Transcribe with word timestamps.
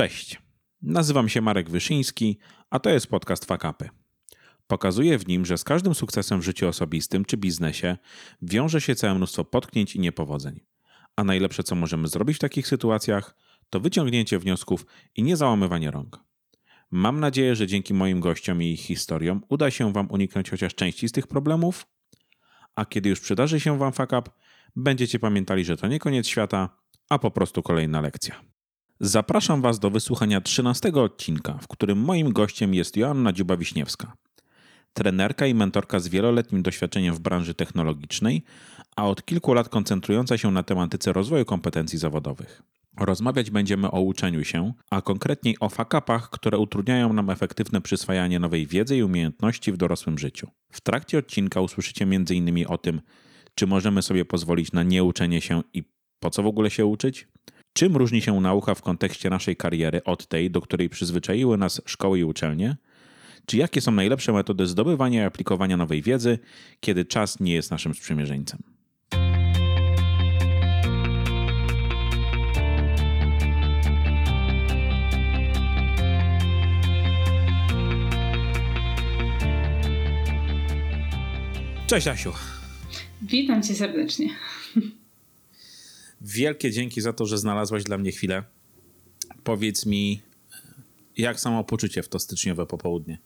Cześć, 0.00 0.38
nazywam 0.82 1.28
się 1.28 1.40
Marek 1.40 1.70
Wyszyński, 1.70 2.38
a 2.70 2.78
to 2.78 2.90
jest 2.90 3.06
podcast 3.06 3.44
Fakapy. 3.44 3.88
Pokazuję 4.66 5.18
w 5.18 5.28
nim, 5.28 5.46
że 5.46 5.58
z 5.58 5.64
każdym 5.64 5.94
sukcesem 5.94 6.40
w 6.40 6.44
życiu 6.44 6.68
osobistym 6.68 7.24
czy 7.24 7.36
biznesie 7.36 7.96
wiąże 8.42 8.80
się 8.80 8.94
całe 8.94 9.14
mnóstwo 9.14 9.44
potknięć 9.44 9.96
i 9.96 10.00
niepowodzeń. 10.00 10.60
A 11.16 11.24
najlepsze, 11.24 11.62
co 11.62 11.74
możemy 11.74 12.08
zrobić 12.08 12.36
w 12.36 12.40
takich 12.40 12.68
sytuacjach, 12.68 13.36
to 13.70 13.80
wyciągnięcie 13.80 14.38
wniosków 14.38 14.86
i 15.16 15.22
nie 15.22 15.36
załamywanie 15.36 15.90
rąk. 15.90 16.20
Mam 16.90 17.20
nadzieję, 17.20 17.56
że 17.56 17.66
dzięki 17.66 17.94
moim 17.94 18.20
gościom 18.20 18.62
i 18.62 18.72
ich 18.72 18.80
historiom 18.80 19.42
uda 19.48 19.70
się 19.70 19.92
Wam 19.92 20.10
uniknąć 20.10 20.50
chociaż 20.50 20.74
części 20.74 21.08
z 21.08 21.12
tych 21.12 21.26
problemów, 21.26 21.86
a 22.74 22.84
kiedy 22.84 23.08
już 23.08 23.20
przydarzy 23.20 23.60
się 23.60 23.78
Wam 23.78 23.92
fuck 23.92 24.12
up, 24.12 24.30
będziecie 24.76 25.18
pamiętali, 25.18 25.64
że 25.64 25.76
to 25.76 25.88
nie 25.88 25.98
koniec 25.98 26.26
świata, 26.26 26.68
a 27.08 27.18
po 27.18 27.30
prostu 27.30 27.62
kolejna 27.62 28.00
lekcja. 28.00 28.49
Zapraszam 29.02 29.62
Was 29.62 29.78
do 29.78 29.90
wysłuchania 29.90 30.40
13 30.40 30.92
odcinka, 30.92 31.58
w 31.62 31.68
którym 31.68 31.98
moim 31.98 32.32
gościem 32.32 32.74
jest 32.74 32.96
Joanna 32.96 33.32
Dziuba-Wiśniewska. 33.32 34.06
Trenerka 34.92 35.46
i 35.46 35.54
mentorka 35.54 36.00
z 36.00 36.08
wieloletnim 36.08 36.62
doświadczeniem 36.62 37.14
w 37.14 37.20
branży 37.20 37.54
technologicznej, 37.54 38.42
a 38.96 39.08
od 39.08 39.24
kilku 39.24 39.54
lat 39.54 39.68
koncentrująca 39.68 40.38
się 40.38 40.50
na 40.50 40.62
tematyce 40.62 41.12
rozwoju 41.12 41.44
kompetencji 41.44 41.98
zawodowych. 41.98 42.62
Rozmawiać 42.98 43.50
będziemy 43.50 43.90
o 43.90 44.00
uczeniu 44.00 44.44
się, 44.44 44.72
a 44.90 45.02
konkretniej 45.02 45.56
o 45.60 45.68
fakapach, 45.68 46.30
które 46.30 46.58
utrudniają 46.58 47.12
nam 47.12 47.30
efektywne 47.30 47.80
przyswajanie 47.80 48.38
nowej 48.38 48.66
wiedzy 48.66 48.96
i 48.96 49.02
umiejętności 49.02 49.72
w 49.72 49.76
dorosłym 49.76 50.18
życiu. 50.18 50.48
W 50.72 50.80
trakcie 50.80 51.18
odcinka 51.18 51.60
usłyszycie 51.60 52.04
m.in. 52.04 52.64
o 52.68 52.78
tym, 52.78 53.00
czy 53.54 53.66
możemy 53.66 54.02
sobie 54.02 54.24
pozwolić 54.24 54.72
na 54.72 54.82
nieuczenie 54.82 55.40
się 55.40 55.62
i 55.74 55.84
po 56.20 56.30
co 56.30 56.42
w 56.42 56.46
ogóle 56.46 56.70
się 56.70 56.86
uczyć, 56.86 57.28
Czym 57.72 57.96
różni 57.96 58.22
się 58.22 58.40
nauka 58.40 58.74
w 58.74 58.82
kontekście 58.82 59.30
naszej 59.30 59.56
kariery 59.56 60.04
od 60.04 60.26
tej, 60.26 60.50
do 60.50 60.60
której 60.60 60.88
przyzwyczaiły 60.88 61.58
nas 61.58 61.82
szkoły 61.86 62.18
i 62.18 62.24
uczelnie? 62.24 62.76
Czy 63.46 63.56
jakie 63.56 63.80
są 63.80 63.92
najlepsze 63.92 64.32
metody 64.32 64.66
zdobywania 64.66 65.22
i 65.22 65.26
aplikowania 65.26 65.76
nowej 65.76 66.02
wiedzy, 66.02 66.38
kiedy 66.80 67.04
czas 67.04 67.40
nie 67.40 67.54
jest 67.54 67.70
naszym 67.70 67.94
sprzymierzeńcem? 67.94 68.62
Cześć 81.86 82.08
Asiu. 82.08 82.32
Witam 83.22 83.62
cię 83.62 83.74
serdecznie. 83.74 84.28
Wielkie 86.20 86.70
dzięki 86.70 87.00
za 87.00 87.12
to, 87.12 87.26
że 87.26 87.38
znalazłaś 87.38 87.84
dla 87.84 87.98
mnie 87.98 88.12
chwilę. 88.12 88.42
Powiedz 89.44 89.86
mi, 89.86 90.20
jak 91.16 91.40
samopoczucie 91.40 92.02
w 92.02 92.08
to 92.08 92.18
styczniowe 92.18 92.66
popołudnie? 92.66 93.18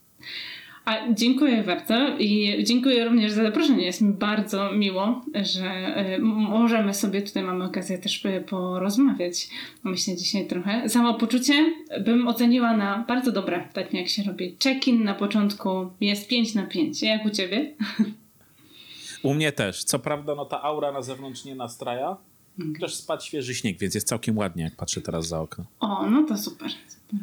A 0.84 1.12
dziękuję 1.12 1.62
bardzo 1.62 2.17
i 2.19 2.64
dziękuję 2.64 3.05
również 3.05 3.33
za 3.33 3.42
zaproszenie. 3.42 3.84
Jest 3.84 4.01
mi 4.01 4.12
bardzo 4.12 4.73
miło, 4.73 5.25
że 5.34 5.97
y, 6.17 6.19
możemy 6.23 6.95
sobie 6.95 7.23
tutaj 7.23 7.42
mamy 7.42 7.64
okazję 7.64 7.98
też 7.98 8.27
porozmawiać. 8.48 9.48
Myślę 9.84 10.17
dzisiaj 10.17 10.47
trochę. 10.47 10.89
Samopoczucie 10.89 11.75
bym 12.01 12.29
oceniła 12.29 12.77
na 12.77 13.05
bardzo 13.08 13.33
dobre, 13.33 13.69
tak 13.73 13.95
jak 13.95 14.08
się 14.08 14.23
robi. 14.23 14.56
Check-in 14.64 15.05
na 15.05 15.14
początku 15.14 15.91
jest 16.01 16.29
5 16.29 16.55
na 16.55 16.67
5. 16.67 17.03
Jak 17.03 17.25
u 17.25 17.31
ciebie? 17.31 17.75
U 19.23 19.34
mnie 19.34 19.53
też. 19.53 19.84
Co 19.84 19.98
prawda, 19.98 20.34
no 20.34 20.45
ta 20.45 20.62
aura 20.62 20.92
na 20.92 21.03
zewnątrz 21.03 21.45
nie 21.45 21.55
nastraja, 21.55 22.17
Okay. 22.61 22.81
Też 22.81 22.95
spadł 22.95 23.23
świeży 23.23 23.55
śnieg, 23.55 23.79
więc 23.79 23.95
jest 23.95 24.09
całkiem 24.09 24.39
ładnie, 24.39 24.65
jak 24.65 24.77
patrzę 24.77 25.01
teraz 25.01 25.29
za 25.29 25.41
okno. 25.41 25.65
O, 25.81 26.11
no 26.11 26.23
to 26.23 26.39
super. 26.39 26.71
super. 26.89 27.21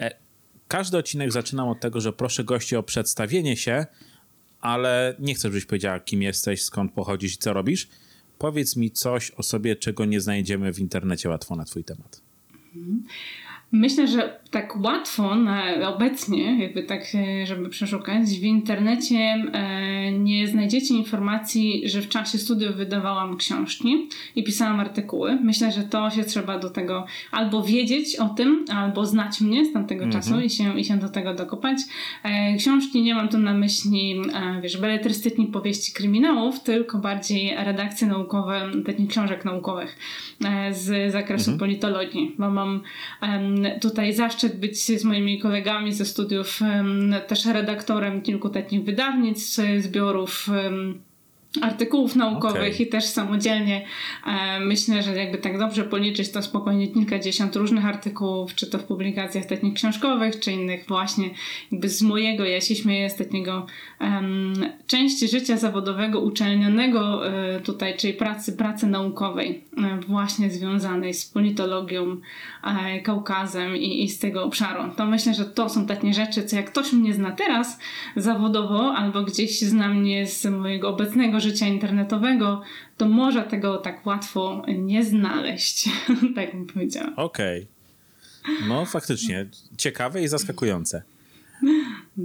E, 0.00 0.16
każdy 0.68 0.98
odcinek 0.98 1.32
zaczynam 1.32 1.68
od 1.68 1.80
tego, 1.80 2.00
że 2.00 2.12
proszę 2.12 2.44
gości 2.44 2.76
o 2.76 2.82
przedstawienie 2.82 3.56
się, 3.56 3.86
ale 4.60 5.16
nie 5.18 5.34
chcę, 5.34 5.48
żebyś 5.48 5.64
powiedziała, 5.64 6.00
kim 6.00 6.22
jesteś, 6.22 6.62
skąd 6.62 6.92
pochodzisz 6.92 7.34
i 7.34 7.38
co 7.38 7.52
robisz. 7.52 7.88
Powiedz 8.38 8.76
mi 8.76 8.90
coś 8.90 9.30
o 9.30 9.42
sobie, 9.42 9.76
czego 9.76 10.04
nie 10.04 10.20
znajdziemy 10.20 10.72
w 10.72 10.78
internecie 10.78 11.28
łatwo 11.28 11.56
na 11.56 11.64
twój 11.64 11.84
temat. 11.84 12.20
Mhm. 12.74 13.04
Myślę, 13.72 14.08
że 14.08 14.42
tak 14.50 14.76
łatwo 14.84 15.34
na, 15.34 15.88
obecnie, 15.88 16.62
jakby 16.62 16.82
tak, 16.82 17.02
żeby 17.44 17.68
przeszukać, 17.68 18.24
w 18.24 18.42
internecie 18.42 19.18
e, 19.18 20.12
nie 20.12 20.48
znajdziecie 20.48 20.94
informacji, 20.94 21.88
że 21.88 22.00
w 22.00 22.08
czasie 22.08 22.38
studiów 22.38 22.76
wydawałam 22.76 23.36
książki 23.36 24.08
i 24.36 24.44
pisałam 24.44 24.80
artykuły. 24.80 25.38
Myślę, 25.42 25.72
że 25.72 25.82
to 25.82 26.10
się 26.10 26.24
trzeba 26.24 26.58
do 26.58 26.70
tego 26.70 27.06
albo 27.30 27.62
wiedzieć 27.62 28.16
o 28.16 28.28
tym, 28.28 28.64
albo 28.74 29.06
znać 29.06 29.40
mnie 29.40 29.64
z 29.64 29.72
tamtego 29.72 30.04
-hmm. 30.04 30.12
czasu 30.12 30.40
i 30.40 30.50
się, 30.50 30.80
i 30.80 30.84
się 30.84 30.96
do 30.96 31.08
tego 31.08 31.34
dokopać. 31.34 31.78
E, 32.22 32.56
książki 32.56 33.02
nie 33.02 33.14
mam 33.14 33.28
tu 33.28 33.38
na 33.38 33.54
myśli, 33.54 34.20
e, 34.34 34.60
wiesz, 34.60 34.76
beletrystyki 34.76 35.46
powieści 35.46 35.92
kryminałów, 35.92 36.60
tylko 36.60 36.98
bardziej 36.98 37.54
redakcje 37.56 38.08
naukowe, 38.08 38.70
takich 38.86 39.08
książek 39.08 39.44
naukowych 39.44 39.98
z 40.70 41.12
zakresu 41.12 41.50
-hmm. 41.50 41.58
politologii, 41.58 42.34
bo 42.38 42.50
mam 42.50 42.80
tutaj 43.80 44.12
zaszczyt 44.12 44.56
być 44.56 45.00
z 45.00 45.04
moimi 45.04 45.38
kolegami 45.38 45.92
ze 45.92 46.04
studiów 46.04 46.60
też 47.26 47.46
redaktorem 47.46 48.22
kilku 48.22 48.48
takich 48.48 48.84
wydawnictw, 48.84 49.60
zbiorów 49.78 50.48
artykułów 51.60 52.16
naukowych 52.16 52.74
okay. 52.74 52.86
i 52.86 52.86
też 52.86 53.04
samodzielnie 53.04 53.84
e, 54.26 54.60
myślę, 54.60 55.02
że 55.02 55.16
jakby 55.16 55.38
tak 55.38 55.58
dobrze 55.58 55.84
policzyć 55.84 56.30
to 56.30 56.42
spokojnie 56.42 56.88
kilkadziesiąt 56.88 57.56
różnych 57.56 57.86
artykułów, 57.86 58.54
czy 58.54 58.66
to 58.66 58.78
w 58.78 58.84
publikacjach 58.84 59.46
takich 59.46 59.74
książkowych, 59.74 60.40
czy 60.40 60.52
innych 60.52 60.84
właśnie 60.88 61.30
jakby 61.72 61.88
z 61.88 62.02
mojego, 62.02 62.44
ja 62.44 62.60
się 62.60 62.74
śmieję, 62.74 63.10
z 63.10 63.16
takiego 63.16 63.66
um, 64.00 64.54
części 64.86 65.28
życia 65.28 65.56
zawodowego, 65.56 66.20
uczelnianego 66.20 67.28
e, 67.28 67.60
tutaj, 67.60 67.96
czyli 67.96 68.14
pracy, 68.14 68.52
pracy 68.52 68.86
naukowej 68.86 69.64
e, 69.78 70.00
właśnie 70.08 70.50
związanej 70.50 71.14
z 71.14 71.26
politologią, 71.26 72.16
e, 72.64 73.00
Kaukazem 73.00 73.76
i, 73.76 74.04
i 74.04 74.08
z 74.08 74.18
tego 74.18 74.44
obszaru. 74.44 74.82
To 74.96 75.06
myślę, 75.06 75.34
że 75.34 75.44
to 75.44 75.68
są 75.68 75.86
takie 75.86 76.14
rzeczy, 76.14 76.44
co 76.44 76.56
jak 76.56 76.70
ktoś 76.70 76.92
mnie 76.92 77.14
zna 77.14 77.30
teraz 77.30 77.78
zawodowo 78.16 78.94
albo 78.94 79.22
gdzieś 79.22 79.60
zna 79.60 79.88
mnie 79.88 80.26
z 80.26 80.44
mojego 80.44 80.88
obecnego 80.88 81.40
życia 81.42 81.66
internetowego, 81.66 82.62
to 82.96 83.08
może 83.08 83.42
tego 83.42 83.78
tak 83.78 84.06
łatwo 84.06 84.62
nie 84.78 85.04
znaleźć. 85.04 85.88
tak 86.36 86.52
bym 86.52 86.66
powiedziała. 86.66 87.12
Okej. 87.16 87.62
Okay. 88.42 88.68
No 88.68 88.84
faktycznie, 88.84 89.46
ciekawe 89.76 90.22
i 90.22 90.28
zaskakujące. 90.28 91.02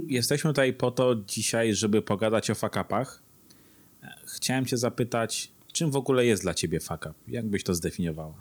Jesteśmy 0.06 0.50
tutaj 0.50 0.72
po 0.72 0.90
to 0.90 1.14
dzisiaj, 1.26 1.74
żeby 1.74 2.02
pogadać 2.02 2.50
o 2.50 2.54
fakapach. 2.54 3.22
Chciałem 4.36 4.66
cię 4.66 4.76
zapytać, 4.76 5.50
czym 5.72 5.90
w 5.90 5.96
ogóle 5.96 6.26
jest 6.26 6.42
dla 6.42 6.54
ciebie 6.54 6.80
fakap? 6.80 7.14
Jak 7.28 7.46
byś 7.46 7.64
to 7.64 7.74
zdefiniowała? 7.74 8.34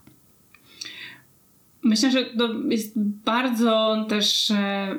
Myślę, 1.83 2.11
że 2.11 2.25
to 2.25 2.53
jest 2.69 2.99
bardzo 3.25 4.05
też 4.09 4.51
e, 4.51 4.95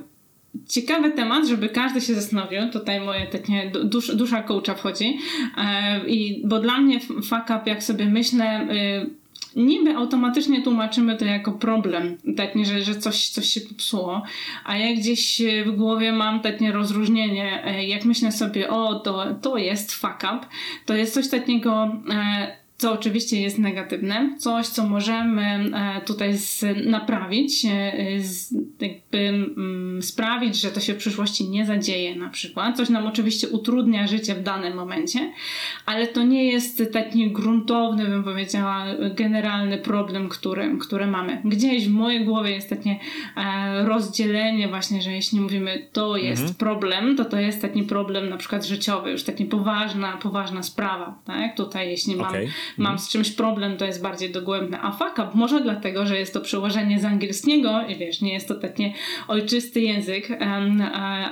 ciekawy 0.68 1.10
temat, 1.10 1.46
żeby 1.46 1.68
każdy 1.68 2.00
się 2.00 2.14
zastanowił. 2.14 2.70
Tutaj 2.72 3.00
moje 3.00 3.26
takie 3.26 3.70
dusz, 3.84 4.16
dusza 4.16 4.42
coacha 4.42 4.74
wchodzi. 4.74 5.18
E, 5.56 6.08
I, 6.08 6.42
bo 6.46 6.58
dla 6.58 6.80
mnie 6.80 7.00
fuck 7.00 7.44
up, 7.44 7.62
jak 7.66 7.82
sobie 7.82 8.06
myślę, 8.06 8.68
y, 8.70 9.10
niby 9.56 9.96
automatycznie 9.96 10.62
tłumaczymy 10.62 11.16
to 11.16 11.24
jako 11.24 11.52
problem, 11.52 12.16
tak 12.36 12.54
nie, 12.54 12.64
że, 12.64 12.80
że 12.82 12.94
coś, 12.94 13.28
coś 13.28 13.46
się 13.46 13.60
popsuło, 13.60 14.22
a 14.64 14.76
jak 14.76 14.96
gdzieś 14.98 15.42
w 15.66 15.70
głowie 15.70 16.12
mam 16.12 16.40
takie 16.40 16.72
rozróżnienie, 16.72 17.64
e, 17.64 17.86
jak 17.86 18.04
myślę 18.04 18.32
sobie, 18.32 18.70
o 18.70 18.94
to, 18.94 19.24
to 19.42 19.56
jest 19.56 19.92
fuck 19.92 20.18
up, 20.18 20.40
to 20.86 20.94
jest 20.94 21.14
coś 21.14 21.28
takiego 21.28 22.00
e, 22.10 22.56
co 22.78 22.92
oczywiście 22.92 23.40
jest 23.40 23.58
negatywne, 23.58 24.36
coś, 24.38 24.66
co 24.66 24.86
możemy 24.86 25.42
e, 25.42 26.00
tutaj 26.00 26.34
naprawić, 26.86 27.64
e, 27.64 27.92
jakby 28.80 29.18
mm, 29.18 30.02
sprawić, 30.02 30.56
że 30.56 30.70
to 30.70 30.80
się 30.80 30.94
w 30.94 30.96
przyszłości 30.96 31.48
nie 31.48 31.66
zadzieje 31.66 32.16
na 32.16 32.28
przykład. 32.28 32.76
Coś 32.76 32.88
nam 32.88 33.06
oczywiście 33.06 33.48
utrudnia 33.48 34.06
życie 34.06 34.34
w 34.34 34.42
danym 34.42 34.74
momencie, 34.74 35.32
ale 35.86 36.06
to 36.06 36.22
nie 36.22 36.44
jest 36.44 36.82
taki 36.92 37.30
gruntowny, 37.30 38.04
bym 38.04 38.24
powiedziała, 38.24 38.84
generalny 39.14 39.78
problem, 39.78 40.28
który, 40.28 40.78
który 40.80 41.06
mamy. 41.06 41.40
Gdzieś 41.44 41.88
w 41.88 41.92
mojej 41.92 42.24
głowie 42.24 42.50
jest 42.50 42.70
takie 42.70 42.96
e, 43.36 43.84
rozdzielenie 43.84 44.68
właśnie, 44.68 45.02
że 45.02 45.12
jeśli 45.12 45.40
mówimy 45.40 45.88
to 45.92 46.16
jest 46.16 46.42
mhm. 46.42 46.58
problem, 46.58 47.16
to 47.16 47.24
to 47.24 47.40
jest 47.40 47.62
taki 47.62 47.82
problem 47.82 48.28
na 48.28 48.36
przykład 48.36 48.66
życiowy, 48.66 49.10
już 49.10 49.22
taki 49.22 49.44
poważna, 49.44 50.16
poważna 50.16 50.62
sprawa, 50.62 51.18
tak? 51.24 51.56
Tutaj 51.56 51.90
jeśli 51.90 52.14
okay. 52.14 52.42
mam 52.42 52.52
mam 52.76 52.92
mhm. 52.92 52.98
z 52.98 53.08
czymś 53.08 53.30
problem, 53.30 53.76
to 53.76 53.84
jest 53.84 54.02
bardziej 54.02 54.30
dogłębne. 54.30 54.80
A 54.80 54.92
fuck 54.92 55.12
up 55.12 55.28
może 55.34 55.60
dlatego, 55.60 56.06
że 56.06 56.18
jest 56.18 56.34
to 56.34 56.40
przełożenie 56.40 57.00
z 57.00 57.04
angielskiego 57.04 57.80
i 57.88 57.96
wiesz, 57.96 58.20
nie 58.20 58.32
jest 58.32 58.48
to 58.48 58.54
taki 58.54 58.92
ojczysty 59.28 59.80
język 59.80 60.28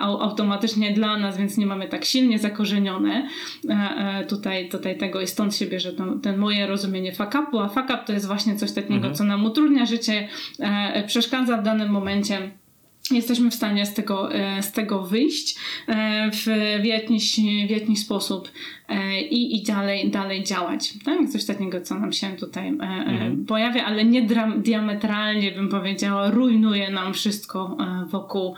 automatycznie 0.01 0.93
dla 0.93 1.19
nas, 1.19 1.39
więc 1.39 1.59
nie 1.59 1.67
mamy 1.67 1.89
tak 1.89 2.05
silnie 2.05 2.39
zakorzenione 2.39 3.29
tutaj, 4.29 4.69
tutaj 4.69 4.99
tego 4.99 5.21
i 5.21 5.27
stąd 5.27 5.57
się 5.57 5.67
bierze 5.67 5.93
to, 5.93 6.05
ten 6.23 6.37
moje 6.37 6.67
rozumienie 6.67 7.13
fakapu, 7.13 7.61
a 7.61 7.69
fakap 7.69 8.07
to 8.07 8.13
jest 8.13 8.27
właśnie 8.27 8.57
coś 8.57 8.73
takiego, 8.73 8.95
mhm. 8.95 9.15
co 9.15 9.25
nam 9.25 9.45
utrudnia 9.45 9.87
życie, 9.87 10.29
przeszkadza 11.07 11.57
w 11.57 11.63
danym 11.63 11.89
momencie 11.89 12.51
jesteśmy 13.11 13.51
w 13.51 13.55
stanie 13.55 13.87
z 13.87 13.95
tego, 13.95 14.35
e, 14.35 14.63
z 14.63 14.73
tego 14.73 15.03
wyjść 15.03 15.57
e, 15.89 16.31
w, 16.31 16.47
w, 16.83 16.85
jakiś, 16.85 17.41
w 17.67 17.71
jakiś 17.71 17.99
sposób 18.01 18.51
e, 18.89 19.21
i, 19.21 19.57
i 19.57 19.63
dalej, 19.63 20.11
dalej 20.11 20.45
działać. 20.45 20.95
Tak? 21.05 21.29
Coś 21.29 21.45
takiego, 21.45 21.81
co 21.81 21.95
nam 21.95 22.13
się 22.13 22.29
tutaj 22.29 22.69
mhm. 22.69 23.45
pojawia, 23.45 23.85
ale 23.85 24.05
nie 24.05 24.27
diametralnie 24.57 25.53
bym 25.53 25.69
powiedziała, 25.69 26.31
rujnuje 26.31 26.91
nam 26.91 27.15
wszystko 27.15 27.77
wokół, 28.11 28.55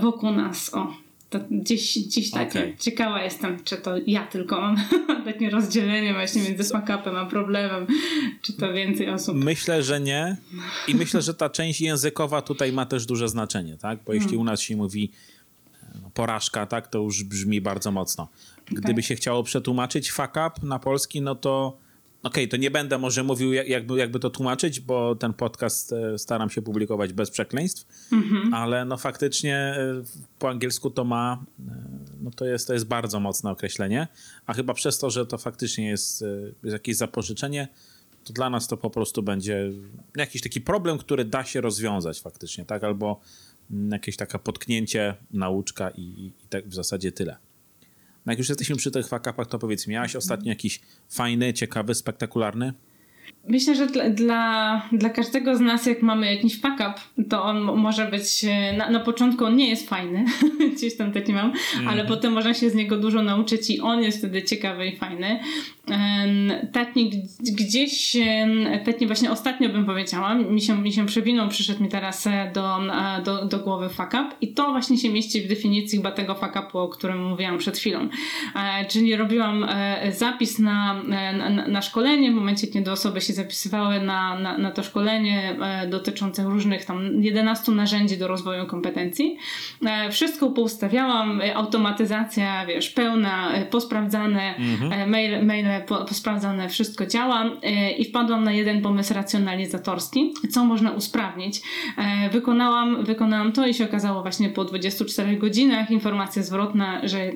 wokół 0.00 0.30
nas. 0.30 0.74
O. 0.74 1.09
To 1.30 1.38
gdzieś, 1.50 1.98
gdzieś 1.98 2.30
tak 2.30 2.50
okay. 2.50 2.76
ciekawa 2.78 3.22
jestem, 3.22 3.64
czy 3.64 3.76
to 3.76 3.94
ja 4.06 4.26
tylko 4.26 4.60
mam 4.60 4.76
takie 5.24 5.50
rozdzielenie 5.50 6.12
właśnie 6.12 6.42
między 6.42 6.64
fuck-upem 6.64 7.16
a 7.16 7.26
problemem, 7.26 7.86
czy 8.42 8.52
to 8.52 8.72
więcej 8.72 9.10
osób. 9.10 9.36
Myślę, 9.36 9.82
że 9.82 10.00
nie 10.00 10.36
i 10.88 10.94
myślę, 10.94 11.22
że 11.22 11.34
ta 11.34 11.50
część 11.50 11.80
językowa 11.80 12.42
tutaj 12.42 12.72
ma 12.72 12.86
też 12.86 13.06
duże 13.06 13.28
znaczenie, 13.28 13.76
tak? 13.76 13.98
Bo 14.06 14.12
jeśli 14.12 14.28
hmm. 14.28 14.40
u 14.40 14.44
nas 14.44 14.60
się 14.60 14.76
mówi 14.76 15.10
no, 16.02 16.10
porażka, 16.14 16.66
tak, 16.66 16.88
to 16.88 16.98
już 16.98 17.24
brzmi 17.24 17.60
bardzo 17.60 17.90
mocno. 17.90 18.28
Gdyby 18.66 18.90
okay. 18.90 19.02
się 19.02 19.14
chciało 19.14 19.42
przetłumaczyć 19.42 20.12
fuck 20.12 20.30
up 20.30 20.66
na 20.66 20.78
polski, 20.78 21.22
no 21.22 21.34
to 21.34 21.76
Okej, 22.22 22.44
okay, 22.44 22.48
to 22.48 22.56
nie 22.56 22.70
będę 22.70 22.98
może 22.98 23.24
mówił, 23.24 23.52
jakby, 23.52 23.98
jakby 23.98 24.20
to 24.20 24.30
tłumaczyć, 24.30 24.80
bo 24.80 25.14
ten 25.14 25.32
podcast 25.32 25.92
e, 25.92 26.18
staram 26.18 26.50
się 26.50 26.62
publikować 26.62 27.12
bez 27.12 27.30
przekleństw, 27.30 28.08
mm-hmm. 28.12 28.54
ale 28.54 28.84
no 28.84 28.96
faktycznie 28.96 29.56
e, 29.56 30.02
po 30.38 30.48
angielsku 30.48 30.90
to 30.90 31.04
ma, 31.04 31.44
e, 31.68 31.72
no 32.20 32.30
to 32.30 32.44
jest, 32.44 32.66
to 32.66 32.72
jest 32.72 32.86
bardzo 32.86 33.20
mocne 33.20 33.50
określenie, 33.50 34.08
a 34.46 34.54
chyba 34.54 34.74
przez 34.74 34.98
to, 34.98 35.10
że 35.10 35.26
to 35.26 35.38
faktycznie 35.38 35.88
jest, 35.88 36.24
jest 36.62 36.72
jakieś 36.72 36.96
zapożyczenie, 36.96 37.68
to 38.24 38.32
dla 38.32 38.50
nas 38.50 38.68
to 38.68 38.76
po 38.76 38.90
prostu 38.90 39.22
będzie 39.22 39.70
jakiś 40.16 40.42
taki 40.42 40.60
problem, 40.60 40.98
który 40.98 41.24
da 41.24 41.44
się 41.44 41.60
rozwiązać 41.60 42.20
faktycznie, 42.20 42.64
tak? 42.64 42.84
Albo 42.84 43.20
mm, 43.70 43.90
jakieś 43.90 44.16
takie 44.16 44.38
potknięcie, 44.38 45.14
nauczka 45.30 45.90
i, 45.90 46.02
i 46.44 46.48
tak 46.48 46.68
w 46.68 46.74
zasadzie 46.74 47.12
tyle. 47.12 47.36
No 48.26 48.32
jak 48.32 48.38
już 48.38 48.48
jesteśmy 48.48 48.76
przy 48.76 48.90
tych 48.90 49.08
fakapach, 49.08 49.46
to 49.46 49.58
powiedz, 49.58 49.86
miałaś 49.86 50.16
ostatnio 50.16 50.48
jakiś 50.48 50.80
fajny, 51.08 51.54
ciekawy, 51.54 51.94
spektakularny 51.94 52.72
Myślę, 53.48 53.74
że 53.74 53.86
dla, 53.86 54.10
dla, 54.10 54.82
dla 54.92 55.10
każdego 55.10 55.56
z 55.56 55.60
nas, 55.60 55.86
jak 55.86 56.02
mamy 56.02 56.34
jakiś 56.34 56.60
fuck 56.60 56.74
up, 56.74 56.94
to 57.28 57.42
on 57.42 57.62
może 57.62 58.06
być, 58.06 58.44
e, 58.44 58.76
na, 58.76 58.90
na 58.90 59.00
początku 59.00 59.44
on 59.44 59.56
nie 59.56 59.68
jest 59.68 59.88
fajny, 59.88 60.24
gdzieś 60.76 60.96
tam 60.96 61.12
taki 61.12 61.32
mam, 61.32 61.52
mm. 61.74 61.88
ale 61.88 62.04
potem 62.04 62.32
można 62.32 62.54
się 62.54 62.70
z 62.70 62.74
niego 62.74 62.96
dużo 62.96 63.22
nauczyć 63.22 63.70
i 63.70 63.80
on 63.80 64.02
jest 64.02 64.18
wtedy 64.18 64.42
ciekawy 64.42 64.86
i 64.86 64.96
fajny. 64.96 65.40
Tatnik 66.72 67.14
gdzieś, 67.40 68.16
tatnik 68.84 69.08
właśnie 69.08 69.30
ostatnio 69.30 69.68
bym 69.68 69.86
powiedziała, 69.86 70.34
mi 70.34 70.62
się, 70.62 70.82
mi 70.82 70.92
się 70.92 71.06
przewinął, 71.06 71.48
przyszedł 71.48 71.82
mi 71.82 71.88
teraz 71.88 72.26
e, 72.26 72.50
do, 72.54 72.94
e, 72.94 73.22
do, 73.22 73.44
do 73.44 73.58
głowy 73.58 73.88
fuck 73.88 74.08
up 74.08 74.26
i 74.40 74.48
to 74.48 74.70
właśnie 74.70 74.98
się 74.98 75.10
mieści 75.10 75.42
w 75.42 75.48
definicji 75.48 75.98
chyba 75.98 76.12
tego 76.12 76.34
fuck 76.34 76.56
upu, 76.66 76.78
o 76.78 76.88
którym 76.88 77.28
mówiłam 77.28 77.58
przed 77.58 77.78
chwilą. 77.78 78.08
Czyli 78.88 79.16
robiłam 79.16 79.66
zapis 80.10 80.58
na, 80.58 81.02
na, 81.02 81.48
na 81.50 81.82
szkolenie 81.82 82.32
w 82.32 82.34
momencie, 82.34 82.66
kiedy 82.66 82.92
osoby 82.92 83.20
się 83.20 83.29
zapisywały 83.32 84.00
na, 84.00 84.38
na, 84.38 84.58
na 84.58 84.70
to 84.70 84.82
szkolenie 84.82 85.56
e, 85.62 85.86
dotyczące 85.86 86.44
różnych 86.44 86.84
tam 86.84 87.22
11 87.22 87.72
narzędzi 87.72 88.18
do 88.18 88.28
rozwoju 88.28 88.66
kompetencji. 88.66 89.36
E, 89.86 90.10
wszystko 90.10 90.50
poustawiałam, 90.50 91.40
e, 91.40 91.56
automatyzacja, 91.56 92.66
wiesz, 92.66 92.90
pełna, 92.90 93.52
posprawdzane, 93.70 94.56
mhm. 94.56 95.10
maile, 95.10 95.46
maile 95.46 95.82
posprawdzane, 96.08 96.68
wszystko 96.68 97.06
działa 97.06 97.44
i 97.98 98.04
wpadłam 98.04 98.44
na 98.44 98.52
jeden 98.52 98.82
pomysł 98.82 99.14
racjonalizatorski, 99.14 100.32
co 100.50 100.64
można 100.64 100.90
usprawnić. 100.90 101.60
Wykonałam, 102.32 103.04
wykonałam 103.04 103.52
to 103.52 103.66
i 103.66 103.74
się 103.74 103.84
okazało 103.84 104.22
właśnie 104.22 104.48
po 104.48 104.64
24 104.64 105.36
godzinach 105.36 105.90
informacja 105.90 106.42
zwrotna, 106.42 107.00
że 107.08 107.30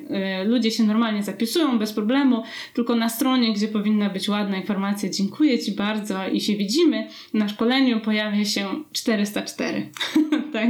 ludzie 0.45 0.71
się 0.71 0.83
normalnie 0.83 1.23
zapisują 1.23 1.79
bez 1.79 1.93
problemu, 1.93 2.43
tylko 2.73 2.95
na 2.95 3.09
stronie, 3.09 3.53
gdzie 3.53 3.67
powinna 3.67 4.09
być 4.09 4.29
ładna 4.29 4.57
informacja, 4.57 5.09
dziękuję 5.09 5.59
Ci 5.59 5.71
bardzo 5.71 5.84
i 6.33 6.41
się 6.41 6.55
widzimy, 6.55 7.07
na 7.33 7.47
szkoleniu 7.47 7.99
pojawia 7.99 8.45
się 8.45 8.83
404. 8.91 9.89
tak? 10.53 10.69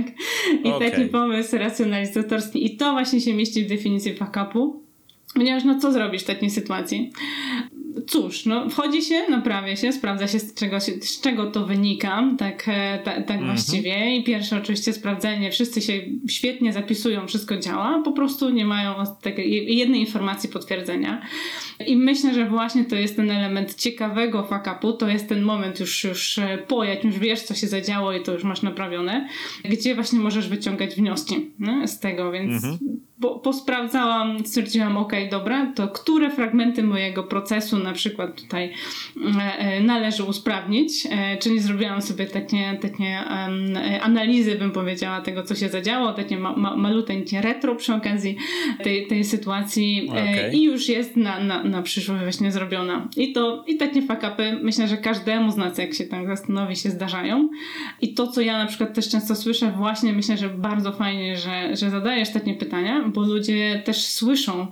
I 0.64 0.68
okay. 0.68 0.92
taki 0.92 1.06
pomysł 1.06 1.58
racjonalizatorski. 1.58 2.66
I 2.66 2.78
to 2.78 2.92
właśnie 2.92 3.22
się 3.22 3.34
mieści 3.34 3.66
w 3.66 3.70
definicji 3.70 4.16
fuck-upu. 4.16 4.74
Ponieważ 5.34 5.64
no 5.64 5.80
co 5.80 5.92
zrobisz 5.92 6.22
w 6.22 6.26
takiej 6.26 6.50
sytuacji? 6.50 7.12
Cóż, 8.08 8.46
no 8.46 8.70
wchodzi 8.70 9.02
się, 9.02 9.22
naprawia 9.30 9.76
się, 9.76 9.92
sprawdza 9.92 10.28
się 10.28 10.40
z 10.40 10.54
czego, 10.54 10.80
z 10.80 11.22
czego 11.22 11.52
to 11.52 11.66
wynika, 11.66 12.24
tak, 12.38 12.64
e, 12.68 13.00
ta, 13.04 13.12
tak 13.12 13.38
mhm. 13.38 13.46
właściwie. 13.46 14.16
I 14.16 14.24
pierwsze 14.24 14.58
oczywiście 14.58 14.94
sprawdzenie, 14.94 15.52
wszyscy 15.52 15.82
się 15.82 15.94
świetnie 16.30 16.74
zapisują, 16.74 17.28
wszystko 17.28 17.58
działa, 17.58 18.02
po 18.04 18.12
prostu 18.12 18.50
nie 18.50 18.66
mają 18.66 18.94
takiej 19.22 19.78
jednej 19.78 20.00
informacji 20.00 20.50
potwierdzenia. 20.50 21.22
I 21.88 21.98
myślę, 21.98 22.34
że 22.34 22.50
właśnie 22.50 22.86
to 22.86 22.96
jest 22.96 23.16
ten 23.16 23.32
element 23.32 23.76
ciekawego 23.76 24.44
fakapu, 24.44 24.94
to 24.94 25.08
jest 25.08 25.30
ten 25.30 25.42
moment 25.42 25.80
już, 25.80 26.04
już 26.04 26.38
e, 26.38 26.58
po, 26.68 26.84
jak 26.84 27.04
już 27.04 27.20
wiesz, 27.20 27.42
co 27.42 27.54
się 27.54 27.68
zadziało 27.68 28.14
i 28.14 28.24
to 28.24 28.34
już 28.34 28.44
masz 28.44 28.62
naprawione, 28.62 29.28
gdzie 29.66 29.96
właśnie 29.96 30.20
możesz 30.20 30.48
wyciągać 30.48 30.96
wnioski 30.96 31.52
nie? 31.60 31.88
z 31.88 32.00
tego, 32.00 32.32
więc 32.32 32.64
mhm. 32.64 33.05
Po, 33.22 33.40
posprawdzałam, 33.40 34.46
stwierdziłam, 34.46 34.98
ok, 34.98 35.14
dobra, 35.32 35.72
to 35.76 35.88
które 35.88 36.32
fragmenty 36.32 36.84
mojego 36.84 37.24
procesu 37.24 37.80
na 37.80 37.94
przykład 37.94 38.42
tutaj 38.42 38.74
e, 39.38 39.58
e, 39.58 39.82
należy 39.82 40.24
usprawnić, 40.24 41.08
e, 41.12 41.38
czyli 41.38 41.60
zrobiłam 41.60 42.02
sobie 42.02 42.26
takie, 42.26 42.78
takie 42.82 43.18
analizy, 44.02 44.56
bym 44.56 44.72
powiedziała, 44.72 45.22
tego, 45.22 45.44
co 45.44 45.56
się 45.56 45.70
zadziało, 45.70 46.14
takie 46.14 46.38
ma, 46.38 46.56
ma, 46.56 46.78
maluteńkie 46.78 47.42
retro 47.42 47.76
przy 47.76 47.94
okazji 47.94 48.38
tej, 48.84 49.08
tej 49.08 49.24
sytuacji 49.24 50.10
okay. 50.10 50.52
i 50.54 50.64
już 50.64 50.90
jest 50.90 51.16
na, 51.16 51.40
na, 51.40 51.64
na 51.64 51.82
przyszłość 51.82 52.24
właśnie 52.24 52.52
zrobiona. 52.52 53.08
I 53.18 53.34
to, 53.34 53.64
i 53.68 53.78
takie 53.78 54.02
fakapy, 54.02 54.60
myślę, 54.62 54.88
że 54.88 54.98
każdemu 54.98 55.52
z 55.52 55.58
nas, 55.58 55.78
jak 55.78 55.94
się 55.94 56.04
tak 56.04 56.28
zastanowi, 56.28 56.76
się 56.76 56.90
zdarzają. 56.90 57.50
I 58.02 58.14
to, 58.14 58.28
co 58.28 58.42
ja 58.42 58.58
na 58.58 58.66
przykład 58.66 58.94
też 58.94 59.10
często 59.10 59.36
słyszę, 59.36 59.72
właśnie 59.78 60.14
myślę, 60.14 60.38
że 60.38 60.50
bardzo 60.50 60.92
fajnie, 60.92 61.38
że, 61.38 61.76
że 61.76 61.90
zadajesz 61.90 62.34
takie 62.34 62.54
pytania, 62.54 63.05
bo 63.14 63.22
ludzie 63.22 63.82
też 63.86 64.06
słyszą, 64.06 64.68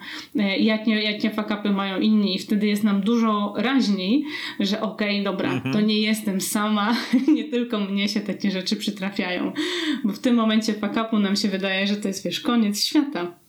jakie, 0.60 0.92
jakie 0.92 1.30
fakapy 1.30 1.70
mają 1.70 2.00
inni 2.00 2.36
i 2.36 2.40
wtedy 2.40 2.68
jest 2.68 2.84
nam 2.84 3.02
dużo 3.02 3.54
raźniej, 3.58 4.26
że 4.60 4.82
okej, 4.82 5.22
okay, 5.22 5.24
dobra, 5.24 5.52
mhm. 5.52 5.74
to 5.74 5.82
nie 5.82 6.02
jestem 6.02 6.42
sama, 6.42 6.96
nie 7.36 7.44
tylko 7.44 7.80
mnie 7.80 8.10
się 8.10 8.22
takie 8.22 8.52
rzeczy 8.52 8.76
przytrafiają. 8.76 9.54
Bo 10.04 10.14
w 10.14 10.20
tym 10.20 10.36
momencie 10.36 10.74
pakapu 10.74 11.20
nam 11.20 11.36
się 11.36 11.48
wydaje, 11.48 11.88
że 11.88 11.96
to 11.96 12.08
jest 12.08 12.26
wiesz, 12.26 12.40
koniec 12.40 12.86
świata. 12.86 13.43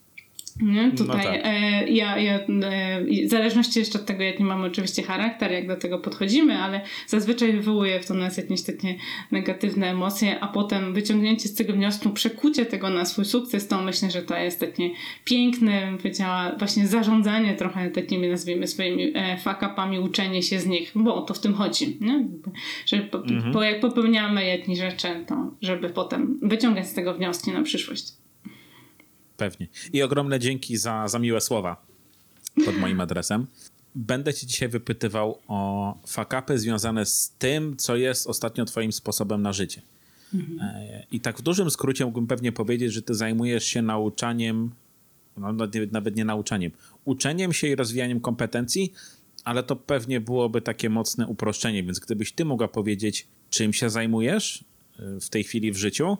Nie? 0.61 0.87
No 0.87 0.97
Tutaj 0.97 1.25
no 1.25 1.31
tak. 1.31 1.41
e, 1.43 1.87
ja, 1.87 2.17
ja 2.17 2.39
e, 2.39 3.25
w 3.25 3.29
zależności 3.29 3.79
jeszcze 3.79 3.99
od 3.99 4.05
tego, 4.05 4.23
jaki 4.23 4.43
mamy 4.43 4.67
oczywiście 4.67 5.03
charakter, 5.03 5.51
jak 5.51 5.67
do 5.67 5.75
tego 5.75 5.99
podchodzimy, 5.99 6.57
ale 6.57 6.81
zazwyczaj 7.07 7.53
wywołuje 7.53 7.99
w 7.99 8.05
to 8.05 8.13
nas 8.13 8.37
jakieś 8.37 8.61
takie 8.61 8.95
negatywne 9.31 9.91
emocje, 9.91 10.39
a 10.39 10.47
potem 10.47 10.93
wyciągnięcie 10.93 11.49
z 11.49 11.55
tego 11.55 11.73
wniosku, 11.73 12.09
przekucie 12.09 12.65
tego 12.65 12.89
na 12.89 13.05
swój 13.05 13.25
sukces, 13.25 13.67
to 13.67 13.81
myślę, 13.81 14.11
że 14.11 14.21
to 14.21 14.37
jest 14.37 14.59
takie 14.59 14.89
piękne, 15.23 15.85
bym 15.85 15.97
powiedziała, 15.97 16.55
właśnie 16.57 16.87
zarządzanie 16.87 17.55
trochę 17.55 17.89
takimi, 17.89 18.29
nazwijmy 18.29 18.67
swoimi 18.67 19.11
e, 19.15 19.37
fakapami, 19.37 19.99
uczenie 19.99 20.43
się 20.43 20.59
z 20.59 20.65
nich, 20.65 20.91
bo 20.95 21.15
o 21.15 21.21
to 21.21 21.33
w 21.33 21.39
tym 21.39 21.53
chodzi, 21.53 21.97
nie? 22.01 22.25
że 22.85 22.97
po, 22.97 23.17
mhm. 23.17 23.53
po, 23.53 23.63
jak 23.63 23.79
popełniamy 23.79 24.45
jakieś 24.45 24.77
rzeczy, 24.77 25.07
to 25.27 25.51
żeby 25.61 25.89
potem 25.89 26.39
wyciągać 26.41 26.87
z 26.87 26.93
tego 26.93 27.13
wnioski 27.13 27.51
na 27.51 27.61
przyszłość. 27.61 28.24
Pewnie. 29.37 29.67
I 29.93 30.03
ogromne 30.03 30.39
dzięki 30.39 30.77
za, 30.77 31.07
za 31.07 31.19
miłe 31.19 31.41
słowa 31.41 31.85
pod 32.65 32.77
moim 32.77 33.01
adresem. 33.01 33.47
Będę 33.95 34.33
ci 34.33 34.47
dzisiaj 34.47 34.69
wypytywał 34.69 35.39
o 35.47 35.93
fakapy 36.07 36.59
związane 36.59 37.05
z 37.05 37.33
tym, 37.39 37.77
co 37.77 37.95
jest 37.95 38.27
ostatnio 38.27 38.65
twoim 38.65 38.91
sposobem 38.91 39.41
na 39.41 39.53
życie. 39.53 39.81
Mhm. 40.33 40.59
E, 40.61 41.05
I 41.11 41.19
tak 41.19 41.37
w 41.37 41.41
dużym 41.41 41.71
skrócie 41.71 42.05
mógłbym 42.05 42.27
pewnie 42.27 42.51
powiedzieć, 42.51 42.93
że 42.93 43.01
ty 43.01 43.15
zajmujesz 43.15 43.65
się 43.65 43.81
nauczaniem, 43.81 44.71
no 45.37 45.53
nawet 45.91 46.15
nie 46.15 46.25
nauczaniem, 46.25 46.71
uczeniem 47.05 47.53
się 47.53 47.67
i 47.67 47.75
rozwijaniem 47.75 48.19
kompetencji, 48.19 48.93
ale 49.43 49.63
to 49.63 49.75
pewnie 49.75 50.21
byłoby 50.21 50.61
takie 50.61 50.89
mocne 50.89 51.27
uproszczenie, 51.27 51.83
więc 51.83 51.99
gdybyś 51.99 52.31
ty 52.31 52.45
mogła 52.45 52.67
powiedzieć, 52.67 53.27
czym 53.49 53.73
się 53.73 53.89
zajmujesz 53.89 54.63
e, 54.99 55.19
w 55.19 55.29
tej 55.29 55.43
chwili 55.43 55.71
w 55.71 55.77
życiu, 55.77 56.17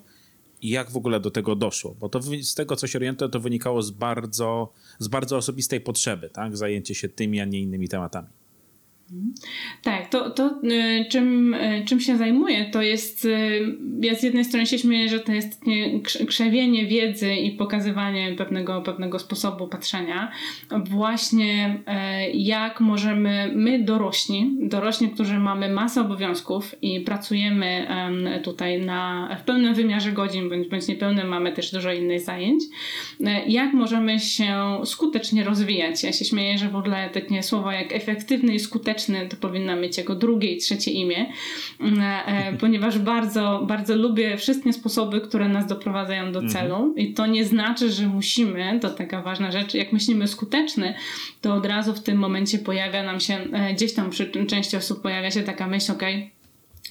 i 0.61 0.69
jak 0.69 0.91
w 0.91 0.97
ogóle 0.97 1.19
do 1.19 1.31
tego 1.31 1.55
doszło? 1.55 1.95
Bo 1.99 2.09
to 2.09 2.21
z 2.41 2.55
tego, 2.55 2.75
co 2.75 2.87
się 2.87 2.99
orientuję, 2.99 3.31
to 3.31 3.39
wynikało 3.39 3.81
z 3.81 3.91
bardzo, 3.91 4.71
z 4.99 5.07
bardzo 5.07 5.37
osobistej 5.37 5.81
potrzeby, 5.81 6.29
tak? 6.29 6.57
Zajęcie 6.57 6.95
się 6.95 7.09
tymi, 7.09 7.39
a 7.39 7.45
nie 7.45 7.59
innymi 7.59 7.89
tematami. 7.89 8.27
Tak, 9.81 10.09
to, 10.09 10.29
to 10.29 10.47
y, 10.63 11.05
czym, 11.09 11.53
y, 11.53 11.83
czym 11.87 11.99
się 11.99 12.17
zajmuję, 12.17 12.65
to 12.65 12.81
jest, 12.81 13.25
y, 13.25 13.77
ja 14.01 14.15
z 14.15 14.23
jednej 14.23 14.45
strony 14.45 14.65
się 14.65 14.77
śmieję, 14.79 15.09
że 15.09 15.19
to 15.19 15.31
jest 15.31 15.61
krzewienie 16.27 16.85
wiedzy 16.85 17.35
i 17.35 17.51
pokazywanie 17.51 18.35
pewnego, 18.37 18.81
pewnego 18.81 19.19
sposobu 19.19 19.67
patrzenia. 19.67 20.31
Właśnie 20.85 21.79
jak 22.33 22.79
możemy, 22.79 23.51
my 23.55 23.83
dorośli, 23.83 24.57
dorośli, 24.59 25.09
którzy 25.09 25.39
mamy 25.39 25.69
masę 25.69 26.01
obowiązków 26.01 26.75
i 26.81 27.01
pracujemy 27.01 27.87
tutaj 28.43 28.81
na, 28.81 29.29
w 29.41 29.43
pełnym 29.43 29.73
wymiarze 29.73 30.11
godzin, 30.11 30.49
bądź, 30.49 30.67
bądź 30.67 30.87
niepełnym, 30.87 31.27
mamy 31.27 31.51
też 31.51 31.71
dużo 31.71 31.93
innych 31.93 32.21
zajęć, 32.21 32.63
jak 33.47 33.73
możemy 33.73 34.19
się 34.19 34.81
skutecznie 34.85 35.43
rozwijać. 35.43 36.03
Ja 36.03 36.13
się 36.13 36.25
śmieję, 36.25 36.57
że 36.57 36.69
w 36.69 36.75
ogóle 36.75 37.09
takie 37.09 37.43
słowa 37.43 37.73
jak 37.73 37.91
efektywny 37.91 38.53
i 38.53 38.59
skuteczny 38.59 38.94
to 39.29 39.37
powinna 39.37 39.75
mieć 39.75 39.97
jego 39.97 40.15
drugie 40.15 40.51
i 40.51 40.57
trzecie 40.57 40.91
imię, 40.91 41.25
mm, 41.79 42.01
e, 42.01 42.53
ponieważ 42.61 42.99
bardzo, 42.99 43.63
bardzo 43.67 43.95
lubię 43.95 44.37
wszystkie 44.37 44.73
sposoby, 44.73 45.21
które 45.21 45.47
nas 45.47 45.67
doprowadzają 45.67 46.31
do 46.31 46.39
mhm. 46.39 46.49
celu 46.49 46.93
i 46.97 47.13
to 47.13 47.25
nie 47.25 47.45
znaczy, 47.45 47.91
że 47.91 48.07
musimy, 48.07 48.79
to 48.81 48.89
taka 48.89 49.21
ważna 49.21 49.51
rzecz, 49.51 49.73
jak 49.73 49.93
myślimy 49.93 50.27
skuteczny, 50.27 50.93
to 51.41 51.53
od 51.53 51.65
razu 51.65 51.93
w 51.93 52.03
tym 52.03 52.17
momencie 52.17 52.59
pojawia 52.59 53.03
nam 53.03 53.19
się, 53.19 53.33
e, 53.33 53.73
gdzieś 53.73 53.93
tam 53.93 54.09
przy 54.09 54.31
części 54.47 54.77
osób 54.77 55.01
pojawia 55.01 55.31
się 55.31 55.43
taka 55.43 55.67
myśl, 55.67 55.91
okej, 55.91 56.15
okay, 56.15 56.34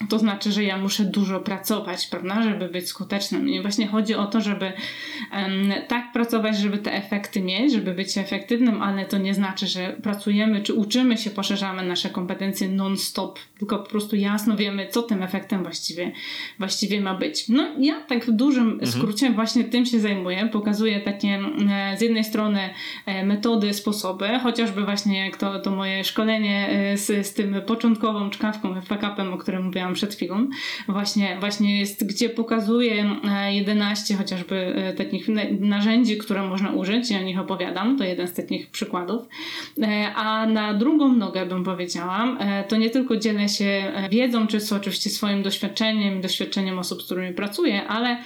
to 0.09 0.19
znaczy, 0.19 0.53
że 0.53 0.65
ja 0.65 0.79
muszę 0.79 1.05
dużo 1.05 1.41
pracować, 1.41 2.07
prawda, 2.07 2.43
żeby 2.43 2.69
być 2.69 2.89
skutecznym. 2.89 3.49
I 3.49 3.63
właśnie 3.63 3.87
chodzi 3.87 4.15
o 4.15 4.27
to, 4.27 4.41
żeby 4.41 4.73
um, 5.33 5.73
tak 5.89 6.13
pracować, 6.13 6.59
żeby 6.59 6.79
te 6.79 6.93
efekty 6.93 7.43
mieć, 7.43 7.73
żeby 7.73 7.95
być 7.95 8.19
efektywnym, 8.19 8.83
ale 8.83 9.05
to 9.05 9.19
nie 9.19 9.35
znaczy, 9.35 9.67
że 9.67 9.97
pracujemy 10.03 10.63
czy 10.63 10.75
uczymy 10.75 11.19
się, 11.19 11.31
poszerzamy 11.31 11.83
nasze 11.83 12.11
kompetencje 12.11 12.69
non-stop, 12.69 13.39
tylko 13.59 13.79
po 13.79 13.91
prostu 13.91 14.17
jasno 14.17 14.57
wiemy, 14.57 14.89
co 14.89 15.03
tym 15.03 15.23
efektem 15.23 15.63
właściwie, 15.63 16.13
właściwie 16.59 17.01
ma 17.01 17.15
być. 17.15 17.49
No 17.49 17.67
ja 17.79 18.01
tak 18.01 18.27
w 18.27 18.31
dużym 18.31 18.71
mhm. 18.71 18.93
skrócie 18.93 19.31
właśnie 19.31 19.65
tym 19.65 19.87
się 19.87 20.01
zajmuję. 20.01 20.49
Pokazuję 20.53 21.01
takie 21.01 21.41
e, 21.71 21.97
z 21.99 22.01
jednej 22.01 22.25
strony 22.25 22.71
e, 23.07 23.27
metody, 23.27 23.75
sposoby, 23.75 24.39
chociażby 24.43 24.85
właśnie 24.85 25.25
jak 25.25 25.37
to, 25.37 25.61
to 25.61 25.71
moje 25.71 26.05
szkolenie 26.05 26.69
e, 26.69 26.97
z, 26.97 27.27
z 27.27 27.35
tym 27.35 27.57
początkową 27.67 28.31
czkawką, 28.31 28.83
FAKAP-em, 28.83 29.33
o 29.33 29.39
którym 29.39 29.65
mówiłam 29.65 29.84
powiedziałam 29.85 29.95
przed 29.95 30.15
chwilą, 30.15 30.49
właśnie, 30.89 31.37
właśnie 31.41 31.79
jest, 31.81 32.07
gdzie 32.07 32.29
pokazuje 32.29 33.17
11 33.49 34.15
chociażby 34.15 34.57
e, 34.57 34.93
takich 34.93 35.29
narzędzi, 35.61 36.19
które 36.19 36.43
można 36.43 36.71
użyć 36.73 37.11
i 37.11 37.17
o 37.17 37.23
nich 37.23 37.39
opowiadam, 37.39 37.99
to 37.99 38.05
jeden 38.05 38.29
z 38.29 38.35
takich 38.35 38.71
przykładów. 38.71 39.29
E, 39.83 40.15
a 40.15 40.47
na 40.47 40.75
drugą 40.75 41.13
nogę 41.13 41.47
bym 41.47 41.65
powiedziała, 41.65 42.37
e, 42.39 42.65
to 42.65 42.77
nie 42.77 42.91
tylko 42.91 43.17
dzielę 43.17 43.49
się 43.49 43.93
wiedzą, 44.11 44.47
czy 44.47 44.59
oczywiście 44.77 45.11
swoim 45.11 45.43
doświadczeniem, 45.43 46.21
doświadczeniem 46.21 46.79
osób, 46.79 47.03
z 47.03 47.05
którymi 47.05 47.35
pracuję, 47.35 47.87
ale 47.87 48.17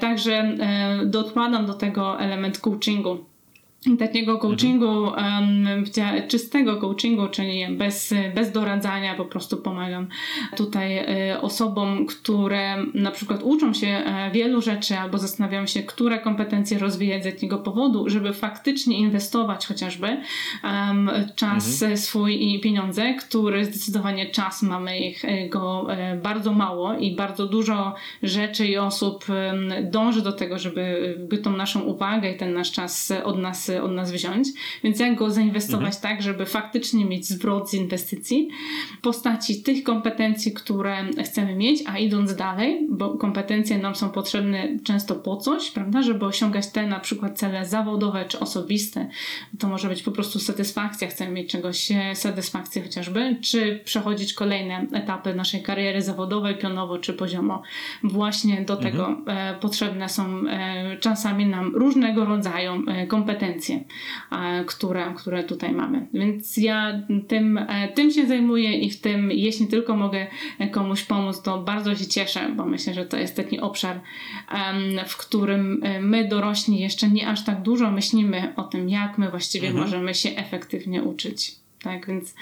także 0.00 0.56
dokładam 1.04 1.66
do 1.66 1.74
tego 1.74 2.20
element 2.20 2.58
coachingu 2.58 3.29
takiego 3.98 4.38
coachingu, 4.38 5.02
um, 5.02 5.84
czystego 6.28 6.76
coachingu, 6.76 7.28
czyli 7.28 7.76
bez, 7.76 8.14
bez 8.34 8.52
doradzania, 8.52 9.14
po 9.14 9.24
prostu 9.24 9.56
pomagam 9.56 10.08
tutaj 10.56 10.98
y, 11.32 11.40
osobom, 11.40 12.06
które 12.06 12.76
na 12.94 13.10
przykład 13.10 13.42
uczą 13.42 13.74
się 13.74 13.86
e, 13.86 14.30
wielu 14.30 14.62
rzeczy 14.62 14.98
albo 14.98 15.18
zastanawiają 15.18 15.66
się, 15.66 15.82
które 15.82 16.18
kompetencje 16.18 16.78
rozwijać 16.78 17.22
z 17.22 17.26
jakiego 17.26 17.58
powodu, 17.58 18.08
żeby 18.08 18.32
faktycznie 18.32 18.98
inwestować 18.98 19.66
chociażby 19.66 20.06
um, 20.64 21.10
czas 21.36 21.82
mhm. 21.82 21.98
swój 21.98 22.54
i 22.54 22.60
pieniądze, 22.60 23.14
który 23.14 23.64
zdecydowanie 23.64 24.30
czas 24.30 24.62
mamy 24.62 24.98
ich 24.98 25.24
e, 25.24 25.48
go 25.48 25.86
e, 25.92 26.16
bardzo 26.16 26.52
mało 26.52 26.94
i 26.94 27.16
bardzo 27.16 27.46
dużo 27.46 27.94
rzeczy 28.22 28.66
i 28.66 28.76
osób 28.78 29.24
dąży 29.82 30.22
do 30.22 30.32
tego, 30.32 30.58
żeby 30.58 31.14
by 31.28 31.38
tą 31.38 31.56
naszą 31.56 31.80
uwagę 31.80 32.32
i 32.32 32.36
ten 32.36 32.54
nasz 32.54 32.72
czas 32.72 33.12
od 33.24 33.38
nas 33.38 33.69
od 33.82 33.92
nas 33.92 34.12
wziąć, 34.12 34.48
więc 34.84 35.00
jak 35.00 35.14
go 35.14 35.30
zainwestować 35.30 35.94
mhm. 35.94 36.02
tak, 36.02 36.22
żeby 36.22 36.46
faktycznie 36.46 37.04
mieć 37.04 37.26
zwrot 37.26 37.70
z 37.70 37.74
inwestycji 37.74 38.48
w 38.98 39.00
postaci 39.00 39.62
tych 39.62 39.82
kompetencji, 39.82 40.52
które 40.52 41.04
chcemy 41.24 41.54
mieć, 41.54 41.82
a 41.86 41.98
idąc 41.98 42.34
dalej, 42.34 42.86
bo 42.90 43.10
kompetencje 43.10 43.78
nam 43.78 43.94
są 43.94 44.10
potrzebne 44.10 44.68
często 44.84 45.14
po 45.14 45.36
coś, 45.36 45.70
prawda, 45.70 46.02
żeby 46.02 46.24
osiągać 46.24 46.66
te 46.66 46.86
na 46.86 47.00
przykład 47.00 47.38
cele 47.38 47.66
zawodowe 47.66 48.24
czy 48.24 48.40
osobiste, 48.40 49.08
to 49.58 49.68
może 49.68 49.88
być 49.88 50.02
po 50.02 50.10
prostu 50.10 50.38
satysfakcja, 50.38 51.08
chcemy 51.08 51.32
mieć 51.32 51.50
czegoś, 51.50 51.92
e, 51.92 52.14
satysfakcję 52.14 52.82
chociażby, 52.82 53.36
czy 53.42 53.80
przechodzić 53.84 54.34
kolejne 54.34 54.86
etapy 54.92 55.34
naszej 55.34 55.62
kariery 55.62 56.02
zawodowej, 56.02 56.58
pionowo 56.58 56.98
czy 56.98 57.12
poziomo. 57.12 57.62
Właśnie 58.02 58.62
do 58.62 58.74
mhm. 58.74 58.92
tego 58.92 59.16
e, 59.26 59.54
potrzebne 59.54 60.08
są 60.08 60.48
e, 60.48 60.96
czasami 61.00 61.46
nam 61.46 61.76
różnego 61.76 62.24
rodzaju 62.24 62.72
e, 62.88 63.06
kompetencje 63.60 63.84
które, 64.66 65.14
które 65.16 65.44
tutaj 65.44 65.72
mamy. 65.72 66.06
Więc 66.14 66.56
ja 66.56 67.02
tym, 67.28 67.58
e, 67.58 67.88
tym 67.94 68.10
się 68.10 68.26
zajmuję 68.26 68.78
i 68.78 68.90
w 68.90 69.00
tym, 69.00 69.30
jeśli 69.30 69.66
tylko 69.66 69.96
mogę 69.96 70.26
komuś 70.70 71.02
pomóc, 71.02 71.42
to 71.42 71.58
bardzo 71.58 71.96
się 71.96 72.06
cieszę, 72.06 72.52
bo 72.56 72.66
myślę, 72.66 72.94
że 72.94 73.06
to 73.06 73.16
jest 73.16 73.36
taki 73.36 73.60
obszar, 73.60 74.00
w 75.06 75.16
którym 75.16 75.80
e, 75.82 76.00
my 76.00 76.28
dorośli 76.28 76.80
jeszcze 76.80 77.08
nie 77.08 77.28
aż 77.28 77.44
tak 77.44 77.62
dużo 77.62 77.90
myślimy 77.90 78.52
o 78.56 78.62
tym, 78.62 78.88
jak 78.88 79.18
my 79.18 79.30
właściwie 79.30 79.68
mhm. 79.68 79.84
możemy 79.84 80.14
się 80.14 80.30
efektywnie 80.30 81.02
uczyć. 81.02 81.56
Tak, 81.82 82.06
więc 82.06 82.34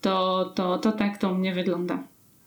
to, 0.00 0.44
to, 0.54 0.78
to 0.78 0.92
tak 0.92 1.18
to 1.18 1.32
u 1.32 1.34
mnie 1.34 1.54
wygląda. 1.54 2.02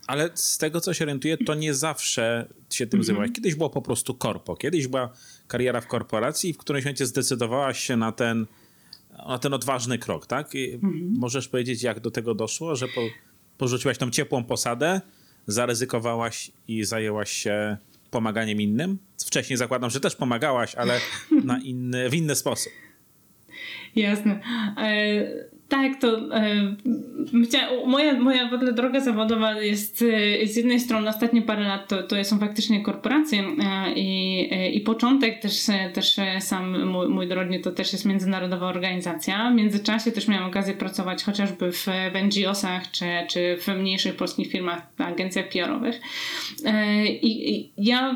Ale 0.07 0.29
z 0.33 0.57
tego, 0.57 0.81
co 0.81 0.93
się 0.93 1.05
orientuję, 1.05 1.37
to 1.37 1.55
nie 1.55 1.73
zawsze 1.73 2.47
się 2.69 2.87
tym 2.87 2.97
mm 2.97 3.03
-hmm. 3.03 3.05
zajmowałaś. 3.05 3.31
Kiedyś 3.35 3.55
było 3.55 3.69
po 3.69 3.81
prostu 3.81 4.13
korpo. 4.13 4.55
Kiedyś 4.55 4.87
była 4.87 5.09
kariera 5.47 5.81
w 5.81 5.87
korporacji, 5.87 6.53
w 6.53 6.57
którymś 6.57 6.85
momencie 6.85 7.05
zdecydowałaś 7.05 7.79
się 7.79 7.97
na 7.97 8.11
ten, 8.11 8.45
na 9.27 9.39
ten 9.39 9.53
odważny 9.53 9.97
krok, 9.97 10.27
tak? 10.27 10.55
I 10.55 10.73
mhm. 10.73 11.13
Możesz 11.17 11.47
powiedzieć, 11.47 11.83
jak 11.83 11.99
do 11.99 12.11
tego 12.11 12.35
doszło, 12.35 12.75
że 12.75 12.87
po, 12.87 13.01
porzuciłaś 13.57 13.97
tą 13.97 14.11
ciepłą 14.11 14.43
posadę, 14.43 15.01
zaryzykowałaś 15.47 16.51
i 16.67 16.83
zajęłaś 16.83 17.31
się 17.31 17.77
pomaganiem 18.11 18.61
innym? 18.61 18.97
Wcześniej 19.25 19.57
zakładam, 19.57 19.89
że 19.89 19.99
też 19.99 20.15
pomagałaś, 20.15 20.75
ale 20.75 20.99
na 21.43 21.59
inny, 21.71 22.09
w 22.09 22.13
inny 22.13 22.35
sposób. 22.35 22.73
Jasne. 23.95 24.39
E, 25.65 25.69
tak, 25.69 26.01
to 26.01 26.35
e, 26.35 26.75
moja, 27.85 28.19
moja 28.19 28.49
w 28.49 28.53
ogóle 28.53 28.73
droga 28.73 28.99
zawodowa 28.99 29.61
jest 29.61 30.01
e, 30.41 30.47
z 30.47 30.55
jednej 30.55 30.79
strony 30.79 31.09
ostatnie 31.09 31.41
parę 31.41 31.67
lat 31.67 31.87
to, 31.87 32.03
to 32.03 32.23
są 32.23 32.39
faktycznie 32.39 32.81
korporacje 32.81 33.39
e, 33.39 33.93
i, 33.93 34.39
e, 34.51 34.69
i 34.69 34.81
początek 34.81 35.41
też, 35.41 35.69
e, 35.69 35.89
też 35.89 36.15
sam 36.39 36.87
mój, 36.87 37.09
mój 37.09 37.27
drogi 37.27 37.61
to 37.61 37.71
też 37.71 37.93
jest 37.93 38.05
międzynarodowa 38.05 38.67
organizacja. 38.67 39.51
W 39.51 39.55
międzyczasie 39.55 40.11
też 40.11 40.27
miałam 40.27 40.49
okazję 40.49 40.73
pracować 40.73 41.23
chociażby 41.23 41.71
w, 41.71 41.85
w 41.85 42.23
NGO-sach 42.23 42.91
czy, 42.91 43.05
czy 43.29 43.57
w 43.57 43.67
mniejszych 43.67 44.15
polskich 44.15 44.51
firmach, 44.51 44.81
agencjach 44.97 45.49
PR-owych. 45.49 46.01
E, 46.65 47.05
I, 47.05 47.55
i 47.55 47.71
ja 47.77 48.15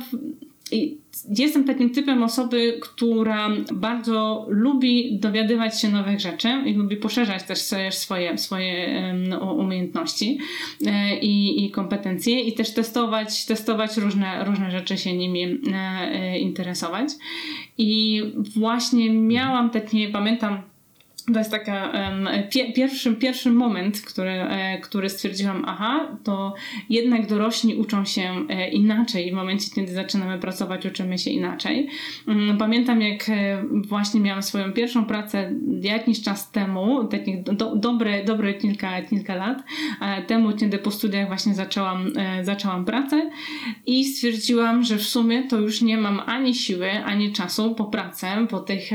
jestem 1.30 1.64
takim 1.64 1.90
typem 1.90 2.24
osoby, 2.24 2.78
która 2.82 3.50
bardzo 3.74 4.46
lubi 4.50 5.20
dowiadywać 5.20 5.82
się 5.82 5.90
nowych 5.90 6.20
rzeczy 6.20 6.50
i 6.66 6.74
lubi 6.74 6.98
poszerzać 6.98 7.44
też 7.44 7.60
swoje, 7.92 8.38
swoje 8.38 8.90
umiejętności 9.58 10.38
e, 10.86 11.20
i, 11.20 11.66
i 11.66 11.72
kompetencje 11.72 12.42
i 12.42 12.54
też 12.54 12.74
testować, 12.74 13.46
testować 13.46 13.98
różne, 13.98 14.46
różne 14.46 14.72
rzeczy, 14.72 14.98
się 14.98 15.14
nimi 15.14 15.60
e, 15.74 16.40
interesować. 16.40 17.10
I 17.78 18.22
właśnie 18.56 19.10
miałam 19.10 19.70
takie, 19.70 20.10
pamiętam, 20.10 20.62
to 21.34 21.40
jest 21.40 21.52
taka 21.52 21.92
pie, 22.50 22.74
pierwszy, 22.74 23.16
pierwszy 23.16 23.52
moment, 23.52 24.02
który, 24.02 24.32
e, 24.32 24.78
który 24.78 25.10
stwierdziłam, 25.10 25.64
aha, 25.68 26.18
to 26.24 26.54
jednak 26.90 27.28
dorośli 27.28 27.76
uczą 27.76 28.06
się 28.06 28.46
e, 28.50 28.70
inaczej. 28.70 29.32
W 29.32 29.36
momencie, 29.36 29.70
kiedy 29.76 29.94
zaczynamy 29.94 30.40
pracować, 30.40 30.86
uczymy 30.86 31.18
się 31.18 31.32
inaczej. 31.32 31.90
Um, 32.28 32.58
pamiętam, 32.58 33.02
jak 33.02 33.30
e, 33.30 33.64
właśnie 33.88 34.22
miałam 34.22 34.44
swoją 34.44 34.74
pierwszą 34.74 35.06
pracę 35.06 35.54
jakiś 35.82 36.22
czas 36.22 36.52
temu, 36.52 37.04
takich 37.04 37.44
do, 37.44 37.76
dobre, 37.76 38.24
dobre 38.24 38.54
kilka, 38.54 39.02
kilka 39.02 39.36
lat 39.36 39.64
temu, 40.28 40.54
kiedy 40.54 40.78
po 40.78 40.92
studiach 40.92 41.28
właśnie 41.28 41.54
zaczęłam, 41.54 42.12
zaczęłam 42.42 42.86
pracę 42.86 43.30
i 43.86 44.06
stwierdziłam, 44.06 44.84
że 44.84 44.98
w 44.98 45.04
sumie 45.04 45.44
to 45.44 45.58
już 45.58 45.82
nie 45.82 45.98
mam 45.98 46.22
ani 46.26 46.56
siły, 46.56 46.92
ani 46.92 47.34
czasu 47.34 47.76
po 47.76 47.86
pracę, 47.86 48.48
po 48.50 48.60
tych 48.60 48.90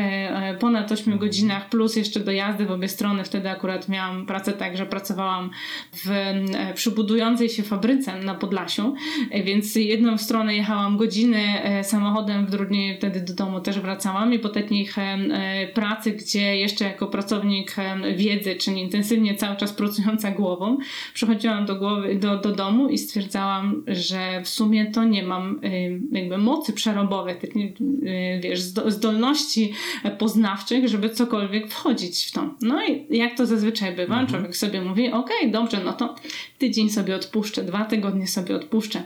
ponad 0.60 0.92
8 0.92 1.18
godzinach 1.18 1.68
plus 1.68 1.96
jeszcze 1.96 2.20
dojazdy 2.24 2.66
w 2.66 2.70
obie 2.70 2.88
strony. 2.88 3.24
Wtedy 3.24 3.50
akurat 3.50 3.88
miałam 3.88 4.26
pracę 4.26 4.52
tak, 4.52 4.76
że 4.76 4.86
pracowałam 4.86 5.50
w 5.92 6.10
e, 6.10 6.74
przybudującej 6.74 7.48
się 7.48 7.62
fabryce 7.62 8.18
na 8.18 8.34
Podlasiu, 8.34 8.94
e, 9.30 9.42
więc 9.42 9.76
jedną 9.76 10.18
stronę 10.18 10.56
jechałam 10.56 10.96
godziny 10.96 11.62
e, 11.62 11.84
samochodem, 11.84 12.46
w 12.46 12.50
drugiej 12.50 12.96
wtedy 12.96 13.20
do 13.20 13.34
domu 13.34 13.60
też 13.60 13.80
wracałam. 13.80 14.34
I 14.34 14.38
po 14.38 14.48
takich 14.48 14.96
pracy, 15.74 16.12
gdzie 16.12 16.56
jeszcze 16.56 16.84
jako 16.84 17.06
pracownik 17.06 17.76
wiedzy, 18.16 18.56
czyli 18.56 18.80
intensywnie 18.80 19.34
cały 19.34 19.56
czas 19.56 19.72
pracująca 19.72 20.30
głową, 20.30 20.78
przychodziłam 21.14 21.66
do 21.66 21.76
głowy, 21.76 22.14
do, 22.14 22.36
do 22.36 22.52
domu 22.52 22.88
i 22.88 22.98
stwierdzałam, 22.98 23.84
że 23.86 24.40
w 24.42 24.48
sumie 24.48 24.86
to 24.86 25.04
nie 25.04 25.22
mam 25.22 25.60
jakby 26.12 26.38
mocy 26.38 26.72
przerobowej, 26.72 27.34
wiesz, 28.40 28.60
zdolności 28.86 29.72
poznawczych, 30.18 30.88
żeby 30.88 31.10
cokolwiek 31.10 31.70
wchodzić 31.70 32.13
w 32.22 32.32
to. 32.32 32.54
No 32.60 32.86
i 32.86 33.06
jak 33.10 33.36
to 33.36 33.46
zazwyczaj 33.46 33.96
bywa, 33.96 34.20
mhm. 34.20 34.26
człowiek 34.26 34.56
sobie 34.56 34.80
mówi, 34.80 35.08
okej, 35.12 35.38
okay, 35.38 35.50
dobrze, 35.50 35.84
no 35.84 35.92
to 35.92 36.14
tydzień 36.58 36.90
sobie 36.90 37.16
odpuszczę, 37.16 37.62
dwa 37.62 37.84
tygodnie 37.84 38.26
sobie 38.26 38.56
odpuszczę. 38.56 39.02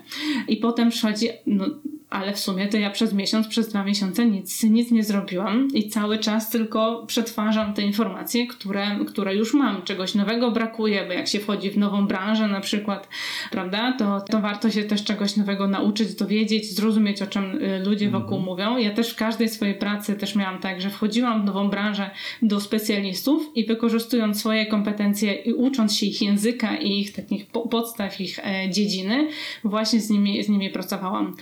I 0.48 0.56
potem 0.56 0.90
przychodzi, 0.90 1.28
no 1.46 1.66
ale 2.10 2.32
w 2.32 2.38
sumie 2.38 2.68
to 2.68 2.78
ja 2.78 2.90
przez 2.90 3.12
miesiąc, 3.12 3.48
przez 3.48 3.68
dwa 3.68 3.84
miesiące 3.84 4.26
nic, 4.26 4.62
nic 4.62 4.90
nie 4.90 5.04
zrobiłam 5.04 5.68
i 5.74 5.88
cały 5.88 6.18
czas 6.18 6.50
tylko 6.50 7.04
przetwarzam 7.06 7.74
te 7.74 7.82
informacje, 7.82 8.46
które, 8.46 8.98
które 9.06 9.34
już 9.34 9.54
mam. 9.54 9.82
Czegoś 9.82 10.14
nowego 10.14 10.50
brakuje, 10.50 11.06
bo 11.06 11.12
jak 11.12 11.28
się 11.28 11.40
wchodzi 11.40 11.70
w 11.70 11.78
nową 11.78 12.06
branżę 12.06 12.48
na 12.48 12.60
przykład, 12.60 13.08
prawda, 13.50 13.92
to, 13.98 14.20
to 14.20 14.40
warto 14.40 14.70
się 14.70 14.84
też 14.84 15.04
czegoś 15.04 15.36
nowego 15.36 15.68
nauczyć, 15.68 16.14
dowiedzieć, 16.14 16.74
zrozumieć, 16.74 17.22
o 17.22 17.26
czym 17.26 17.62
y, 17.62 17.82
ludzie 17.84 18.06
mhm. 18.06 18.22
wokół 18.22 18.40
mówią. 18.40 18.76
Ja 18.76 18.90
też 18.90 19.10
w 19.10 19.16
każdej 19.16 19.48
swojej 19.48 19.74
pracy 19.74 20.14
też 20.14 20.34
miałam 20.34 20.58
tak, 20.58 20.80
że 20.80 20.90
wchodziłam 20.90 21.42
w 21.42 21.44
nową 21.44 21.70
branżę 21.70 22.10
do 22.42 22.60
specjalistów 22.60 23.50
i 23.54 23.66
wykorzystując 23.66 24.38
swoje 24.40 24.66
kompetencje 24.66 25.34
i 25.34 25.52
ucząc 25.52 25.96
się 25.96 26.06
ich 26.06 26.22
języka 26.22 26.76
i 26.76 27.00
ich 27.00 27.12
takich 27.12 27.46
podstaw, 27.46 28.20
ich 28.20 28.38
e, 28.38 28.70
dziedziny, 28.70 29.28
właśnie 29.64 30.00
z 30.00 30.10
nimi, 30.10 30.44
z 30.44 30.48
nimi 30.48 30.70
pracowałam. 30.70 31.36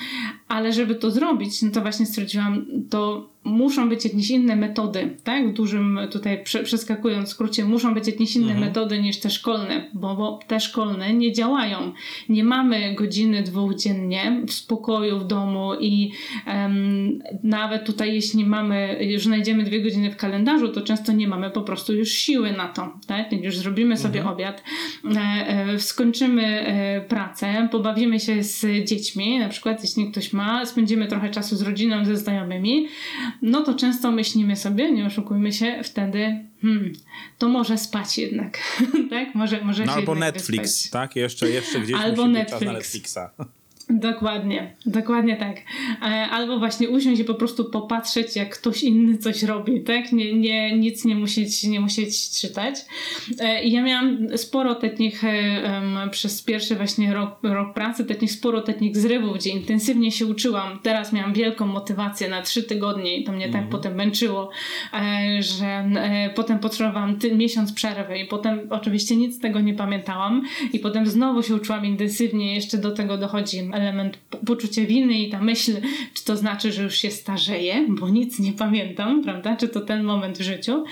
Ale 0.56 0.72
żeby 0.72 0.94
to 0.94 1.10
zrobić, 1.10 1.62
no 1.62 1.70
to 1.70 1.80
właśnie 1.80 2.06
stwierdziłam, 2.06 2.66
to 2.90 3.30
muszą 3.46 3.88
być 3.88 4.04
jakieś 4.04 4.30
inne 4.30 4.56
metody, 4.56 5.16
tak? 5.24 5.48
W 5.48 5.52
dużym 5.52 6.00
tutaj 6.10 6.44
przeskakując 6.64 7.28
w 7.28 7.32
skrócie, 7.32 7.64
muszą 7.64 7.94
być 7.94 8.06
jakieś 8.06 8.36
inne 8.36 8.52
mhm. 8.52 8.60
metody 8.60 9.02
niż 9.02 9.20
te 9.20 9.30
szkolne, 9.30 9.90
bo, 9.94 10.16
bo 10.16 10.38
te 10.46 10.60
szkolne 10.60 11.14
nie 11.14 11.32
działają. 11.32 11.92
Nie 12.28 12.44
mamy 12.44 12.94
godziny, 12.94 13.42
dwóch 13.42 13.74
dziennie 13.74 14.42
w 14.46 14.52
spokoju 14.52 15.18
w 15.18 15.26
domu 15.26 15.74
i 15.80 16.12
um, 16.46 17.18
nawet 17.42 17.84
tutaj 17.84 18.14
jeśli 18.14 18.46
mamy, 18.46 18.98
już 19.00 19.24
znajdziemy 19.24 19.64
dwie 19.64 19.82
godziny 19.82 20.10
w 20.10 20.16
kalendarzu, 20.16 20.68
to 20.68 20.82
często 20.82 21.12
nie 21.12 21.28
mamy 21.28 21.50
po 21.50 21.62
prostu 21.62 21.94
już 21.94 22.12
siły 22.12 22.52
na 22.52 22.68
to, 22.68 22.98
tak? 23.06 23.32
Już 23.32 23.58
zrobimy 23.58 23.96
sobie 23.96 24.20
mhm. 24.20 24.34
obiad, 24.34 24.62
e, 25.16 25.20
e, 25.48 25.78
skończymy 25.78 26.42
e, 26.42 27.00
pracę, 27.00 27.68
pobawimy 27.72 28.20
się 28.20 28.42
z 28.42 28.88
dziećmi, 28.88 29.38
na 29.38 29.48
przykład 29.48 29.82
jeśli 29.82 30.10
ktoś 30.10 30.32
ma, 30.32 30.66
spędzimy 30.66 31.06
trochę 31.06 31.30
czasu 31.30 31.56
z 31.56 31.62
rodziną, 31.62 32.04
ze 32.04 32.16
znajomymi, 32.16 32.88
no 33.42 33.62
to 33.62 33.74
często 33.74 34.10
myślimy 34.10 34.56
sobie, 34.56 34.92
nie 34.92 35.06
oszukujmy 35.06 35.52
się, 35.52 35.80
wtedy 35.84 36.44
hmm, 36.62 36.92
to 37.38 37.48
może 37.48 37.78
spać 37.78 38.18
jednak, 38.18 38.58
tak? 39.10 39.34
Może, 39.34 39.64
może 39.64 39.84
no 39.84 39.92
się 39.92 39.98
albo 39.98 40.14
Netflix, 40.14 40.62
wyspać. 40.62 40.90
tak? 40.90 41.16
Jeszcze, 41.16 41.50
jeszcze 41.50 41.80
gdzieś 41.80 41.96
albo 41.96 42.26
Netflix. 42.26 42.64
na 42.64 42.72
Netflixa. 42.72 43.18
Dokładnie, 43.90 44.74
dokładnie 44.86 45.36
tak. 45.36 45.56
E, 46.02 46.04
albo 46.30 46.58
właśnie 46.58 46.88
usiąść 46.88 47.20
i 47.20 47.24
po 47.24 47.34
prostu 47.34 47.64
popatrzeć, 47.64 48.36
jak 48.36 48.58
ktoś 48.58 48.82
inny 48.82 49.18
coś 49.18 49.42
robi, 49.42 49.80
tak? 49.80 50.12
Nie, 50.12 50.34
nie, 50.34 50.78
nic 50.78 51.04
nie 51.04 51.14
musieć, 51.14 51.64
nie 51.64 51.80
musieć 51.80 52.30
czytać. 52.30 52.74
E, 53.40 53.64
I 53.64 53.72
ja 53.72 53.82
miałam 53.82 54.38
sporo 54.38 54.74
takich, 54.74 55.22
um, 55.22 56.10
przez 56.10 56.42
pierwszy 56.42 56.74
właśnie 56.74 57.14
rok, 57.14 57.38
rok 57.42 57.74
pracy, 57.74 58.04
takich 58.04 58.32
sporo 58.32 58.62
takich 58.62 58.96
zrywów, 58.96 59.36
gdzie 59.36 59.50
intensywnie 59.50 60.12
się 60.12 60.26
uczyłam. 60.26 60.78
Teraz 60.82 61.12
miałam 61.12 61.32
wielką 61.32 61.66
motywację 61.66 62.28
na 62.28 62.42
trzy 62.42 62.62
tygodnie 62.62 63.16
i 63.16 63.24
to 63.24 63.32
mnie 63.32 63.46
tak 63.46 63.54
mhm. 63.54 63.70
potem 63.70 63.94
męczyło, 63.94 64.50
że 65.40 65.90
potem 66.34 66.58
potrzebowałam 66.58 67.18
ty, 67.18 67.34
miesiąc 67.34 67.72
przerwy 67.72 68.18
i 68.18 68.24
potem 68.24 68.60
oczywiście 68.70 69.16
nic 69.16 69.36
z 69.36 69.38
tego 69.38 69.60
nie 69.60 69.74
pamiętałam 69.74 70.42
i 70.72 70.78
potem 70.78 71.06
znowu 71.06 71.42
się 71.42 71.54
uczyłam 71.54 71.86
intensywnie, 71.86 72.54
jeszcze 72.54 72.78
do 72.78 72.90
tego 72.90 73.18
dochodzi 73.18 73.68
element 73.76 74.18
poczucia 74.46 74.82
winy 74.82 75.14
i 75.14 75.30
ta 75.30 75.40
myśl, 75.40 75.72
czy 76.14 76.24
to 76.24 76.36
znaczy, 76.36 76.72
że 76.72 76.82
już 76.82 76.94
się 76.94 77.10
starzeję, 77.10 77.86
bo 77.88 78.08
nic 78.08 78.38
nie 78.38 78.52
pamiętam, 78.52 79.22
prawda? 79.22 79.56
Czy 79.56 79.68
to 79.68 79.80
ten 79.80 80.04
moment 80.04 80.38
w 80.38 80.42
życiu. 80.42 80.84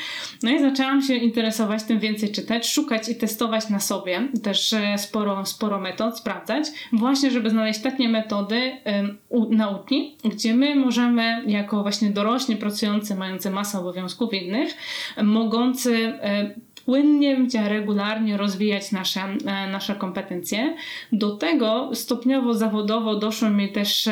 No 0.42 0.50
i 0.50 0.60
zaczęłam 0.60 1.02
się 1.02 1.14
interesować 1.14 1.82
tym 1.82 2.00
więcej 2.00 2.32
czytać, 2.32 2.70
szukać 2.70 3.08
i 3.08 3.16
testować 3.16 3.68
na 3.68 3.80
sobie 3.80 4.28
też 4.42 4.72
e, 4.72 4.98
sporo, 4.98 5.46
sporo 5.46 5.80
metod, 5.80 6.18
sprawdzać, 6.18 6.66
właśnie, 6.92 7.30
żeby 7.30 7.50
znaleźć 7.50 7.80
takie 7.80 8.08
metody 8.08 8.72
um, 8.84 9.18
nauki, 9.50 10.16
gdzie 10.24 10.54
my 10.54 10.76
możemy 10.76 11.42
jako 11.46 11.82
właśnie 11.82 12.10
dorośli 12.10 12.56
pracujący, 12.56 13.14
mający 13.14 13.50
masę 13.50 13.78
obowiązków 13.78 14.34
innych, 14.34 14.76
mogący 15.22 16.12
um, 16.22 16.73
płynnie, 16.84 17.36
regularnie 17.68 18.36
rozwijać 18.36 18.92
nasze, 18.92 19.20
e, 19.20 19.66
nasze 19.66 19.94
kompetencje. 19.94 20.76
Do 21.12 21.36
tego 21.36 21.90
stopniowo 21.94 22.54
zawodowo 22.54 23.16
doszło 23.16 23.50
mi 23.50 23.72
też 23.72 24.08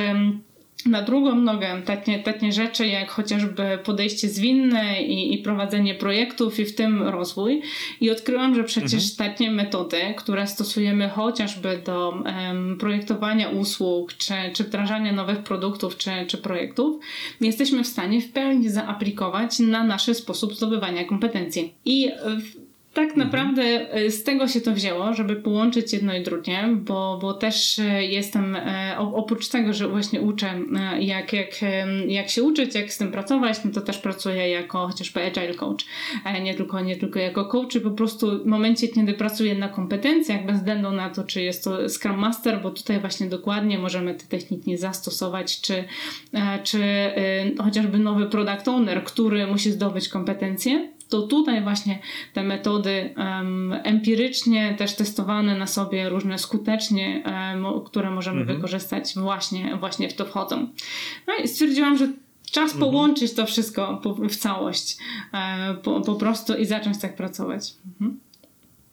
na 0.87 1.03
drugą 1.03 1.35
nogę 1.35 1.83
takie, 1.85 2.19
takie 2.19 2.53
rzeczy 2.53 2.87
jak 2.87 3.11
chociażby 3.11 3.79
podejście 3.85 4.29
zwinne 4.29 5.03
i, 5.03 5.35
i 5.35 5.39
prowadzenie 5.39 5.95
projektów 5.95 6.61
i 6.61 6.65
w 6.65 6.75
tym 6.75 7.03
rozwój. 7.03 7.63
I 8.01 8.11
odkryłam, 8.11 8.55
że 8.55 8.65
przecież 8.65 9.11
mhm. 9.11 9.31
takie 9.31 9.51
metody, 9.51 10.01
które 10.17 10.47
stosujemy 10.47 11.09
chociażby 11.09 11.83
do 11.85 12.23
um, 12.25 12.77
projektowania 12.79 13.49
usług, 13.49 14.15
czy, 14.15 14.35
czy 14.55 14.65
wdrażania 14.65 15.13
nowych 15.13 15.39
produktów, 15.39 15.97
czy, 15.97 16.11
czy 16.27 16.39
projektów, 16.39 17.01
jesteśmy 17.41 17.85
w 17.85 17.87
stanie 17.87 18.21
w 18.21 18.33
pełni 18.33 18.71
zaaplikować 18.71 19.59
na 19.59 19.85
nasz 19.85 20.17
sposób 20.17 20.55
zdobywania 20.55 21.05
kompetencji. 21.05 21.75
I 21.85 22.11
w, 22.27 22.72
tak 22.95 23.05
mhm. 23.05 23.27
naprawdę 23.27 23.63
e, 23.63 24.11
z 24.11 24.25
tego 24.25 24.49
się 24.49 24.61
to 24.61 24.73
wzięło, 24.73 25.15
żeby 25.15 25.37
połączyć 25.37 25.93
jedno 25.93 26.17
i 26.17 26.23
drugie, 26.23 26.69
bo, 26.77 27.19
bo 27.23 27.35
też 27.35 27.79
e, 27.79 28.05
jestem, 28.05 28.57
e, 28.57 28.97
oprócz 28.99 29.49
tego, 29.49 29.73
że 29.73 29.89
właśnie 29.89 30.21
uczę, 30.21 30.61
jak, 31.01 31.33
jak, 31.33 31.61
jak 32.09 32.29
się 32.31 32.43
uczyć, 32.43 32.75
jak 32.75 32.93
z 32.93 32.99
tym 32.99 33.13
pracować, 33.13 33.65
no 33.65 33.71
to 33.71 33.81
też 33.81 33.99
pracuję 33.99 34.49
jako 34.49 34.87
chociażby 34.87 35.23
agile 35.23 35.55
coach, 35.55 35.85
nie 36.43 36.55
tylko, 36.55 36.81
nie 36.81 36.97
tylko 36.97 37.19
jako 37.19 37.45
coach, 37.45 37.83
po 37.83 37.91
prostu 37.91 38.45
w 38.45 38.47
momencie, 38.47 38.89
kiedy 38.89 39.15
pracuję 39.15 39.55
na 39.55 39.69
kompetencjach, 39.69 40.47
bez 40.47 40.57
względu 40.57 40.91
na 40.91 41.11
to, 41.11 41.25
czy 41.25 41.43
jest 41.43 41.65
to 41.65 41.89
Scrum 41.89 42.19
Master, 42.19 42.63
bo 42.63 42.71
tutaj 42.71 43.01
właśnie 43.01 43.27
dokładnie 43.27 43.79
możemy 43.79 44.15
te 44.15 44.25
techniki 44.25 44.77
zastosować, 44.77 45.61
czy, 45.61 45.85
czy 46.65 46.79
chociażby 47.59 47.99
nowy 47.99 48.27
product 48.27 48.69
owner, 48.69 49.05
który 49.05 49.47
musi 49.47 49.73
zdobyć 49.73 50.09
kompetencje, 50.09 50.92
to 51.13 51.23
tutaj 51.23 51.63
właśnie 51.63 51.99
te 52.33 52.43
metody 52.43 53.15
um, 53.17 53.73
empirycznie 53.73 54.75
też 54.79 54.95
testowane 54.95 55.59
na 55.59 55.67
sobie, 55.67 56.09
różne 56.09 56.39
skutecznie, 56.39 57.25
um, 57.27 57.85
które 57.85 58.11
możemy 58.11 58.41
mhm. 58.41 58.57
wykorzystać 58.57 59.15
właśnie, 59.15 59.77
właśnie 59.77 60.09
w 60.09 60.15
to 60.15 60.25
wchodzą. 60.25 60.69
No 61.27 61.35
i 61.45 61.49
stwierdziłam, 61.49 61.99
że 61.99 62.09
czas 62.51 62.73
mhm. 62.73 62.81
połączyć 62.81 63.35
to 63.35 63.47
wszystko 63.47 64.01
po, 64.03 64.15
w 64.15 64.37
całość 64.37 64.97
e, 65.35 65.75
po, 65.75 66.01
po 66.01 66.15
prostu 66.15 66.55
i 66.55 66.67
zacząć 66.67 67.01
tak 67.01 67.17
pracować. 67.17 67.75
Mhm. 67.87 68.21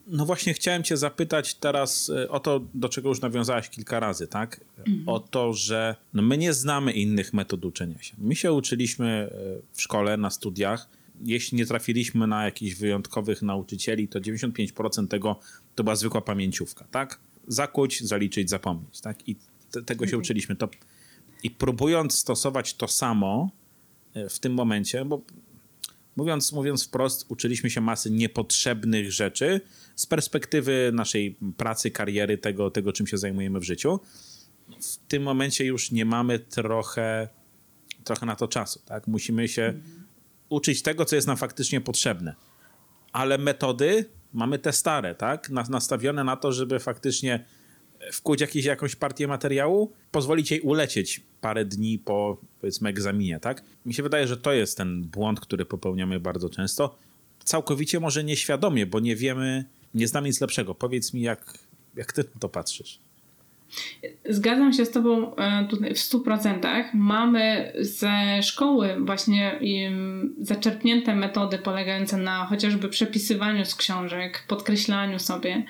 No 0.08 0.26
właśnie 0.26 0.54
chciałem 0.54 0.84
cię 0.84 0.98
zapytać 0.98 1.56
teraz 1.56 2.10
e, 2.10 2.30
o 2.30 2.40
to, 2.40 2.62
do 2.74 2.90
czego 2.90 3.10
już 3.10 3.22
nawiązałaś 3.22 3.70
kilka 3.70 4.00
razy, 4.00 4.28
tak? 4.28 4.60
Mhm. 4.78 5.10
O 5.10 5.20
to, 5.20 5.54
że 5.54 5.96
no 6.14 6.22
my 6.22 6.38
nie 6.38 6.54
znamy 6.54 6.92
innych 6.92 7.34
metod 7.34 7.66
uczenia 7.66 8.02
się. 8.02 8.16
My 8.18 8.36
się 8.36 8.54
uczyliśmy 8.54 9.08
e, 9.08 9.30
w 9.74 9.82
szkole, 9.82 10.18
na 10.18 10.30
studiach, 10.30 10.99
jeśli 11.24 11.58
nie 11.58 11.66
trafiliśmy 11.66 12.28
na 12.28 12.46
jakichś 12.46 12.76
wyjątkowych 12.76 13.42
nauczycieli, 13.42 14.08
to 14.08 14.20
95% 14.20 15.08
tego 15.08 15.40
to 15.76 15.84
była 15.84 15.96
zwykła 15.96 16.22
pamięciówka, 16.22 16.88
tak? 16.92 17.20
Zakuć, 17.48 18.04
zaliczyć, 18.04 18.50
zapomnieć, 18.50 19.02
tak? 19.02 19.28
I 19.28 19.36
te, 19.72 19.84
tego 19.84 20.06
się 20.06 20.10
mhm. 20.10 20.22
uczyliśmy. 20.22 20.56
To, 20.56 20.70
I 21.44 21.52
próbując 21.52 22.18
stosować 22.18 22.74
to 22.74 22.88
samo 22.88 23.52
e, 24.14 24.30
w 24.30 24.40
tym 24.40 24.54
momencie, 24.54 25.06
bo 25.06 25.22
mówiąc, 26.16 26.52
mówiąc 26.52 26.88
wprost, 26.88 27.26
uczyliśmy 27.30 27.70
się 27.70 27.82
masy 27.82 28.12
niepotrzebnych 28.12 29.12
rzeczy 29.12 29.62
z 29.96 30.06
perspektywy 30.06 30.92
naszej 30.94 31.38
pracy, 31.58 31.92
kariery, 31.92 32.38
tego, 32.38 32.72
tego 32.72 32.94
czym 32.94 33.08
się 33.08 33.18
zajmujemy 33.18 33.60
w 33.60 33.64
życiu. 33.64 34.00
W 34.82 34.98
tym 35.08 35.24
momencie 35.24 35.66
już 35.66 35.92
nie 35.92 36.06
mamy 36.06 36.40
trochę, 36.40 37.30
trochę 38.04 38.26
na 38.26 38.36
to 38.36 38.48
czasu, 38.48 38.80
tak? 38.86 39.08
Musimy 39.08 39.48
się 39.48 39.64
mhm 39.64 39.99
uczyć 40.50 40.82
tego, 40.82 41.06
co 41.06 41.16
jest 41.16 41.28
nam 41.28 41.38
faktycznie 41.38 41.82
potrzebne. 41.82 42.36
Ale 43.12 43.38
metody 43.38 44.06
mamy 44.34 44.60
te 44.60 44.74
stare, 44.74 45.16
tak? 45.16 45.50
Nastawione 45.50 46.24
na 46.24 46.36
to, 46.36 46.52
żeby 46.52 46.80
faktycznie 46.80 47.46
wkuć 48.12 48.42
jakieś, 48.42 48.66
jakąś 48.66 48.96
partię 48.96 49.28
materiału, 49.28 49.94
pozwolić 50.12 50.52
jej 50.52 50.62
ulecieć 50.62 51.22
parę 51.42 51.66
dni 51.66 52.00
po, 52.00 52.38
powiedzmy, 52.62 52.90
egzaminie, 52.90 53.40
tak? 53.40 53.64
Mi 53.86 53.94
się 53.94 54.04
wydaje, 54.04 54.28
że 54.28 54.38
to 54.38 54.54
jest 54.54 54.78
ten 54.78 55.04
błąd, 55.04 55.40
który 55.40 55.66
popełniamy 55.66 56.20
bardzo 56.20 56.50
często. 56.50 56.98
całkowicie 57.44 58.00
może 58.00 58.24
nieświadomie, 58.24 58.86
bo 58.86 59.00
nie 59.00 59.16
wiemy, 59.16 59.66
nie 59.94 60.08
znamy 60.08 60.28
nic 60.28 60.42
lepszego. 60.42 60.76
Powiedz 60.76 61.14
mi, 61.14 61.22
jak, 61.22 61.58
jak 61.96 62.14
ty 62.14 62.24
na 62.24 62.40
to 62.40 62.50
patrzysz? 62.50 63.00
Zgadzam 64.30 64.74
się 64.74 64.86
z 64.86 64.92
Tobą 64.92 65.36
e, 65.36 65.68
tutaj 65.70 65.96
w 65.96 65.98
100%. 65.98 66.84
Mamy 66.94 67.74
ze 67.80 68.44
szkoły 68.44 68.96
właśnie 69.00 69.60
zaczerpnięte 70.42 71.16
metody 71.16 71.58
polegające 71.58 72.18
na 72.18 72.46
chociażby 72.46 72.90
przepisywaniu 72.90 73.66
z 73.66 73.76
książek, 73.76 74.44
podkreślaniu 74.48 75.20
sobie, 75.20 75.64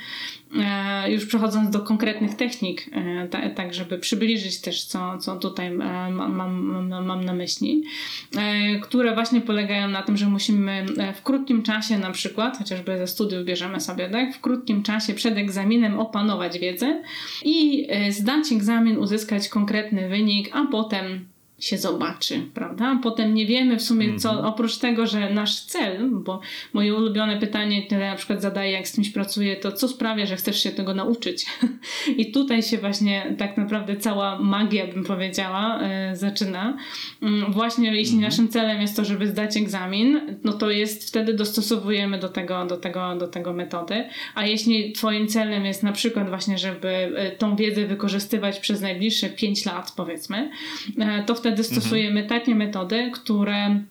już 1.07 1.25
przechodząc 1.25 1.69
do 1.69 1.79
konkretnych 1.79 2.35
technik, 2.35 2.85
e, 2.91 3.49
tak 3.55 3.73
żeby 3.73 3.97
przybliżyć 3.97 4.61
też, 4.61 4.85
co, 4.85 5.17
co 5.17 5.35
tutaj 5.35 5.71
mam, 5.71 6.35
mam, 6.35 7.05
mam 7.05 7.25
na 7.25 7.33
myśli, 7.33 7.83
które 8.81 9.13
właśnie 9.13 9.41
polegają 9.41 9.87
na 9.87 10.03
tym, 10.03 10.17
że 10.17 10.25
musimy 10.25 10.85
w 11.15 11.23
krótkim 11.23 11.63
czasie 11.63 11.97
na 11.97 12.11
przykład, 12.11 12.57
chociażby 12.57 12.97
ze 12.97 13.07
studiów 13.07 13.45
bierzemy 13.45 13.81
sobie, 13.81 14.09
tak, 14.09 14.35
w 14.35 14.41
krótkim 14.41 14.83
czasie 14.83 15.13
przed 15.13 15.37
egzaminem 15.37 15.99
opanować 15.99 16.59
wiedzę 16.59 17.03
i 17.45 17.87
zdać 18.09 18.51
egzamin, 18.51 18.97
uzyskać 18.97 19.49
konkretny 19.49 20.09
wynik, 20.09 20.49
a 20.53 20.65
potem 20.65 21.25
się 21.59 21.77
zobaczy, 21.77 22.41
prawda? 22.53 22.99
Potem 23.03 23.33
nie 23.33 23.45
wiemy 23.45 23.77
w 23.77 23.81
sumie 23.81 24.19
co, 24.19 24.29
mhm. 24.29 24.47
oprócz 24.47 24.77
tego, 24.77 25.07
że 25.07 25.29
nasz 25.29 25.59
cel, 25.59 26.09
bo 26.11 26.41
moje 26.73 26.95
ulubione 26.95 27.37
pytanie, 27.37 27.83
które 27.83 28.09
na 28.09 28.15
przykład 28.15 28.41
zadaję, 28.41 28.71
jak 28.71 28.87
z 28.87 28.95
kimś 28.95 29.09
pracuję, 29.09 29.55
to 29.55 29.71
co 29.71 29.87
sprawia, 29.87 30.25
że 30.25 30.35
chcesz 30.35 30.63
się 30.63 30.71
tego 30.71 30.93
nauczyć? 30.93 31.45
I 32.17 32.31
tutaj 32.31 32.63
się 32.63 32.77
właśnie 32.77 33.35
tak 33.37 33.57
naprawdę 33.57 33.97
cała 33.97 34.39
magia, 34.39 34.87
bym 34.87 35.03
powiedziała, 35.03 35.79
yy, 36.09 36.15
zaczyna. 36.15 36.77
Yy, 37.21 37.29
właśnie 37.49 37.95
jeśli 37.95 38.15
mhm. 38.15 38.31
naszym 38.31 38.49
celem 38.49 38.81
jest 38.81 38.95
to, 38.95 39.05
żeby 39.05 39.27
zdać 39.27 39.57
egzamin, 39.57 40.37
no 40.43 40.53
to 40.53 40.71
jest 40.71 41.07
wtedy 41.07 41.33
dostosowujemy 41.33 42.19
do 42.19 42.29
tego, 42.29 42.65
do 42.65 42.77
tego, 42.77 43.15
do 43.15 43.27
tego 43.27 43.53
metody, 43.53 44.05
a 44.35 44.45
jeśli 44.45 44.91
twoim 44.91 45.27
celem 45.27 45.65
jest 45.65 45.83
na 45.83 45.91
przykład 45.91 46.29
właśnie, 46.29 46.57
żeby 46.57 46.87
y, 47.33 47.37
tą 47.37 47.55
wiedzę 47.55 47.85
wykorzystywać 47.85 48.59
przez 48.59 48.81
najbliższe 48.81 49.29
5 49.29 49.65
lat, 49.65 49.93
powiedzmy, 49.95 50.49
yy, 50.97 51.05
to 51.25 51.35
wtedy 51.35 51.48
wtedy 51.49 51.63
stosujemy 51.63 52.21
mhm. 52.21 52.29
takie 52.29 52.55
metody, 52.55 53.11
które 53.13 53.83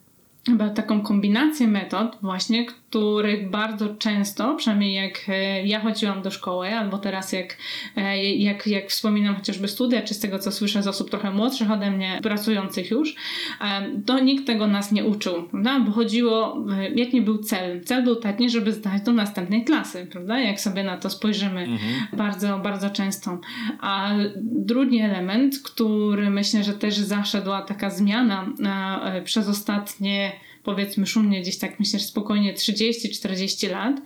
taką 0.74 1.01
kombinację 1.01 1.68
metod 1.68 2.16
właśnie, 2.22 2.66
których 2.66 3.51
bardzo 3.51 3.94
często, 3.94 4.55
przynajmniej 4.55 4.94
jak 4.94 5.24
e, 5.29 5.66
ja 5.66 5.81
chodziłam 5.81 6.22
do 6.22 6.31
szkoły, 6.31 6.68
albo 6.68 6.98
teraz 6.98 7.33
jak, 7.33 7.57
e, 7.96 8.24
jak, 8.24 8.66
jak 8.66 8.88
wspominam 8.88 9.35
chociażby 9.35 9.68
studia, 9.68 10.03
czy 10.03 10.14
z 10.14 10.20
tego 10.20 10.38
co 10.38 10.53
słyszę 10.53 10.83
z 10.83 10.87
osób 10.87 11.11
trochę 11.11 11.31
młodszych 11.31 11.70
ode 11.70 11.90
mnie, 11.90 12.20
pracujących 12.22 12.90
już, 12.90 13.14
e, 13.61 14.01
to 14.07 14.18
nikt 14.18 14.46
tego 14.46 14.66
nas 14.66 14.92
nie 14.92 15.05
uczył, 15.05 15.42
prawda? 15.42 15.81
Bo 15.81 15.92
chodziło, 15.92 16.64
jaki 16.94 17.20
był 17.20 17.38
cel? 17.38 17.85
Cel 17.85 18.05
był 18.05 18.16
taki, 18.16 18.51
żeby 18.51 18.72
zdać 18.72 19.03
do 19.03 19.12
następnej 19.12 19.64
klasy, 19.64 20.07
prawda? 20.11 20.38
Jak 20.38 20.61
sobie 20.61 20.85
na 20.85 20.96
to 20.96 21.11
spojrzymy 21.11 21.61
mhm. 21.61 22.07
bardzo, 22.12 22.59
bardzo 22.59 22.90
często. 22.90 23.38
A 23.81 24.11
drugi 24.42 25.01
element, 25.01 25.59
który 25.64 26.31
myślę, 26.31 26.64
że 26.64 26.74
też 26.74 26.96
zaszedła 26.96 27.62
taka 27.62 27.90
zmiana 27.90 28.46
przez 29.24 29.48
ostatnie 29.48 30.38
powiedzmy 30.68 31.07
szumnie 31.07 31.40
gdzieś 31.40 31.59
tak 31.59 31.81
myślę, 31.81 32.00
spokojnie 32.00 32.54
30-40 32.54 33.70
lat, 33.70 33.96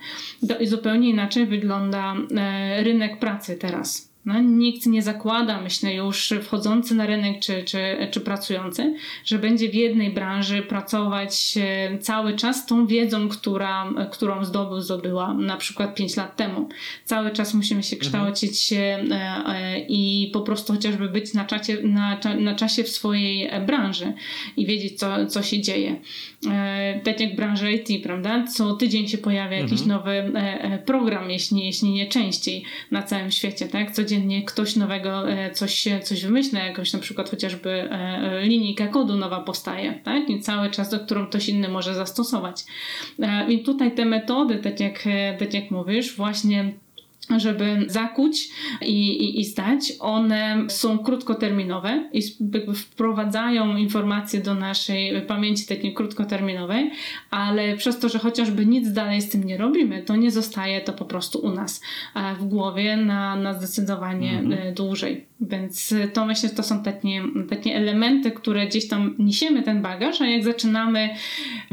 to 0.47 0.65
zupełnie 0.65 1.09
inaczej 1.09 1.45
wygląda 1.45 2.15
e, 2.37 2.83
rynek 2.83 3.19
pracy 3.19 3.57
teraz. 3.57 4.12
No, 4.25 4.41
nikt 4.41 4.85
nie 4.85 5.01
zakłada, 5.01 5.61
myślę, 5.61 5.93
już 5.93 6.33
wchodzący 6.41 6.95
na 6.95 7.05
rynek 7.05 7.39
czy, 7.39 7.63
czy, 7.63 8.07
czy 8.11 8.21
pracujący, 8.21 8.95
że 9.25 9.39
będzie 9.39 9.69
w 9.69 9.73
jednej 9.73 10.11
branży 10.11 10.61
pracować 10.61 11.57
e, 11.57 11.97
cały 11.97 12.35
czas 12.35 12.65
tą 12.65 12.87
wiedzą, 12.87 13.29
która, 13.29 13.89
którą 14.11 14.45
zdobył, 14.45 14.81
zdobyła 14.81 15.33
na 15.33 15.57
przykład 15.57 15.95
5 15.95 16.15
lat 16.15 16.35
temu. 16.35 16.69
Cały 17.05 17.31
czas 17.31 17.53
musimy 17.53 17.83
się 17.83 17.95
mhm. 17.95 18.11
kształcić 18.11 18.73
mhm. 18.73 19.87
i 19.87 20.29
po 20.33 20.41
prostu 20.41 20.73
chociażby 20.73 21.09
być 21.09 21.33
na, 21.33 21.45
czacie, 21.45 21.77
na, 21.83 22.19
na 22.39 22.55
czasie 22.55 22.83
w 22.83 22.89
swojej 22.89 23.49
branży 23.65 24.13
i 24.57 24.65
wiedzieć, 24.65 24.99
co, 24.99 25.25
co 25.25 25.43
się 25.43 25.61
dzieje. 25.61 25.95
Tak 27.03 27.19
jak 27.19 27.35
branża 27.35 27.69
IT, 27.69 28.03
prawda? 28.03 28.45
Co 28.47 28.73
tydzień 28.73 29.07
się 29.07 29.17
pojawia 29.17 29.57
jakiś 29.57 29.81
mhm. 29.81 29.89
nowy 29.89 30.31
program, 30.85 31.31
jeśli, 31.31 31.65
jeśli 31.65 31.89
nie 31.89 32.07
częściej 32.07 32.63
na 32.91 33.03
całym 33.03 33.31
świecie, 33.31 33.67
tak? 33.67 33.91
Codziennie 33.91 34.12
codziennie 34.13 34.43
ktoś 34.43 34.75
nowego 34.75 35.29
e, 35.29 35.51
coś, 35.51 35.87
coś 36.03 36.23
wymyśla, 36.23 36.59
jakoś 36.59 36.93
na 36.93 36.99
przykład 36.99 37.29
chociażby 37.29 37.69
e, 37.69 37.91
e, 37.91 38.45
linijka 38.45 38.87
kodu 38.87 39.15
nowa 39.15 39.39
powstaje, 39.39 39.93
tak? 40.03 40.29
I 40.29 40.39
cały 40.39 40.69
czas, 40.69 40.89
do 40.89 40.99
którą 40.99 41.27
ktoś 41.27 41.49
inny 41.49 41.69
może 41.69 41.95
zastosować. 41.95 42.63
I 43.49 43.63
tutaj 43.63 43.95
te 43.95 44.05
metody, 44.05 44.55
tak 44.55 44.79
jak, 44.79 45.03
tak 45.39 45.53
jak 45.53 45.71
mówisz, 45.71 46.15
właśnie 46.15 46.73
żeby 47.37 47.85
zakuć 47.87 48.49
i, 48.81 49.23
i, 49.23 49.39
i 49.39 49.45
zdać, 49.45 49.93
one 49.99 50.65
są 50.67 50.97
krótkoterminowe 50.97 52.09
i 52.13 52.21
wprowadzają 52.75 53.77
informacje 53.77 54.41
do 54.41 54.55
naszej 54.55 55.21
pamięci 55.21 55.67
takiej 55.67 55.93
krótkoterminowej, 55.93 56.91
ale 57.29 57.77
przez 57.77 57.99
to, 57.99 58.09
że 58.09 58.19
chociażby 58.19 58.65
nic 58.65 58.91
dalej 58.91 59.21
z 59.21 59.29
tym 59.29 59.43
nie 59.43 59.57
robimy, 59.57 60.03
to 60.03 60.15
nie 60.15 60.31
zostaje 60.31 60.81
to 60.81 60.93
po 60.93 61.05
prostu 61.05 61.39
u 61.39 61.49
nas 61.51 61.81
w 62.39 62.45
głowie 62.45 62.97
na, 62.97 63.35
na 63.35 63.53
zdecydowanie 63.53 64.39
mhm. 64.39 64.73
dłużej. 64.73 65.25
Więc 65.41 65.93
to 66.13 66.25
myślę, 66.25 66.49
że 66.49 66.55
to 66.55 66.63
są 66.63 66.83
takie, 66.83 67.23
takie 67.49 67.75
elementy, 67.75 68.31
które 68.31 68.67
gdzieś 68.67 68.87
tam 68.87 69.15
niesiemy 69.19 69.63
ten 69.63 69.81
bagaż, 69.81 70.21
a 70.21 70.25
jak 70.25 70.43
zaczynamy 70.43 71.09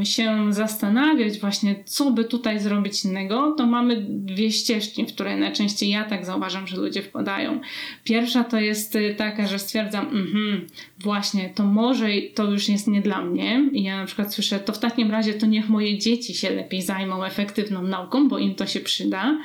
się 0.03 0.53
zastanawiać 0.53 1.39
właśnie, 1.39 1.75
co 1.85 2.11
by 2.11 2.23
tutaj 2.23 2.59
zrobić 2.59 3.05
innego, 3.05 3.51
to 3.57 3.65
mamy 3.65 4.05
dwie 4.07 4.51
ścieżki, 4.51 5.05
w 5.05 5.13
które 5.13 5.37
najczęściej 5.41 5.89
ja 5.89 6.03
tak 6.03 6.25
zauważam, 6.25 6.67
że 6.67 6.77
ludzie 6.77 7.01
wpadają. 7.01 7.59
Pierwsza 8.03 8.43
to 8.43 8.59
jest 8.59 8.97
taka, 9.17 9.47
że 9.47 9.59
stwierdzam, 9.59 10.05
mhm, 10.05 10.67
właśnie, 10.99 11.49
to 11.55 11.63
może 11.63 12.07
to 12.35 12.51
już 12.51 12.69
jest 12.69 12.87
nie 12.87 13.01
dla 13.01 13.21
mnie. 13.21 13.69
I 13.71 13.83
ja 13.83 13.97
na 13.97 14.05
przykład 14.05 14.33
słyszę, 14.33 14.59
to 14.59 14.73
w 14.73 14.79
takim 14.79 15.11
razie 15.11 15.33
to 15.33 15.45
niech 15.45 15.69
moje 15.69 15.97
dzieci 15.97 16.33
się 16.33 16.49
lepiej 16.49 16.81
zajmą 16.81 17.23
efektywną 17.23 17.83
nauką, 17.83 18.27
bo 18.29 18.37
im 18.37 18.55
to 18.55 18.65
się 18.65 18.79
przyda. 18.79 19.37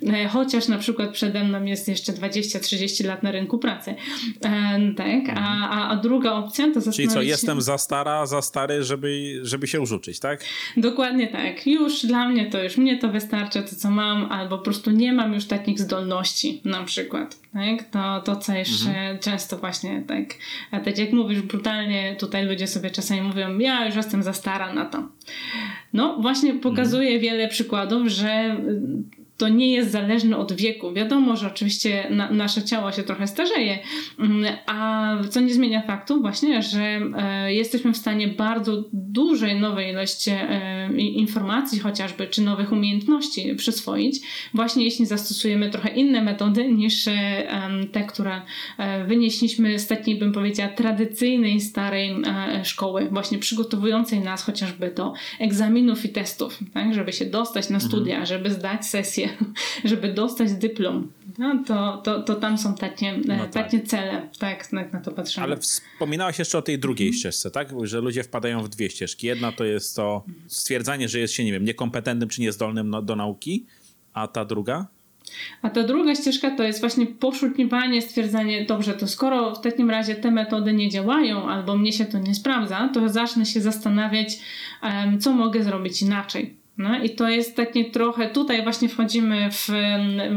Mhm. 0.00 0.14
E, 0.14 0.28
chociaż 0.28 0.68
na 0.68 0.78
przykład 0.78 1.12
przede 1.12 1.44
mną 1.44 1.64
jest 1.64 1.88
jeszcze 1.88 2.12
20-30 2.12 3.06
lat 3.06 3.22
na 3.22 3.30
rynku 3.30 3.58
pracy. 3.58 3.94
E, 4.44 4.80
tak, 4.96 5.36
a, 5.36 5.68
a, 5.70 5.88
a 5.88 5.96
druga 5.96 6.32
opcja 6.32 6.72
to 6.74 6.92
Czyli 6.92 7.08
co, 7.08 7.22
jestem 7.22 7.62
za 7.62 7.78
stara, 7.78 8.26
za 8.26 8.42
stary, 8.42 8.84
żeby, 8.84 9.40
żeby 9.42 9.66
się 9.66 9.78
już 9.78 9.92
uczyć, 9.92 10.20
tak? 10.20 10.44
Dokładnie 10.76 11.28
tak. 11.28 11.66
Już 11.66 12.06
dla 12.06 12.28
mnie 12.28 12.50
to 12.50 12.62
już, 12.62 12.76
mnie 12.76 12.98
to 12.98 13.08
wystarcza, 13.08 13.62
to 13.62 13.76
co 13.76 13.90
mam, 13.90 14.32
albo 14.32 14.58
po 14.58 14.64
prostu 14.64 14.90
nie 14.90 15.12
mam 15.12 15.34
już 15.34 15.41
takich 15.46 15.80
zdolności 15.80 16.60
na 16.64 16.84
przykład. 16.84 17.36
Tak? 17.52 17.90
To, 17.90 18.20
to 18.20 18.40
co 18.40 18.52
jeszcze 18.52 18.88
mhm. 18.88 19.18
często 19.18 19.58
właśnie 19.58 20.02
tak, 20.06 20.34
tak 20.84 20.98
jak 20.98 21.12
mówisz 21.12 21.42
brutalnie, 21.42 22.16
tutaj 22.18 22.46
ludzie 22.46 22.66
sobie 22.66 22.90
czasami 22.90 23.22
mówią, 23.22 23.58
ja 23.58 23.86
już 23.86 23.96
jestem 23.96 24.22
za 24.22 24.32
stara 24.32 24.72
na 24.72 24.84
to. 24.84 25.08
No 25.92 26.16
właśnie 26.20 26.54
pokazuje 26.54 27.08
mhm. 27.08 27.20
wiele 27.22 27.48
przykładów, 27.48 28.08
że 28.08 28.56
to 29.42 29.48
nie 29.48 29.72
jest 29.72 29.90
zależne 29.90 30.36
od 30.36 30.52
wieku. 30.52 30.92
Wiadomo, 30.92 31.36
że 31.36 31.46
oczywiście 31.46 32.06
na, 32.10 32.30
nasze 32.30 32.62
ciało 32.62 32.92
się 32.92 33.02
trochę 33.02 33.26
starzeje, 33.26 33.78
mm, 34.18 34.56
a 34.66 35.16
co 35.30 35.40
nie 35.40 35.54
zmienia 35.54 35.82
faktu 35.82 36.20
właśnie, 36.20 36.62
że 36.62 36.82
e, 36.82 37.54
jesteśmy 37.54 37.92
w 37.92 37.96
stanie 37.96 38.28
bardzo 38.28 38.84
dużej 38.92 39.60
nowej 39.60 39.90
ilości 39.90 40.30
e, 40.30 40.92
informacji 40.96 41.78
chociażby, 41.78 42.26
czy 42.26 42.42
nowych 42.42 42.72
umiejętności 42.72 43.54
przyswoić, 43.54 44.20
właśnie 44.54 44.84
jeśli 44.84 45.06
zastosujemy 45.06 45.70
trochę 45.70 45.88
inne 45.88 46.22
metody 46.22 46.72
niż 46.72 47.08
e, 47.08 47.12
te, 47.92 48.04
które 48.04 48.42
e, 48.78 49.04
wynieśliśmy 49.04 49.78
z 49.78 49.86
takiej, 49.86 50.18
bym 50.18 50.32
powiedziała, 50.32 50.68
tradycyjnej, 50.68 51.60
starej 51.60 52.10
e, 52.10 52.64
szkoły, 52.64 53.08
właśnie 53.10 53.38
przygotowującej 53.38 54.20
nas 54.20 54.42
chociażby 54.42 54.90
do 54.90 55.12
egzaminów 55.40 56.04
i 56.04 56.08
testów, 56.08 56.58
tak? 56.74 56.94
żeby 56.94 57.12
się 57.12 57.24
dostać 57.24 57.70
na 57.70 57.80
studia, 57.80 58.14
mhm. 58.14 58.26
żeby 58.26 58.50
zdać 58.50 58.86
sesję, 58.86 59.31
żeby 59.84 60.12
dostać 60.12 60.52
dyplom. 60.52 61.12
No, 61.38 61.62
to, 61.66 62.02
to, 62.04 62.22
to 62.22 62.34
tam 62.34 62.58
są 62.58 62.74
takie, 62.74 63.18
no 63.24 63.38
tak. 63.38 63.52
takie 63.52 63.80
cele, 63.80 64.28
tak, 64.38 64.72
na, 64.72 64.84
na 64.92 65.00
to 65.00 65.12
patrzymy. 65.12 65.44
Ale 65.44 65.56
wspominałaś 65.56 66.38
jeszcze 66.38 66.58
o 66.58 66.62
tej 66.62 66.78
drugiej 66.78 67.08
mhm. 67.08 67.18
ścieżce, 67.18 67.50
tak? 67.50 67.68
Że 67.82 68.00
ludzie 68.00 68.22
wpadają 68.22 68.62
w 68.62 68.68
dwie 68.68 68.90
ścieżki. 68.90 69.26
Jedna 69.26 69.52
to 69.52 69.64
jest 69.64 69.96
to 69.96 70.24
stwierdzanie, 70.46 71.08
że 71.08 71.18
jest 71.18 71.34
się, 71.34 71.44
nie 71.44 71.52
wiem, 71.52 71.64
niekompetentnym 71.64 72.28
czy 72.28 72.40
niezdolnym 72.40 72.90
no, 72.90 73.02
do 73.02 73.16
nauki, 73.16 73.66
a 74.12 74.28
ta 74.28 74.44
druga? 74.44 74.86
A 75.62 75.70
ta 75.70 75.82
druga 75.82 76.14
ścieżka 76.14 76.56
to 76.56 76.62
jest 76.62 76.80
właśnie 76.80 77.06
poszukiwanie, 77.06 78.02
stwierdzenie, 78.02 78.64
dobrze, 78.64 78.94
to 78.94 79.06
skoro 79.06 79.54
w 79.54 79.60
takim 79.60 79.90
razie 79.90 80.14
te 80.14 80.30
metody 80.30 80.72
nie 80.72 80.90
działają 80.90 81.48
albo 81.48 81.76
mnie 81.76 81.92
się 81.92 82.04
to 82.04 82.18
nie 82.18 82.34
sprawdza, 82.34 82.90
to 82.94 83.08
zacznę 83.08 83.46
się 83.46 83.60
zastanawiać, 83.60 84.38
co 85.20 85.32
mogę 85.32 85.64
zrobić 85.64 86.02
inaczej 86.02 86.61
No 86.78 87.02
i 87.02 87.10
to 87.10 87.28
jest 87.28 87.56
takie 87.56 87.84
trochę, 87.84 88.30
tutaj 88.30 88.62
właśnie 88.62 88.88
wchodzimy 88.88 89.50
w, 89.50 89.68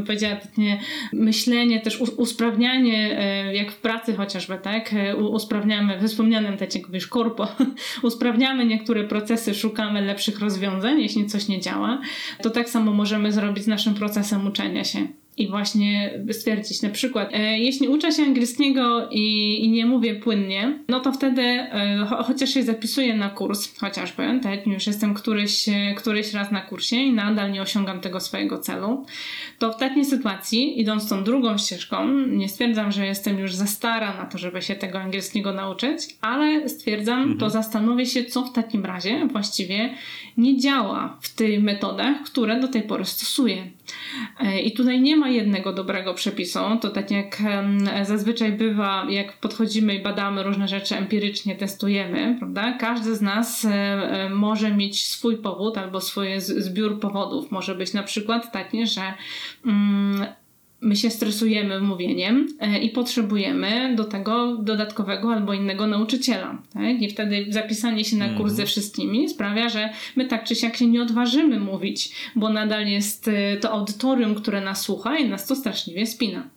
powiedziała, 0.05 0.35
takie 0.35 0.79
myślenie, 1.13 1.81
też 1.81 2.01
usprawnianie, 2.01 3.19
e, 3.19 3.55
jak 3.55 3.71
w 3.71 3.77
pracy 3.77 4.15
chociażby, 4.15 4.57
tak? 4.57 4.93
E, 4.93 5.15
usprawniamy, 5.15 6.07
wspomnianym 6.07 6.57
tak 6.57 6.75
jak 6.75 6.91
wiesz, 6.91 7.07
korpo, 7.07 7.47
usprawniamy 8.03 8.65
niektóre 8.65 9.03
procesy, 9.03 9.53
szukamy 9.53 10.01
lepszych 10.01 10.39
rozwiązań, 10.39 11.01
jeśli 11.01 11.25
coś 11.25 11.47
nie 11.47 11.61
działa, 11.61 12.01
to 12.41 12.49
tak 12.49 12.69
samo 12.69 12.91
możemy 12.91 13.31
zrobić 13.31 13.63
z 13.63 13.67
naszym 13.67 13.93
procesem 13.93 14.47
uczenia 14.47 14.83
się 14.83 15.07
i 15.37 15.47
właśnie 15.47 16.19
stwierdzić 16.31 16.81
na 16.81 16.89
przykład, 16.89 17.29
e, 17.33 17.59
jeśli 17.59 17.87
uczę 17.87 18.11
się 18.11 18.23
angielskiego 18.23 19.09
i, 19.11 19.57
i, 19.65 19.69
nie 19.69 19.85
mówię 19.85 20.15
płynnie, 20.15 20.79
no 20.87 20.99
to 20.99 21.11
wtedy 21.11 21.41
e, 21.41 22.05
cho, 22.09 22.23
chociaż 22.23 22.49
się 22.49 22.63
zapisuję 22.63 23.15
na 23.15 23.29
kurs 23.29 23.79
chociażby, 23.79 24.39
tak, 24.43 24.67
już 24.67 24.87
jestem 24.87 25.13
któryś, 25.13 25.65
któryś 25.97 26.33
raz 26.33 26.51
na 26.51 26.61
kursie 26.61 26.95
i 26.95 27.13
nadal 27.13 27.51
nie 27.51 27.61
osiągam 27.61 28.01
tego 28.01 28.19
swojego 28.19 28.57
celu, 28.57 29.05
to 29.59 29.73
w 29.73 29.77
takiej 29.77 30.05
sytuacji, 30.05 30.81
idąc 30.81 31.09
tą 31.09 31.23
drugą 31.23 31.57
ścieżką, 31.57 32.11
nie 32.27 32.49
stwierdzam, 32.49 32.91
że 32.91 33.05
jestem 33.05 33.39
już 33.39 33.53
za 33.53 33.67
stara 33.67 34.17
na 34.17 34.25
to, 34.25 34.37
żeby 34.37 34.61
się 34.61 34.75
tego 34.75 34.99
angielskiego 34.99 35.53
nauczyć, 35.53 35.99
ale 36.21 36.69
stwierdzam, 36.69 37.19
mhm. 37.19 37.37
to 37.37 37.49
zastanowię 37.49 38.05
się, 38.05 38.25
co 38.25 38.43
w 38.43 38.53
takim 38.53 38.85
razie 38.85 39.27
właściwie 39.31 39.89
nie 40.37 40.57
działa 40.57 41.17
w 41.21 41.35
tych 41.35 41.63
metodach, 41.63 42.23
które 42.23 42.59
do 42.59 42.67
tej 42.67 42.81
pory 42.83 43.05
stosuję. 43.05 43.67
E, 44.39 44.61
I 44.61 44.71
tutaj 44.71 45.01
nie 45.01 45.17
ma 45.17 45.29
jednego 45.29 45.73
dobrego 45.73 46.13
przepisu. 46.13 46.59
To 46.81 46.89
tak 46.89 47.11
jak 47.11 47.37
zazwyczaj 48.03 48.51
bywa, 48.51 49.05
jak 49.09 49.33
podchodzimy 49.37 49.95
i 49.95 50.03
badamy 50.03 50.43
różne 50.43 50.67
rzeczy 50.67 50.95
empirycznie, 50.95 51.55
testujemy, 51.55 52.35
prawda? 52.39 52.77
Każdy 52.79 53.15
z 53.15 53.21
nas 53.21 53.65
e, 53.65 53.69
e, 53.69 54.29
może 54.29 54.71
mieć 54.71 55.05
swój 55.05 55.37
powód 55.37 55.77
albo 55.77 56.01
swój 56.01 56.27
zbiór 56.37 56.99
powodów. 56.99 57.51
Może 57.51 57.75
być 57.75 57.93
na 57.93 58.03
przykład 58.03 58.51
taki, 58.51 58.87
że 58.87 59.13
mm, 59.65 60.25
my 60.85 60.95
się 60.95 61.09
stresujemy 61.09 61.81
mówieniem 61.81 62.47
e, 62.59 62.79
i 62.79 62.89
potrzebujemy 62.89 63.95
do 63.95 64.03
tego 64.03 64.57
dodatkowego 64.57 65.33
albo 65.33 65.53
innego 65.53 65.87
nauczyciela. 65.87 66.57
Tak? 66.73 67.01
I 67.01 67.09
wtedy 67.09 67.45
zapisanie 67.49 68.05
się 68.05 68.17
na 68.17 68.27
kurs 68.27 68.39
mhm. 68.39 68.55
ze 68.55 68.65
wszystkimi 68.65 69.29
sprawia, 69.29 69.69
że 69.69 69.89
my 70.15 70.25
tak 70.25 70.43
czy 70.43 70.55
siak 70.55 70.77
się 70.77 70.87
nie 70.87 71.01
odważymy 71.01 71.59
mówić, 71.59 72.11
bo 72.35 72.49
nadal 72.49 72.87
jest 72.87 73.27
e, 73.27 73.57
to 73.57 73.71
audytorium, 73.71 74.35
które 74.35 74.61
nas 74.61 74.81
słucha 74.81 75.17
i 75.17 75.29
nas 75.29 75.47
to 75.47 75.55
straszliwie 75.55 76.07
spina. 76.07 76.54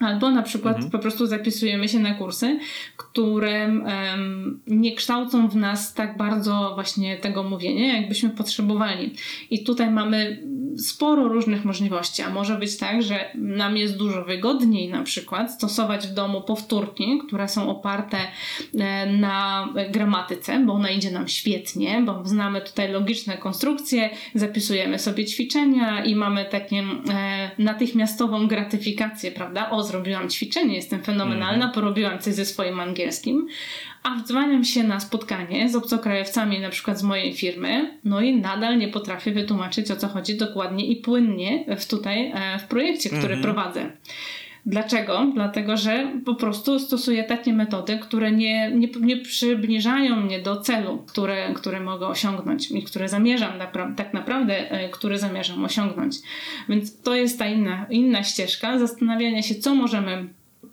Albo 0.00 0.30
na 0.30 0.42
przykład 0.42 0.74
mhm. 0.74 0.90
po 0.90 0.98
prostu 0.98 1.26
zapisujemy 1.26 1.88
się 1.88 1.98
na 1.98 2.14
kursy, 2.14 2.58
które 2.96 3.68
um, 3.68 4.60
nie 4.66 4.94
kształcą 4.94 5.48
w 5.48 5.56
nas 5.56 5.94
tak 5.94 6.16
bardzo 6.16 6.72
właśnie 6.74 7.16
tego 7.16 7.42
mówienia, 7.42 7.96
jakbyśmy 7.96 8.30
potrzebowali. 8.30 9.14
I 9.50 9.64
tutaj 9.64 9.90
mamy 9.90 10.42
sporo 10.78 11.28
różnych 11.28 11.64
możliwości, 11.64 12.22
a 12.22 12.30
może 12.30 12.58
być 12.58 12.76
tak, 12.76 13.02
że 13.02 13.30
nam 13.34 13.76
jest 13.76 13.96
dużo 13.96 14.24
wygodniej 14.24 14.88
na 14.88 15.02
przykład 15.02 15.52
stosować 15.52 16.06
w 16.06 16.14
domu 16.14 16.40
powtórki, 16.40 17.20
które 17.26 17.48
są 17.48 17.70
oparte 17.70 18.18
e, 18.78 19.12
na 19.12 19.68
gramatyce, 19.90 20.60
bo 20.60 20.72
ona 20.72 20.90
idzie 20.90 21.10
nam 21.10 21.28
świetnie, 21.28 22.02
bo 22.06 22.22
znamy 22.24 22.60
tutaj 22.60 22.92
logiczne 22.92 23.38
konstrukcje, 23.38 24.10
zapisujemy 24.34 24.98
sobie 24.98 25.24
ćwiczenia 25.24 26.04
i 26.04 26.14
mamy 26.14 26.44
takie 26.44 26.76
e, 26.76 27.50
natychmiastową 27.58 28.48
gratyfikację, 28.48 29.30
prawda? 29.30 29.70
O, 29.70 29.82
zrobiłam 29.88 30.28
ćwiczenie, 30.28 30.76
jestem 30.76 31.02
fenomenalna, 31.02 31.64
mm. 31.64 31.74
porobiłam 31.74 32.18
coś 32.18 32.34
ze 32.34 32.44
swoim 32.44 32.80
angielskim, 32.80 33.46
a 34.02 34.14
wdzwaniam 34.14 34.64
się 34.64 34.82
na 34.82 35.00
spotkanie 35.00 35.68
z 35.68 35.76
obcokrajowcami, 35.76 36.60
na 36.60 36.70
przykład 36.70 36.98
z 36.98 37.02
mojej 37.02 37.34
firmy, 37.34 37.98
no 38.04 38.20
i 38.20 38.36
nadal 38.36 38.78
nie 38.78 38.88
potrafię 38.88 39.32
wytłumaczyć 39.32 39.90
o 39.90 39.96
co 39.96 40.08
chodzi 40.08 40.36
dokładnie 40.36 40.86
i 40.86 40.96
płynnie 40.96 41.64
w 41.78 41.86
tutaj 41.86 42.32
e, 42.34 42.58
w 42.58 42.64
projekcie, 42.64 43.08
który 43.08 43.24
mm 43.26 43.38
-hmm. 43.38 43.42
prowadzę. 43.42 43.90
Dlaczego? 44.68 45.26
Dlatego, 45.34 45.76
że 45.76 46.12
po 46.24 46.34
prostu 46.34 46.78
stosuję 46.78 47.24
takie 47.24 47.52
metody, 47.52 47.98
które 47.98 48.32
nie, 48.32 48.70
nie, 48.70 48.88
nie 49.00 49.16
przybliżają 49.16 50.16
mnie 50.16 50.40
do 50.40 50.56
celu, 50.56 51.04
które, 51.06 51.54
które 51.54 51.80
mogę 51.80 52.06
osiągnąć 52.06 52.70
i 52.70 52.82
które 52.82 53.08
zamierzam 53.08 53.52
tak 53.96 54.14
naprawdę, 54.14 54.70
e, 54.70 54.88
który 54.88 55.18
zamierzam 55.18 55.64
osiągnąć. 55.64 56.16
Więc 56.68 57.02
to 57.02 57.14
jest 57.14 57.38
ta 57.38 57.46
inna, 57.46 57.86
inna 57.90 58.22
ścieżka 58.22 58.78
zastanawiania 58.78 59.42
się, 59.42 59.54
co 59.54 59.74
możemy 59.74 60.28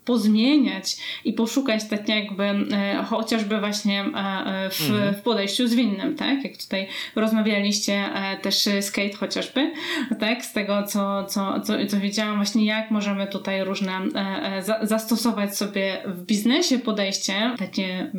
pozmieniać 0.06 0.96
i 1.24 1.32
poszukać 1.32 1.88
tak 1.88 2.08
jakby 2.08 2.44
e, 2.44 3.04
chociażby 3.04 3.58
właśnie 3.58 4.00
e, 4.00 4.06
e, 4.06 4.70
w, 4.70 4.90
mhm. 4.90 5.14
w 5.14 5.22
podejściu 5.22 5.68
zwinnym, 5.68 6.16
tak? 6.16 6.44
Jak 6.44 6.56
tutaj 6.56 6.88
rozmawialiście 7.16 7.92
e, 7.92 8.36
też 8.36 8.68
z 8.80 8.90
Kate 8.90 9.16
chociażby, 9.16 9.72
tak? 10.20 10.44
Z 10.44 10.52
tego, 10.52 10.82
co, 10.82 11.24
co, 11.24 11.60
co, 11.60 11.72
co 11.88 12.00
wiedziałam 12.00 12.36
właśnie, 12.36 12.64
jak 12.64 12.90
możemy 12.90 13.26
tutaj 13.26 13.64
różne 13.64 13.92
e, 13.92 14.56
e, 14.56 14.62
za, 14.62 14.86
zastosować 14.86 15.56
sobie 15.56 16.02
w 16.06 16.26
biznesie 16.26 16.78
podejście, 16.78 17.54
takie 17.58 18.10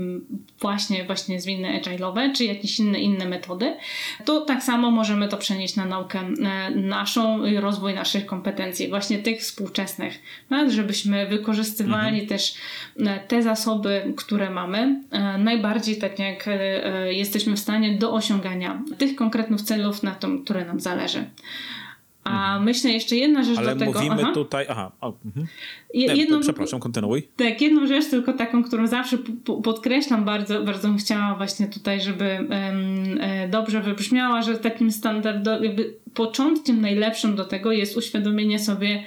właśnie, 0.59 1.05
właśnie 1.05 1.41
zwinne 1.41 1.81
agile'owe, 1.81 2.33
czy 2.35 2.45
jakieś 2.45 2.79
inne, 2.79 2.99
inne 2.99 3.25
metody, 3.25 3.75
to 4.25 4.41
tak 4.41 4.63
samo 4.63 4.91
możemy 4.91 5.27
to 5.27 5.37
przenieść 5.37 5.75
na 5.75 5.85
naukę 5.85 6.19
naszą 6.75 7.45
i 7.45 7.57
rozwój 7.57 7.93
naszych 7.93 8.25
kompetencji, 8.25 8.89
właśnie 8.89 9.17
tych 9.17 9.39
współczesnych, 9.39 10.19
no, 10.49 10.69
żebyśmy 10.69 11.27
wykorzystali 11.27 11.76
wykorzystywali 11.77 12.21
mhm. 12.21 12.27
też 12.27 12.53
e, 12.99 13.19
te 13.27 13.43
zasoby, 13.43 14.13
które 14.17 14.49
mamy, 14.49 15.01
e, 15.11 15.37
najbardziej 15.37 15.97
tak 15.97 16.19
jak 16.19 16.47
e, 16.47 17.13
jesteśmy 17.13 17.55
w 17.55 17.59
stanie 17.59 17.97
do 17.97 18.13
osiągania 18.13 18.81
tych 18.97 19.15
konkretnych 19.15 19.61
celów, 19.61 20.03
na 20.03 20.11
tym, 20.11 20.43
które 20.43 20.65
nam 20.65 20.79
zależy. 20.79 21.25
A 22.23 22.29
mhm. 22.29 22.63
myślę 22.63 22.91
jeszcze 22.91 23.15
jedna 23.15 23.43
rzecz 23.43 23.57
Ale 23.57 23.75
do 23.75 23.85
tego. 23.85 23.99
mówimy 23.99 24.21
aha. 24.23 24.31
tutaj. 24.33 24.65
Aha. 24.69 24.91
O, 25.01 25.13
mhm. 25.25 25.47
jedną, 25.93 26.39
przepraszam, 26.39 26.79
kontynuuj. 26.79 27.27
Tak, 27.37 27.61
jedną 27.61 27.87
rzecz 27.87 28.09
tylko 28.09 28.33
taką, 28.33 28.63
którą 28.63 28.87
zawsze 28.87 29.17
podkreślam 29.63 30.25
bardzo, 30.25 30.63
bardzo 30.63 30.87
bym 30.87 30.97
chciała 30.97 31.35
właśnie 31.35 31.67
tutaj, 31.67 32.01
żeby 32.01 32.47
dobrze 33.49 33.81
wybrzmiała, 33.81 34.41
że 34.41 34.57
takim 34.57 34.91
standardowym, 34.91 35.75
początkiem 36.13 36.81
najlepszym 36.81 37.35
do 37.35 37.45
tego 37.45 37.71
jest 37.71 37.97
uświadomienie 37.97 38.59
sobie 38.59 39.03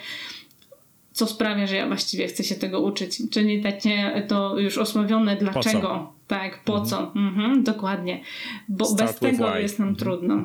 co 1.20 1.26
sprawia, 1.26 1.66
że 1.66 1.76
ja 1.76 1.86
właściwie 1.86 2.28
chcę 2.28 2.44
się 2.44 2.54
tego 2.54 2.80
uczyć. 2.80 3.22
Czyli 3.30 3.62
takie 3.62 4.24
to 4.28 4.58
już 4.58 4.78
osławione 4.78 5.36
dlaczego. 5.36 5.88
Po 5.88 6.14
tak, 6.26 6.64
po 6.64 6.72
mhm. 6.72 6.90
co. 6.90 7.12
Mhm, 7.20 7.64
dokładnie. 7.64 8.20
Bo 8.68 8.86
Start 8.86 9.20
bez 9.20 9.20
tego 9.20 9.56
jest 9.56 9.78
nam 9.78 9.88
mhm. 9.88 10.04
trudno. 10.04 10.44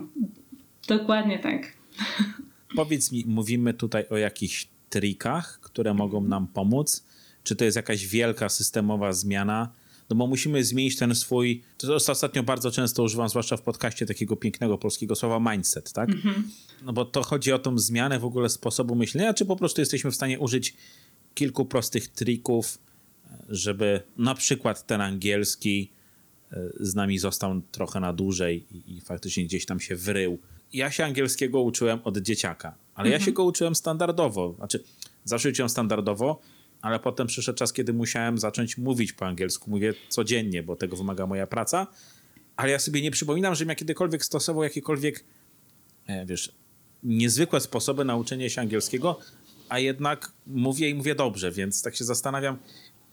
Dokładnie 0.88 1.40
tak. 1.40 1.74
Powiedz 2.76 3.12
mi, 3.12 3.24
mówimy 3.28 3.74
tutaj 3.74 4.06
o 4.10 4.18
jakichś 4.18 4.68
trikach, 4.90 5.60
które 5.62 5.94
mogą 5.94 6.22
nam 6.22 6.48
pomóc? 6.48 7.06
Czy 7.44 7.56
to 7.56 7.66
jest 7.66 7.76
jakaś 7.76 8.08
wielka 8.08 8.50
systemowa 8.50 9.14
zmiana? 9.14 9.70
No 10.10 10.16
bo 10.16 10.28
musimy 10.28 10.64
zmienić 10.64 10.96
ten 10.96 11.16
swój, 11.16 11.64
to 11.78 11.96
ostatnio 11.96 12.44
bardzo 12.44 12.72
często 12.72 13.04
używam, 13.04 13.30
zwłaszcza 13.30 13.58
w 13.58 13.62
podcaście 13.62 14.06
takiego 14.06 14.36
pięknego 14.36 14.78
polskiego 14.78 15.16
słowa 15.16 15.52
mindset, 15.52 15.94
tak? 15.94 16.10
-hmm. 16.10 16.34
No 16.84 16.94
bo 16.94 17.06
to 17.06 17.24
chodzi 17.24 17.52
o 17.52 17.60
tą 17.60 17.78
zmianę 17.78 18.20
w 18.20 18.26
ogóle 18.26 18.50
sposobu 18.50 18.96
myślenia, 18.96 19.34
czy 19.34 19.46
po 19.46 19.56
prostu 19.56 19.82
jesteśmy 19.82 20.12
w 20.12 20.16
stanie 20.16 20.40
użyć 20.40 20.74
kilku 21.34 21.66
prostych 21.66 22.08
trików, 22.08 22.78
żeby 23.50 24.02
na 24.18 24.36
przykład 24.36 24.86
ten 24.86 25.02
angielski 25.02 25.92
e, 26.52 26.70
z 26.80 26.96
nami 26.96 27.18
został 27.18 27.62
trochę 27.72 28.00
na 28.00 28.14
dłużej 28.14 28.66
i, 28.72 28.98
i 28.98 29.02
faktycznie 29.02 29.46
gdzieś 29.46 29.66
tam 29.66 29.80
się 29.80 29.96
wrył. 29.96 30.40
Ja 30.74 30.92
się 30.92 31.06
angielskiego 31.06 31.62
uczyłem 31.62 32.00
od 32.04 32.18
dzieciaka, 32.18 32.78
ale 32.96 33.10
ja 33.10 33.18
się 33.18 33.22
mhm. 33.22 33.34
go 33.34 33.44
uczyłem 33.44 33.76
standardowo. 33.76 34.54
Znaczy, 34.58 34.84
zawsze 35.24 35.50
uczyłem 35.50 35.70
standardowo, 35.70 36.42
ale 36.86 37.00
potem 37.00 37.28
przyszedł 37.28 37.58
czas, 37.58 37.74
kiedy 37.74 37.94
musiałem 37.94 38.38
zacząć 38.38 38.78
mówić 38.78 39.14
po 39.14 39.26
angielsku. 39.26 39.70
Mówię 39.70 39.94
codziennie, 40.10 40.64
bo 40.64 40.76
tego 40.76 40.96
wymaga 40.96 41.28
moja 41.28 41.48
praca, 41.48 41.88
ale 42.56 42.72
ja 42.72 42.80
sobie 42.80 43.02
nie 43.02 43.12
przypominam, 43.12 43.56
żebym 43.56 43.70
ja 43.70 43.76
kiedykolwiek 43.76 44.26
stosował 44.26 44.64
jakiekolwiek, 44.64 45.24
e, 46.08 46.26
wiesz, 46.26 46.52
niezwykłe 47.04 47.60
sposoby 47.60 48.06
nauczenia 48.06 48.50
się 48.50 48.62
angielskiego, 48.62 49.20
a 49.70 49.80
jednak 49.80 50.32
mówię 50.48 50.90
i 50.90 50.96
mówię 50.96 51.16
dobrze, 51.16 51.52
więc 51.52 51.82
tak 51.82 51.96
się 51.96 52.04
zastanawiam, 52.04 52.58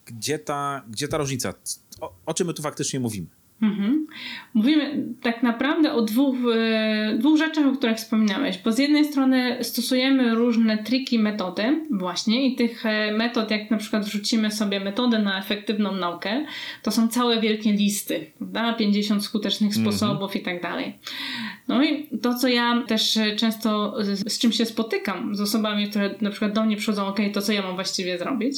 gdzie 0.06 0.38
ta, 0.38 0.84
gdzie 0.90 1.08
ta 1.08 1.16
różnica, 1.16 1.54
o, 2.00 2.14
o 2.26 2.34
czym 2.34 2.46
my 2.46 2.54
tu 2.54 2.62
faktycznie 2.62 3.00
mówimy. 3.00 3.26
Mhm. 3.62 4.06
Mówimy 4.54 5.04
tak 5.20 5.42
naprawdę 5.42 5.92
o 5.92 6.02
dwóch, 6.02 6.36
e, 6.54 7.16
dwóch 7.18 7.38
rzeczach, 7.38 7.66
o 7.66 7.72
których 7.72 7.96
wspominałeś, 7.96 8.58
bo 8.58 8.72
z 8.72 8.78
jednej 8.78 9.04
strony 9.04 9.58
stosujemy 9.60 10.34
różne 10.34 10.78
triki, 10.78 11.18
metody 11.18 11.86
właśnie 11.90 12.46
i 12.46 12.56
tych 12.56 12.86
e, 12.86 13.12
metod, 13.12 13.50
jak 13.50 13.70
na 13.70 13.76
przykład 13.76 14.04
wrzucimy 14.04 14.50
sobie 14.50 14.80
metodę 14.80 15.18
na 15.18 15.38
efektywną 15.38 15.92
naukę, 15.92 16.44
to 16.82 16.90
są 16.90 17.08
całe 17.08 17.40
wielkie 17.40 17.72
listy, 17.72 18.26
prawda? 18.38 18.72
50 18.72 19.24
skutecznych 19.24 19.76
mhm. 19.76 19.86
sposobów 19.86 20.36
i 20.36 20.40
tak 20.40 20.62
dalej. 20.62 20.98
No 21.68 21.84
i 21.84 22.08
to, 22.22 22.34
co 22.34 22.48
ja 22.48 22.82
też 22.86 23.18
często 23.36 23.94
z, 24.04 24.32
z 24.32 24.38
czym 24.38 24.52
się 24.52 24.66
spotykam 24.66 25.36
z 25.36 25.40
osobami, 25.40 25.90
które 25.90 26.14
na 26.20 26.30
przykład 26.30 26.52
do 26.52 26.64
mnie 26.64 26.76
przychodzą, 26.76 27.06
ok, 27.06 27.18
to 27.32 27.42
co 27.42 27.52
ja 27.52 27.62
mam 27.62 27.74
właściwie 27.74 28.18
zrobić, 28.18 28.56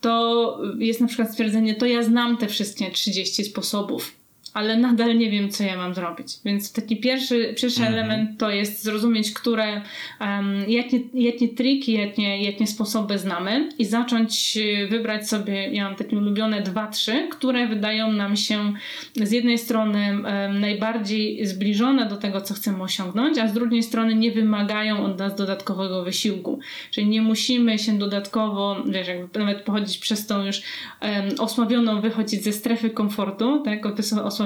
to 0.00 0.60
jest 0.78 1.00
na 1.00 1.06
przykład 1.06 1.30
stwierdzenie, 1.30 1.74
to 1.74 1.86
ja 1.86 2.02
znam 2.02 2.36
te 2.36 2.46
wszystkie 2.46 2.90
30 2.90 3.44
sposobów 3.44 4.25
ale 4.56 4.76
nadal 4.76 5.18
nie 5.18 5.30
wiem, 5.30 5.50
co 5.50 5.64
ja 5.64 5.76
mam 5.76 5.94
zrobić. 5.94 6.28
Więc 6.44 6.72
taki 6.72 6.96
pierwszy, 6.96 7.54
pierwszy 7.60 7.80
mhm. 7.80 7.94
element 7.94 8.40
to 8.40 8.50
jest 8.50 8.82
zrozumieć, 8.82 9.32
które, 9.32 9.82
um, 10.20 10.64
jakie, 10.68 11.00
jakie 11.14 11.48
triki, 11.48 11.92
jakie, 11.92 12.38
jakie 12.42 12.66
sposoby 12.66 13.18
znamy 13.18 13.68
i 13.78 13.84
zacząć 13.84 14.56
y, 14.56 14.88
wybrać 14.88 15.28
sobie, 15.28 15.68
ja 15.68 15.84
mam 15.84 15.94
takie 15.94 16.16
ulubione 16.16 16.62
dwa, 16.62 16.86
trzy, 16.86 17.28
które 17.30 17.68
wydają 17.68 18.12
nam 18.12 18.36
się 18.36 18.72
z 19.16 19.30
jednej 19.30 19.58
strony 19.58 19.98
um, 20.10 20.60
najbardziej 20.60 21.46
zbliżone 21.46 22.08
do 22.08 22.16
tego, 22.16 22.40
co 22.40 22.54
chcemy 22.54 22.82
osiągnąć, 22.82 23.38
a 23.38 23.48
z 23.48 23.52
drugiej 23.52 23.82
strony 23.82 24.14
nie 24.14 24.32
wymagają 24.32 25.04
od 25.04 25.18
nas 25.18 25.34
dodatkowego 25.34 26.04
wysiłku. 26.04 26.58
Czyli 26.90 27.06
nie 27.06 27.22
musimy 27.22 27.78
się 27.78 27.98
dodatkowo, 27.98 28.76
wiesz, 28.88 29.08
jakby 29.08 29.38
nawet 29.38 29.62
pochodzić 29.62 29.98
przez 29.98 30.26
tą 30.26 30.46
już 30.46 30.62
um, 31.02 31.12
osławioną, 31.38 32.00
wychodzić 32.00 32.44
ze 32.44 32.52
strefy 32.52 32.90
komfortu, 32.90 33.62
tak, 33.64 33.86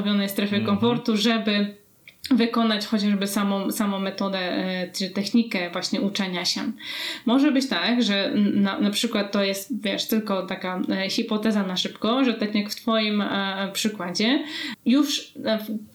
osławionej 0.00 0.28
strefy 0.28 0.56
mm 0.56 0.66
-hmm. 0.66 0.70
komfortu, 0.70 1.16
żeby 1.16 1.80
wykonać 2.30 2.86
chociażby 2.86 3.26
samą, 3.26 3.70
samą 3.70 3.98
metodę 3.98 4.38
e, 4.38 4.90
czy 4.92 5.10
technikę 5.10 5.70
właśnie 5.70 6.00
uczenia 6.00 6.44
się. 6.44 6.60
Może 7.26 7.52
być 7.52 7.68
tak, 7.68 8.02
że 8.02 8.32
na, 8.54 8.80
na 8.80 8.90
przykład 8.90 9.32
to 9.32 9.44
jest, 9.44 9.82
wiesz, 9.82 10.06
tylko 10.06 10.46
taka 10.46 10.82
e, 10.88 11.10
hipoteza 11.10 11.62
na 11.62 11.76
szybko, 11.76 12.24
że 12.24 12.34
tak 12.34 12.54
jak 12.54 12.70
w 12.70 12.74
Twoim 12.74 13.20
e, 13.20 13.70
przykładzie, 13.72 14.44
już 14.86 15.32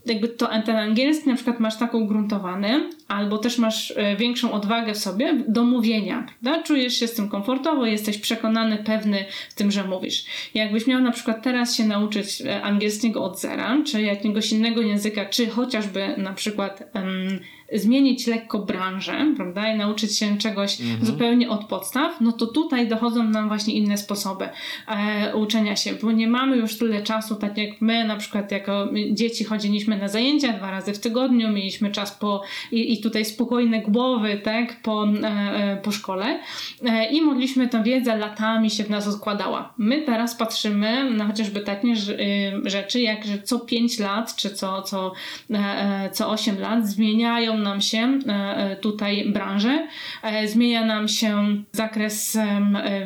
jakby 0.05 0.27
to, 0.27 0.49
ten 0.65 0.75
angielski 0.75 1.29
na 1.29 1.35
przykład 1.35 1.59
masz 1.59 1.77
tak 1.77 1.93
ugruntowany, 1.93 2.89
albo 3.07 3.37
też 3.37 3.57
masz 3.57 3.93
większą 4.17 4.51
odwagę 4.51 4.93
w 4.93 4.97
sobie 4.97 5.43
do 5.47 5.63
mówienia, 5.63 6.27
prawda? 6.41 6.63
Czujesz 6.63 6.99
się 6.99 7.07
z 7.07 7.13
tym 7.13 7.29
komfortowo, 7.29 7.85
jesteś 7.85 8.17
przekonany, 8.17 8.77
pewny 8.77 9.25
w 9.49 9.53
tym, 9.53 9.71
że 9.71 9.83
mówisz. 9.83 10.25
Jakbyś 10.53 10.87
miał 10.87 11.01
na 11.01 11.11
przykład 11.11 11.43
teraz 11.43 11.75
się 11.75 11.85
nauczyć 11.85 12.43
angielskiego 12.63 13.23
od 13.23 13.39
zera, 13.39 13.77
czy 13.85 14.01
jakiegoś 14.01 14.51
innego 14.51 14.81
języka, 14.81 15.25
czy 15.25 15.47
chociażby 15.47 16.15
na 16.17 16.33
przykład 16.33 16.83
um, 16.95 17.39
zmienić 17.73 18.27
lekko 18.27 18.59
branżę, 18.59 19.33
prawda, 19.35 19.73
i 19.73 19.77
nauczyć 19.77 20.19
się 20.19 20.37
czegoś 20.37 20.81
mhm. 20.81 21.05
zupełnie 21.05 21.49
od 21.49 21.65
podstaw, 21.65 22.21
no 22.21 22.31
to 22.31 22.47
tutaj 22.47 22.87
dochodzą 22.87 23.23
nam 23.23 23.47
właśnie 23.47 23.73
inne 23.73 23.97
sposoby 23.97 24.49
e, 24.87 25.35
uczenia 25.35 25.75
się, 25.75 25.93
bo 25.93 26.11
nie 26.11 26.27
mamy 26.27 26.57
już 26.57 26.77
tyle 26.77 27.03
czasu, 27.03 27.35
tak 27.35 27.57
jak 27.57 27.81
my 27.81 28.05
na 28.07 28.15
przykład 28.15 28.51
jako 28.51 28.89
dzieci 29.11 29.43
chodziliśmy 29.43 29.97
na 29.97 30.07
zajęcia 30.07 30.53
dwa 30.53 30.71
razy 30.71 30.93
w 30.93 30.99
tygodniu, 30.99 31.49
mieliśmy 31.49 31.91
czas 31.91 32.11
po 32.11 32.41
i, 32.71 32.93
i 32.93 33.01
tutaj 33.01 33.25
spokojne 33.25 33.81
głowy, 33.81 34.41
tak, 34.43 34.81
po, 34.81 35.07
e, 35.07 35.27
e 35.27 35.77
po 35.83 35.91
szkole 35.91 36.39
e, 36.85 37.05
i 37.09 37.21
mogliśmy 37.21 37.67
tę 37.67 37.83
wiedzę 37.83 38.17
latami 38.17 38.69
się 38.69 38.83
w 38.83 38.89
nas 38.89 39.07
odkładała. 39.07 39.73
My 39.77 40.01
teraz 40.01 40.35
patrzymy 40.35 41.11
na 41.11 41.25
chociażby 41.25 41.59
takie 41.59 41.87
y, 41.87 42.69
rzeczy, 42.69 43.01
jak 43.01 43.25
że 43.25 43.41
co 43.41 43.59
5 43.59 43.99
lat, 43.99 44.35
czy 44.35 44.49
co, 44.49 44.81
co, 44.81 45.13
e, 45.51 45.57
e, 45.57 46.09
co 46.11 46.29
8 46.29 46.59
lat 46.59 46.87
zmieniają 46.87 47.54
nam 47.57 47.81
się 47.81 48.19
e, 48.27 48.31
e, 48.31 48.75
tutaj 48.75 49.31
branże, 49.31 49.87
e, 50.23 50.47
zmienia 50.47 50.85
nam 50.85 51.07
się 51.07 51.63
zakres 51.71 52.37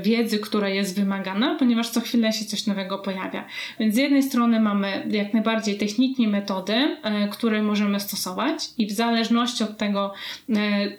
wiedzy, 0.03 0.39
która 0.39 0.69
jest 0.69 0.95
wymagana, 0.95 1.55
ponieważ 1.55 1.89
co 1.89 2.01
chwilę 2.01 2.33
się 2.33 2.45
coś 2.45 2.67
nowego 2.67 2.99
pojawia. 2.99 3.45
Więc 3.79 3.95
z 3.95 3.97
jednej 3.97 4.23
strony 4.23 4.59
mamy 4.59 5.07
jak 5.09 5.33
najbardziej 5.33 5.77
techniki, 5.77 6.27
metody, 6.27 6.97
które 7.31 7.63
możemy 7.63 7.99
stosować 7.99 8.69
i 8.77 8.87
w 8.87 8.91
zależności 8.91 9.63
od 9.63 9.77
tego, 9.77 10.13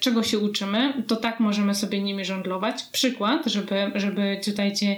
czego 0.00 0.22
się 0.22 0.38
uczymy, 0.38 1.04
to 1.06 1.16
tak 1.16 1.40
możemy 1.40 1.74
sobie 1.74 2.02
nimi 2.02 2.24
żonglować. 2.24 2.82
Przykład, 2.82 3.46
żeby, 3.46 3.90
żeby 3.94 4.40
tutaj 4.44 4.72
cię 4.72 4.96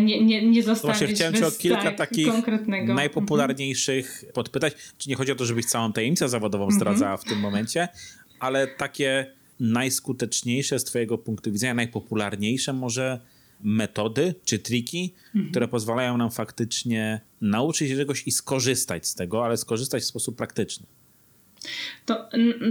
nie, 0.00 0.24
nie, 0.24 0.46
nie 0.46 0.62
zostawić 0.62 0.98
Właśnie 0.98 1.14
chciałem 1.14 1.34
cię 1.34 1.46
o 1.46 1.50
kilka 1.50 1.82
tak, 1.82 1.96
takich 1.96 2.28
konkretnego. 2.28 2.94
najpopularniejszych 2.94 4.14
mhm. 4.14 4.32
podpytać. 4.32 4.74
Czy 4.98 5.08
nie 5.08 5.16
chodzi 5.16 5.32
o 5.32 5.34
to, 5.34 5.44
żebyś 5.44 5.66
całą 5.66 5.92
tajemnicę 5.92 6.28
zawodową 6.28 6.70
zdradzała 6.70 7.12
mhm. 7.12 7.26
w 7.26 7.30
tym 7.30 7.40
momencie, 7.40 7.77
ale 8.40 8.66
takie 8.66 9.26
najskuteczniejsze 9.60 10.78
z 10.78 10.84
Twojego 10.84 11.18
punktu 11.18 11.52
widzenia, 11.52 11.74
najpopularniejsze 11.74 12.72
może 12.72 13.20
metody 13.60 14.34
czy 14.44 14.58
triki, 14.58 15.14
mhm. 15.26 15.50
które 15.50 15.68
pozwalają 15.68 16.16
nam 16.16 16.30
faktycznie 16.30 17.20
nauczyć 17.40 17.90
się 17.90 17.96
czegoś 17.96 18.26
i 18.26 18.32
skorzystać 18.32 19.06
z 19.06 19.14
tego, 19.14 19.44
ale 19.44 19.56
skorzystać 19.56 20.02
w 20.02 20.06
sposób 20.06 20.36
praktyczny. 20.36 20.86
To 22.06 22.28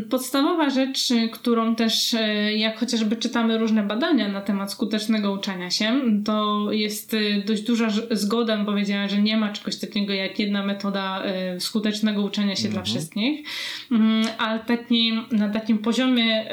podstawowa 0.09 0.69
rzecz, 0.69 1.09
którą 1.31 1.75
też, 1.75 2.13
e, 2.13 2.53
jak 2.53 2.79
chociażby 2.79 3.15
czytamy 3.15 3.57
różne 3.57 3.83
badania 3.83 4.27
na 4.27 4.41
temat 4.41 4.71
skutecznego 4.71 5.31
uczenia 5.31 5.71
się, 5.71 6.01
to 6.25 6.67
jest 6.71 7.13
e, 7.13 7.41
dość 7.45 7.61
duża 7.61 7.87
zgoda, 8.11 8.65
powiedziała, 8.65 9.07
że 9.07 9.21
nie 9.21 9.37
ma 9.37 9.53
czegoś 9.53 9.75
takiego 9.75 10.13
jak 10.13 10.39
jedna 10.39 10.65
metoda 10.65 11.23
e, 11.23 11.59
skutecznego 11.59 12.21
uczenia 12.21 12.55
się 12.55 12.67
mhm. 12.67 12.73
dla 12.73 12.83
wszystkich, 12.83 13.47
mm, 13.91 14.27
ale 14.37 14.59
taki, 14.59 15.13
na 15.31 15.49
takim 15.49 15.77
poziomie, 15.77 16.45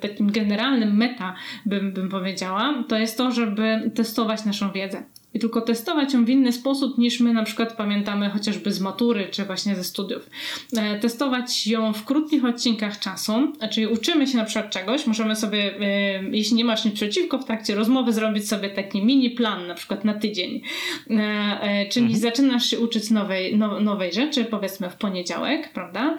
takim 0.00 0.32
generalnym 0.32 0.96
meta, 0.96 1.34
bym, 1.66 1.92
bym 1.92 2.08
powiedziała, 2.08 2.84
to 2.88 2.98
jest 2.98 3.18
to, 3.18 3.32
żeby 3.32 3.90
testować 3.94 4.44
naszą 4.44 4.72
wiedzę 4.72 5.02
i 5.34 5.38
tylko 5.38 5.60
testować 5.60 6.14
ją 6.14 6.24
w 6.24 6.28
inny 6.28 6.52
sposób 6.52 6.98
niż 6.98 7.20
my 7.20 7.32
na 7.32 7.42
przykład 7.42 7.76
pamiętamy 7.76 8.30
chociażby 8.30 8.72
z 8.72 8.80
matury 8.80 9.28
czy 9.30 9.44
właśnie 9.44 9.76
ze 9.76 9.84
studiów. 9.84 10.30
E, 10.76 10.98
testować 10.98 11.66
ją 11.66 11.92
w 11.92 12.04
krótkich 12.04 12.44
odcinkach 12.44 12.98
czasu, 12.98 13.52
czyli 13.70 13.86
uczymy 13.86 14.26
się 14.26 14.36
na 14.36 14.44
przykład 14.44 14.70
czegoś, 14.70 15.06
możemy 15.06 15.36
sobie, 15.36 15.80
e, 15.80 16.22
jeśli 16.22 16.56
nie 16.56 16.64
masz 16.64 16.84
nic 16.84 16.94
przeciwko, 16.94 17.38
w 17.38 17.44
trakcie 17.44 17.74
rozmowy 17.74 18.12
zrobić 18.12 18.48
sobie 18.48 18.70
taki 18.70 19.04
mini 19.04 19.30
plan 19.30 19.66
na 19.66 19.74
przykład 19.74 20.04
na 20.04 20.14
tydzień. 20.14 20.62
E, 21.10 21.86
czyli 21.88 22.06
mhm. 22.06 22.22
zaczynasz 22.22 22.66
się 22.66 22.78
uczyć 22.78 23.10
nowej, 23.10 23.56
no, 23.56 23.80
nowej 23.80 24.12
rzeczy, 24.12 24.44
powiedzmy 24.44 24.90
w 24.90 24.96
poniedziałek, 24.96 25.72
prawda? 25.72 26.18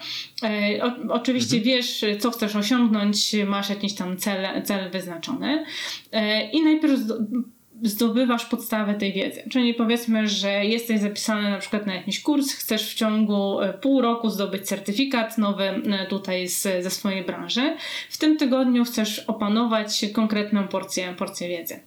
O, 0.82 1.14
oczywiście 1.14 1.58
mhm. 1.58 1.76
wiesz, 1.76 2.06
co 2.20 2.32
chcesz 2.32 2.56
osiągnąć, 2.56 3.36
masz 3.48 3.70
jakiś 3.70 3.94
tam 3.94 4.18
cel, 4.18 4.64
cel 4.64 4.92
wyznaczony 4.92 5.66
i 6.54 6.64
najpierw 6.64 7.00
zdobywasz 7.84 8.46
podstawę 8.46 8.94
tej 8.94 9.14
wiedzy. 9.14 9.44
Czyli 9.52 9.74
powiedzmy, 9.74 10.28
że 10.28 10.66
jesteś 10.66 11.00
zapisany 11.00 11.50
na 11.50 11.58
przykład 11.58 11.86
na 11.86 11.96
jakiś 11.96 12.22
kurs, 12.22 12.54
chcesz 12.54 12.92
w 12.92 12.96
ciągu 12.96 13.62
e, 13.62 13.74
pół 13.74 14.02
roku 14.02 14.30
zdobyć 14.30 14.68
certyfikat 14.68 15.38
nowy 15.38 15.64
e, 15.64 16.08
tutaj 16.10 16.48
z, 16.48 16.84
ze 16.84 16.90
swojej 16.90 17.24
branży. 17.24 17.76
W 18.10 18.18
tym 18.18 18.38
tygodniu 18.38 18.84
chcesz 18.84 19.20
opanować 19.20 20.06
konkretną 20.14 20.68
porcję, 20.68 21.14
porcję 21.18 21.48
wiedzy. 21.48 21.80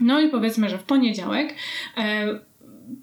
No 0.00 0.20
i 0.20 0.28
powiedzmy, 0.28 0.68
że 0.68 0.78
w 0.78 0.82
poniedziałek 0.82 1.54
e, 1.96 2.26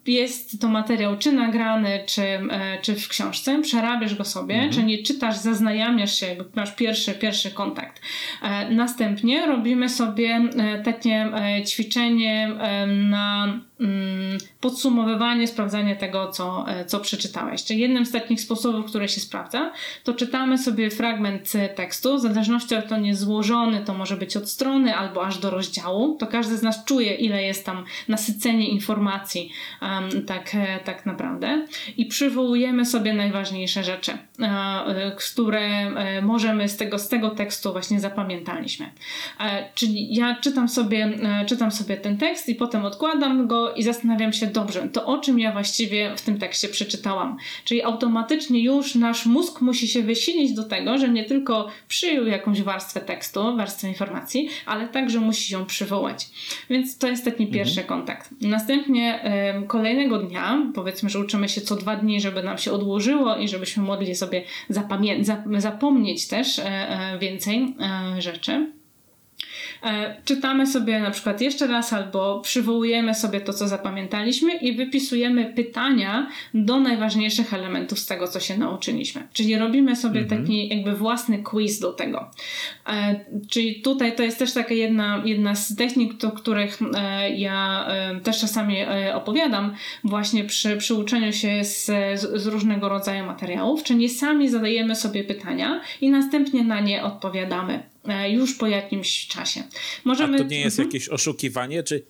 jest 0.08 0.62
to 0.62 0.68
materiał 0.68 1.18
czy 1.18 1.32
nagrany, 1.32 2.04
czy, 2.06 2.22
e, 2.22 2.82
czy 2.82 2.96
w 2.96 3.08
książce, 3.08 3.62
przerabiasz 3.62 4.16
go 4.16 4.26
sobie, 4.26 4.56
mhm. 4.56 4.74
czyli 4.74 5.04
czytasz, 5.04 5.38
zaznajamiasz 5.38 6.20
się, 6.20 6.36
masz 6.56 6.76
pierwszy, 6.76 7.14
pierwszy 7.14 7.52
kontakt. 7.52 8.02
E, 8.42 8.70
następnie 8.70 9.46
robimy 9.46 9.90
sobie 9.90 10.50
e, 10.58 10.84
takie 10.84 11.32
ćwiczenie 11.66 12.52
na 13.10 13.60
Mm, 13.82 14.38
podsumowywanie, 14.60 15.48
sprawdzanie 15.48 15.96
tego, 15.96 16.32
co, 16.32 16.66
co 16.88 17.00
przeczytałeś. 17.00 17.64
Czyli 17.64 17.80
jednym 17.80 18.06
z 18.06 18.12
takich 18.12 18.42
sposobów, 18.42 18.86
które 18.86 19.10
się 19.10 19.22
sprawdza, 19.22 19.72
to 20.04 20.14
czytamy 20.14 20.58
sobie 20.58 20.90
fragment 20.90 21.54
tekstu, 21.76 22.18
w 22.18 22.22
zależności 22.22 22.76
od 22.76 22.88
to 22.88 22.98
nie 22.98 23.16
złożony, 23.16 23.82
to 23.86 23.94
może 23.94 24.18
być 24.18 24.38
od 24.38 24.50
strony 24.50 24.96
albo 24.96 25.26
aż 25.26 25.38
do 25.38 25.50
rozdziału, 25.50 26.16
to 26.16 26.28
każdy 26.28 26.58
z 26.58 26.64
nas 26.64 26.86
czuje, 26.86 27.16
ile 27.16 27.44
jest 27.44 27.66
tam 27.66 27.86
nasycenie 28.08 28.70
informacji 28.70 29.52
um, 29.82 30.26
tak, 30.26 30.56
e, 30.56 30.80
tak 30.84 31.06
naprawdę 31.06 31.66
i 31.98 32.06
przywołujemy 32.06 32.86
sobie 32.86 33.14
najważniejsze 33.14 33.84
rzeczy, 33.84 34.12
które 35.18 35.92
możemy 36.22 36.70
z 36.70 36.78
tego, 36.78 37.00
z 37.00 37.08
tego 37.08 37.30
tekstu 37.30 37.72
właśnie 37.72 38.00
zapamiętaliśmy. 38.00 38.90
Czyli 39.76 40.16
ja 40.16 40.36
czytam 40.42 40.70
sobie, 40.70 41.10
czytam 41.48 41.72
sobie 41.72 41.98
ten 41.98 42.18
tekst 42.18 42.50
i 42.50 42.56
potem 42.56 42.86
odkładam 42.86 43.48
go 43.48 43.74
i 43.74 43.84
zastanawiam 43.84 44.34
się, 44.34 44.48
dobrze, 44.48 44.90
to 44.90 45.06
o 45.06 45.18
czym 45.18 45.40
ja 45.40 45.52
właściwie 45.52 46.16
w 46.16 46.22
tym 46.22 46.40
tekście 46.40 46.68
przeczytałam. 46.68 47.38
Czyli 47.66 47.84
automatycznie 47.84 48.64
już 48.64 48.96
nasz 48.96 49.26
mózg 49.26 49.62
musi 49.62 49.88
się 49.88 50.02
wysilić 50.02 50.54
do 50.54 50.64
tego, 50.64 50.98
że 50.98 51.10
nie 51.10 51.24
tylko 51.24 51.68
przyjął 51.88 52.26
jakąś 52.26 52.62
warstwę 52.62 53.00
tekstu, 53.00 53.58
warstwę 53.58 53.88
informacji, 53.88 54.50
ale 54.66 54.88
także 54.88 55.20
musi 55.20 55.54
ją 55.54 55.66
przywołać. 55.66 56.30
Więc 56.70 56.98
to 56.98 57.08
jest 57.08 57.26
taki 57.26 57.44
mhm. 57.44 57.54
pierwszy 57.54 57.84
kontakt. 57.84 58.30
Następnie 58.42 59.24
kolejnego 59.72 60.18
dnia, 60.18 60.72
powiedzmy, 60.76 61.10
że 61.10 61.20
uczymy 61.20 61.50
się 61.50 61.62
co 61.62 61.76
dwa 61.76 61.96
dni, 61.96 62.22
żeby 62.22 62.44
nam 62.44 62.58
się 62.58 62.72
odłożyło 62.72 63.38
i 63.38 63.48
żebyśmy 63.48 63.84
mogli 63.84 64.16
sobie 64.16 64.44
zapomnieć 65.58 66.28
też 66.28 66.60
y, 66.60 66.62
y, 66.62 67.20
więcej 67.20 67.76
rzeczy. 68.20 68.52
E, 68.52 68.81
czytamy 70.26 70.68
sobie 70.68 71.00
na 71.00 71.12
przykład 71.12 71.42
jeszcze 71.42 71.68
raz 71.68 71.94
albo 71.94 72.40
przywołujemy 72.40 73.16
sobie 73.16 73.42
to, 73.42 73.54
co 73.54 73.68
zapamiętaliśmy 73.68 74.54
i 74.54 74.76
wypisujemy 74.76 75.54
pytania 75.56 76.28
do 76.54 76.80
najważniejszych 76.80 77.54
elementów 77.54 78.00
z 78.00 78.06
tego, 78.06 78.28
co 78.28 78.40
się 78.40 78.58
nauczyliśmy. 78.58 79.28
Czyli 79.34 79.58
robimy 79.58 79.96
sobie 79.96 80.20
mhm. 80.20 80.42
taki 80.42 80.68
jakby 80.68 80.96
własny 80.96 81.44
quiz 81.44 81.80
do 81.80 81.94
tego. 81.94 82.30
E, 82.88 83.26
czyli 83.50 83.82
tutaj 83.82 84.16
to 84.16 84.24
jest 84.24 84.40
też 84.40 84.54
taka 84.54 84.74
jedna, 84.74 85.22
jedna 85.26 85.56
z 85.56 85.76
technik, 85.76 86.14
do 86.14 86.32
których 86.32 86.80
e, 86.96 87.30
ja 87.30 87.88
też 88.24 88.40
czasami 88.40 88.78
opowiadam 89.14 89.76
właśnie 90.04 90.44
przy, 90.44 90.78
przy 90.78 90.96
uczeniu 90.96 91.34
się 91.34 91.64
z, 91.64 91.86
z 92.20 92.48
różnego 92.48 92.90
rodzaju 92.90 93.26
materiałów, 93.26 93.84
czyli 93.84 94.10
sami 94.10 94.50
zadajemy 94.50 94.96
sobie 94.96 95.24
pytania 95.24 95.82
i 96.02 96.10
następnie 96.10 96.64
na 96.64 96.80
nie 96.80 97.04
odpowiadamy. 97.04 97.91
E, 98.08 98.32
już 98.32 98.54
po 98.54 98.68
jakimś 98.68 99.28
czasie. 99.28 99.64
Możemy... 100.06 100.36
A 100.36 100.40
to 100.40 100.44
nie 100.44 100.60
jest 100.60 100.80
mhm. 100.80 100.90
jakieś 100.90 101.10
oszukiwanie? 101.10 101.84
Czy, 101.84 102.04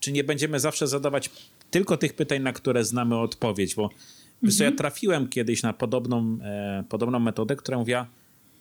czy 0.00 0.12
nie 0.12 0.24
będziemy 0.24 0.60
zawsze 0.60 0.88
zadawać 0.88 1.30
tylko 1.70 1.96
tych 1.96 2.12
pytań, 2.12 2.42
na 2.42 2.52
które 2.52 2.84
znamy 2.84 3.18
odpowiedź? 3.18 3.74
Bo 3.74 3.90
mhm. 4.42 4.72
ja 4.72 4.76
trafiłem 4.76 5.28
kiedyś 5.28 5.62
na 5.62 5.72
podobną, 5.72 6.38
e, 6.42 6.84
podobną 6.88 7.18
metodę, 7.18 7.56
która 7.56 7.78
mówiła 7.78 8.06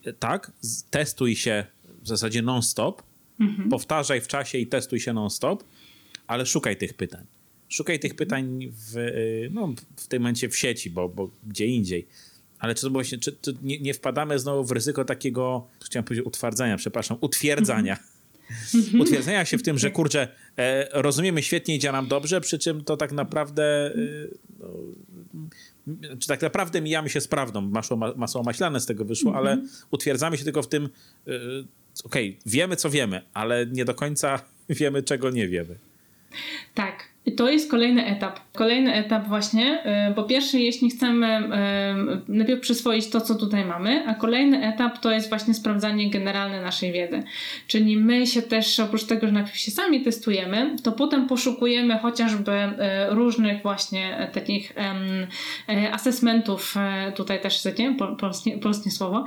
e, 0.05 0.13
tak, 0.13 0.51
testuj 0.89 1.35
się 1.35 1.65
w 2.01 2.07
zasadzie 2.07 2.41
non-stop, 2.41 3.03
mhm. 3.39 3.69
powtarzaj 3.69 4.21
w 4.21 4.27
czasie 4.27 4.57
i 4.57 4.67
testuj 4.67 4.99
się 4.99 5.13
non-stop, 5.13 5.63
ale 6.27 6.45
szukaj 6.45 6.77
tych 6.77 6.93
pytań. 6.93 7.25
Szukaj 7.69 7.99
tych 7.99 8.15
pytań 8.15 8.71
w, 8.71 8.97
e, 8.97 9.11
no, 9.51 9.73
w 9.95 10.07
tym 10.07 10.21
momencie 10.21 10.49
w 10.49 10.57
sieci, 10.57 10.89
bo, 10.89 11.09
bo 11.09 11.29
gdzie 11.47 11.65
indziej 11.65 12.07
ale 12.61 12.75
czy 12.75 12.81
to 12.81 12.89
właśnie, 12.89 13.17
czy, 13.17 13.35
czy 13.41 13.57
nie, 13.61 13.79
nie, 13.79 13.93
wpadamy 13.93 14.39
znowu 14.39 14.63
w 14.63 14.71
ryzyko 14.71 15.05
takiego, 15.05 15.67
chciałem 15.85 16.03
powiedzieć 16.03 16.25
utwardzania, 16.25 16.77
przepraszam, 16.77 17.17
utwierdzania. 17.21 17.97
Utwierdzenia 19.01 19.45
się 19.45 19.57
w 19.57 19.63
tym, 19.63 19.77
że 19.77 19.91
kurczę, 19.91 20.27
e, 20.57 21.01
rozumiemy 21.01 21.43
świetnie, 21.43 21.75
idzie 21.75 21.91
nam 21.91 22.07
dobrze, 22.07 22.41
przy 22.41 22.59
czym 22.59 22.83
to 22.83 22.97
tak 22.97 23.11
naprawdę, 23.11 23.95
e, 23.95 23.99
no, 25.87 26.17
czy 26.19 26.27
tak 26.27 26.41
naprawdę 26.41 26.81
mijamy 26.81 27.09
się 27.09 27.21
z 27.21 27.27
prawdą. 27.27 27.61
Masło, 27.61 27.97
masło 27.97 28.43
maślane 28.43 28.79
z 28.79 28.85
tego 28.85 29.05
wyszło, 29.05 29.35
ale 29.35 29.51
mhm. 29.51 29.69
utwierdzamy 29.91 30.37
się 30.37 30.43
tylko 30.43 30.63
w 30.63 30.67
tym, 30.67 30.89
e, 31.27 31.31
okej, 32.03 32.29
okay, 32.29 32.37
wiemy 32.45 32.75
co 32.75 32.89
wiemy, 32.89 33.21
ale 33.33 33.65
nie 33.65 33.85
do 33.85 33.93
końca 33.93 34.41
wiemy 34.69 35.03
czego 35.03 35.29
nie 35.29 35.47
wiemy. 35.47 35.79
Tak, 36.73 37.10
to 37.37 37.49
jest 37.49 37.71
kolejny 37.71 38.05
etap. 38.05 38.39
Kolejny 38.53 38.93
etap 38.93 39.27
właśnie, 39.27 39.83
y, 40.11 40.13
po 40.13 40.23
pierwsze, 40.23 40.59
jeśli 40.59 40.89
chcemy 40.89 41.39
y, 42.27 42.31
najpierw 42.31 42.61
przyswoić 42.61 43.09
to, 43.09 43.21
co 43.21 43.35
tutaj 43.35 43.65
mamy, 43.65 44.07
a 44.07 44.13
kolejny 44.13 44.67
etap 44.73 44.99
to 44.99 45.11
jest 45.11 45.29
właśnie 45.29 45.53
sprawdzanie 45.53 46.09
generalne 46.09 46.61
naszej 46.61 46.91
wiedzy. 46.91 47.23
Czyli 47.67 47.97
my 47.97 48.27
się 48.27 48.41
też, 48.41 48.79
oprócz 48.79 49.03
tego, 49.03 49.27
że 49.27 49.33
najpierw 49.33 49.57
się 49.57 49.71
sami 49.71 50.01
testujemy, 50.01 50.75
to 50.83 50.91
potem 50.91 51.27
poszukujemy 51.27 51.99
chociażby 51.99 52.51
y, 52.51 52.69
różnych 53.09 53.61
właśnie 53.61 54.29
takich 54.33 54.73
assessmentów, 55.91 56.75
tutaj 57.15 57.41
też 57.41 57.57
chcecie, 57.57 57.95
polskie, 58.19 58.57
polskie 58.57 58.91
słowo, 58.91 59.25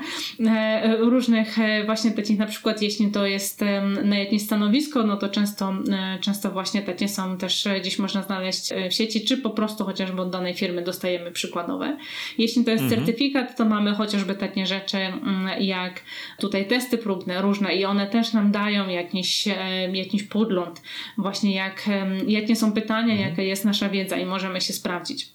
różnych 0.99 1.57
właśnie 1.87 2.11
takich 2.11 2.39
na 2.39 2.47
przykład, 2.47 2.83
jeśli 2.83 3.11
to 3.11 3.27
jest 3.27 3.61
na 4.05 4.19
jakieś 4.19 4.43
stanowisko, 4.43 5.03
no 5.03 5.17
to 5.17 5.29
często, 5.29 5.73
często 6.21 6.51
właśnie 6.51 6.83
takie 6.83 7.09
są 7.09 7.39
też 7.39 7.69
gdzieś 7.85 7.99
można 7.99 8.23
znaleźć 8.23 8.73
e, 8.73 8.91
w 8.91 8.95
sieci, 8.95 9.25
czy 9.25 9.37
po 9.37 9.51
prostu 9.51 9.85
chociażby 9.85 10.23
od 10.23 10.31
danej 10.31 10.55
firmy 10.55 10.83
dostajemy 10.83 11.33
przykładowe. 11.33 11.97
Jeśli 12.39 12.65
to 12.65 12.71
jest 12.71 12.83
mhm. 12.85 13.05
certyfikat, 13.05 13.57
to 13.57 13.65
mamy 13.65 13.95
chociażby 13.95 14.35
takie 14.35 14.67
rzeczy 14.67 14.97
mm, 14.97 15.63
jak 15.63 16.01
tutaj 16.39 16.67
testy 16.67 16.99
próbne 16.99 17.43
różne 17.43 17.77
i 17.77 17.85
one 17.85 18.07
też 18.07 18.33
nam 18.33 18.53
dają 18.53 18.89
jakiś, 18.89 19.49
e, 19.49 19.53
jakiś 19.93 20.23
podgląd 20.23 20.83
właśnie 21.19 21.55
jak, 21.55 21.89
jakie 22.27 22.57
są 22.57 22.73
pytania, 22.73 23.13
mhm. 23.13 23.31
jaka 23.31 23.43
jest 23.43 23.65
nasza 23.65 23.89
wiedza 23.89 24.17
i 24.17 24.27
możemy 24.27 24.61
się 24.61 24.73
sprawdzić 24.73 25.34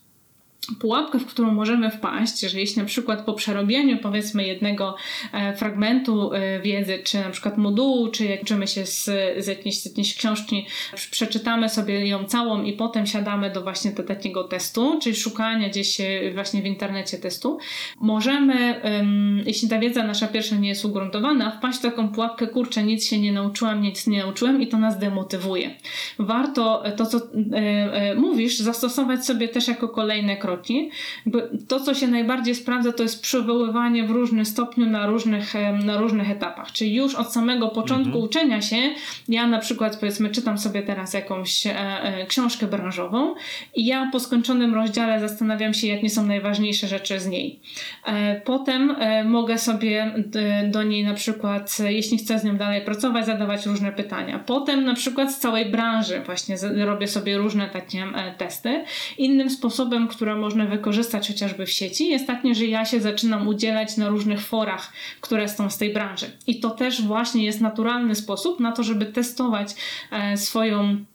pułapkę, 0.80 1.20
w 1.20 1.26
którą 1.26 1.52
możemy 1.52 1.92
wpaść, 1.92 2.40
że 2.40 2.60
jeśli 2.60 2.82
na 2.82 2.88
przykład 2.88 3.26
po 3.26 3.34
przerobieniu 3.34 3.98
powiedzmy 3.98 4.48
jednego 4.48 4.96
e, 5.34 5.56
fragmentu 5.56 6.34
e, 6.34 6.60
wiedzy, 6.60 7.00
czy 7.04 7.20
na 7.20 7.30
przykład 7.30 7.58
modułu, 7.58 8.08
czy 8.08 8.26
jak 8.26 8.42
uczymy 8.42 8.68
się 8.68 8.86
z, 8.86 9.06
z, 9.38 9.48
jakiejś, 9.48 9.82
z 9.82 9.86
jakiejś 9.86 10.16
książki, 10.16 10.66
przeczytamy 11.12 11.70
sobie 11.70 12.08
ją 12.08 12.26
całą 12.26 12.64
i 12.64 12.74
potem 12.74 13.06
siadamy 13.06 13.52
do 13.52 13.62
właśnie 13.62 13.92
do 13.92 14.04
takiego 14.04 14.44
testu, 14.44 15.00
czyli 15.02 15.16
szukania 15.16 15.70
gdzieś 15.70 15.98
właśnie 16.34 16.62
w 16.62 16.66
internecie 16.66 17.18
testu, 17.18 17.58
możemy, 18.00 18.82
jeśli 19.46 19.70
ta 19.70 19.80
wiedza 19.80 20.04
nasza 20.04 20.28
pierwsza 20.28 20.56
nie 20.56 20.70
jest 20.70 20.86
ugruntowana, 20.86 21.52
wpaść 21.52 21.80
w 21.80 21.82
taką 21.82 22.10
pułapkę, 22.10 22.48
kurczę, 22.48 22.84
nic 22.84 23.10
się 23.10 23.20
nie 23.20 23.32
nauczyłam, 23.32 23.82
nic 23.82 24.08
nie 24.08 24.20
nauczyłem 24.20 24.62
i 24.62 24.68
to 24.68 24.78
nas 24.78 25.00
demotywuje. 25.00 25.76
Warto 26.20 26.84
to, 26.98 27.06
co 27.06 27.18
e, 27.54 28.16
mówisz, 28.16 28.58
zastosować 28.58 29.26
sobie 29.26 29.48
też 29.48 29.68
jako 29.68 29.90
kolejne 29.90 30.38
kroki 30.38 30.59
kroki. 30.60 30.90
To, 31.68 31.80
co 31.80 31.94
się 31.94 32.08
najbardziej 32.08 32.56
sprawdza, 32.56 32.94
to 32.94 33.04
jest 33.04 33.22
przywoływanie 33.22 34.04
w 34.04 34.12
różnym 34.12 34.46
stopniu 34.46 34.86
na 34.86 35.08
różnych, 35.08 35.54
na 35.84 35.98
różnych 35.98 36.32
etapach. 36.32 36.72
Czyli 36.72 36.96
już 36.96 37.16
od 37.16 37.34
samego 37.34 37.68
początku 37.68 38.08
mhm. 38.08 38.24
uczenia 38.24 38.62
się, 38.62 38.78
ja 39.28 39.48
na 39.48 39.60
przykład 39.60 39.98
powiedzmy 40.00 40.30
czytam 40.30 40.58
sobie 40.58 40.82
teraz 40.82 41.14
jakąś 41.14 41.68
e, 41.68 41.74
e, 41.74 42.26
książkę 42.26 42.68
branżową 42.68 43.36
i 43.76 43.86
ja 43.86 44.10
po 44.12 44.20
skończonym 44.20 44.74
rozdziale 44.74 45.20
zastanawiam 45.20 45.74
się, 45.74 45.88
jakie 45.88 46.10
są 46.10 46.26
najważniejsze 46.26 46.88
rzeczy 46.88 47.20
z 47.20 47.28
niej. 47.28 47.60
E, 48.06 48.42
potem 48.42 48.96
e, 49.00 49.24
mogę 49.24 49.58
sobie 49.58 50.14
do 50.72 50.84
niej 50.84 51.04
na 51.04 51.14
przykład, 51.14 51.78
jeśli 51.80 52.18
chcę 52.18 52.40
z 52.40 52.44
nią 52.44 52.58
dalej 52.58 52.82
pracować, 52.82 53.26
zadawać 53.26 53.66
różne 53.66 53.92
pytania. 53.92 54.40
Potem 54.40 54.86
na 54.86 54.94
przykład 54.94 55.34
z 55.34 55.40
całej 55.40 55.66
branży 55.66 56.22
właśnie 56.26 56.56
robię 56.86 57.08
sobie 57.08 57.38
różne 57.38 57.70
takie 57.70 58.04
e, 58.16 58.36
testy. 58.38 58.84
Innym 59.18 59.50
sposobem, 59.50 60.08
który 60.08 60.36
można 60.36 60.49
wykorzystać 60.68 61.28
chociażby 61.28 61.66
w 61.66 61.72
sieci, 61.72 62.10
jest 62.10 62.28
takie, 62.28 62.56
że 62.56 62.66
ja 62.66 62.86
się 62.86 63.02
zaczynam 63.02 63.48
udzielać 63.48 63.98
na 63.98 64.10
różnych 64.10 64.42
forach, 64.42 64.94
które 65.22 65.50
są 65.50 65.70
z 65.70 65.78
tej 65.78 65.94
branży. 65.94 66.26
I 66.48 66.60
to 66.60 66.70
też 66.70 67.02
właśnie 67.02 67.46
jest 67.46 67.62
naturalny 67.62 68.16
sposób 68.16 68.60
na 68.60 68.72
to, 68.72 68.84
żeby 68.84 69.06
testować 69.06 69.76
e, 70.12 70.38
swoją 70.38 71.06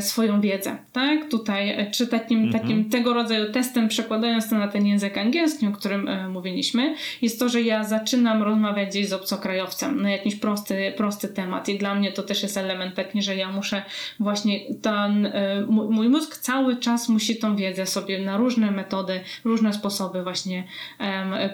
swoją 0.00 0.40
wiedzę, 0.40 0.76
tak? 0.92 1.30
Tutaj, 1.30 1.70
e, 1.70 1.90
czy 1.90 2.06
takim, 2.06 2.44
mhm. 2.44 2.62
takim 2.62 2.90
tego 2.90 3.14
rodzaju 3.14 3.52
testem, 3.52 3.88
przekładając 3.88 4.50
to 4.50 4.58
na 4.58 4.68
ten 4.68 4.86
język 4.86 5.18
angielski, 5.18 5.66
o 5.66 5.72
którym 5.72 6.08
e, 6.08 6.28
mówiliśmy, 6.28 6.94
jest 7.22 7.38
to, 7.38 7.48
że 7.48 7.62
ja 7.62 7.84
zaczynam 7.84 8.42
rozmawiać 8.42 8.88
gdzieś 8.88 9.08
z 9.08 9.12
obcokrajowcem 9.12 10.02
na 10.02 10.10
jakiś 10.10 10.36
prosty, 10.36 10.92
prosty 10.96 11.28
temat 11.28 11.68
i 11.68 11.78
dla 11.78 11.94
mnie 11.94 12.12
to 12.12 12.22
też 12.22 12.42
jest 12.42 12.56
element 12.56 12.94
taki, 12.94 13.22
że 13.22 13.36
ja 13.36 13.52
muszę 13.52 13.82
właśnie 14.20 14.60
ten, 14.82 15.26
e, 15.26 15.66
mój 15.68 16.08
mózg 16.08 16.36
cały 16.36 16.76
czas 16.76 17.08
musi 17.08 17.36
tą 17.36 17.56
wiedzę 17.56 17.86
sobie 17.86 18.18
na 18.18 18.36
różne 18.36 18.70
metody, 18.70 19.20
różne 19.44 19.72
sposoby 19.72 20.22
właśnie 20.22 20.64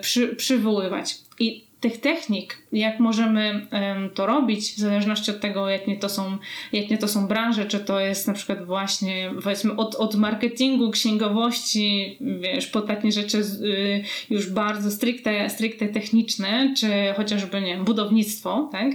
przy, 0.00 0.36
przywoływać. 0.36 1.18
I 1.38 1.64
tych 1.80 2.00
technik, 2.00 2.61
jak 2.72 3.00
możemy 3.00 3.66
to 4.14 4.26
robić, 4.26 4.72
w 4.72 4.78
zależności 4.78 5.30
od 5.30 5.40
tego, 5.40 5.68
jakie 5.68 5.96
to 5.96 6.08
są, 6.08 6.38
jakie 6.72 6.98
to 6.98 7.08
są 7.08 7.26
branże, 7.26 7.66
czy 7.66 7.80
to 7.80 8.00
jest 8.00 8.28
na 8.28 8.34
przykład 8.34 8.64
właśnie, 8.66 9.30
powiedzmy, 9.42 9.76
od, 9.76 9.94
od 9.94 10.14
marketingu, 10.14 10.90
księgowości, 10.90 12.16
wiesz, 12.20 12.66
po 12.66 12.80
takie 12.80 13.12
rzeczy 13.12 13.38
y, 13.38 14.04
już 14.30 14.50
bardzo 14.50 14.90
stricte, 14.90 15.50
stricte 15.50 15.88
techniczne, 15.88 16.74
czy 16.78 16.88
chociażby, 17.16 17.60
nie 17.60 17.76
wiem, 17.76 17.84
budownictwo, 17.84 18.68
tak, 18.72 18.86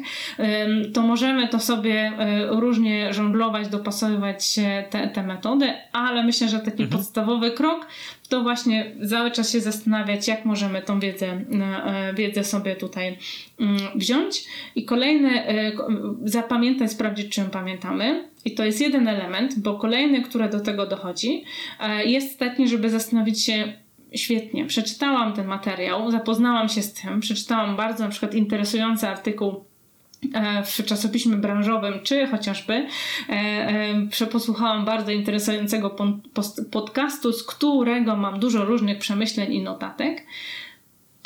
to 0.94 1.02
możemy 1.02 1.48
to 1.48 1.60
sobie 1.60 2.12
um, 2.20 2.60
różnie 2.60 3.14
żonglować, 3.14 3.68
dopasowywać 3.68 4.56
te, 4.90 5.08
te 5.08 5.24
metody, 5.24 5.74
ale 5.92 6.24
myślę, 6.24 6.50
że 6.50 6.60
taki 6.60 6.84
mhm. 6.84 6.90
podstawowy 6.90 7.52
krok 7.52 7.88
to 8.30 8.44
właśnie 8.44 8.92
cały 9.10 9.32
czas 9.32 9.52
się 9.52 9.60
zastanawiać, 9.60 10.28
jak 10.28 10.46
możemy 10.46 10.82
tą 10.82 11.00
wiedzę, 11.00 11.28
e, 11.28 12.14
wiedzę 12.14 12.44
sobie 12.44 12.76
tutaj 12.76 13.18
wziąć. 13.96 14.44
I 14.76 14.86
kolejny, 14.86 15.48
e, 15.48 15.72
zapamiętać, 16.24 16.92
sprawdzić, 16.92 17.30
czy 17.30 17.42
ją 17.42 17.50
pamiętamy. 17.50 18.30
I 18.46 18.56
to 18.56 18.66
jest 18.66 18.82
jeden 18.82 19.08
element, 19.08 19.60
bo 19.60 19.76
kolejny, 19.76 20.22
który 20.22 20.50
do 20.50 20.60
tego 20.60 20.88
dochodzi, 20.88 21.44
e, 21.80 22.06
jest 22.06 22.40
taki, 22.40 22.68
żeby 22.68 22.90
zastanowić 22.90 23.46
się, 23.46 23.74
świetnie, 24.16 24.66
przeczytałam 24.66 25.34
ten 25.34 25.48
materiał, 25.48 26.12
zapoznałam 26.12 26.70
się 26.70 26.82
z 26.82 26.94
tym, 26.94 27.20
przeczytałam 27.20 27.76
bardzo 27.76 28.04
na 28.04 28.10
przykład 28.10 28.34
interesujący 28.34 29.08
artykuł 29.08 29.66
E, 30.34 30.64
w 30.64 30.86
czasopiśmie 30.86 31.38
branżowym, 31.38 31.94
czy 32.04 32.28
chociażby 32.28 32.74
e, 32.74 33.34
e, 34.22 34.28
posłuchałam 34.32 34.86
bardzo 34.86 35.12
interesującego 35.12 35.96
podcastu, 36.72 37.34
z 37.34 37.44
którego 37.44 38.16
mam 38.16 38.40
dużo 38.40 38.66
różnych 38.66 39.00
przemyśleń 39.00 39.54
i 39.54 39.62
notatek, 39.62 40.26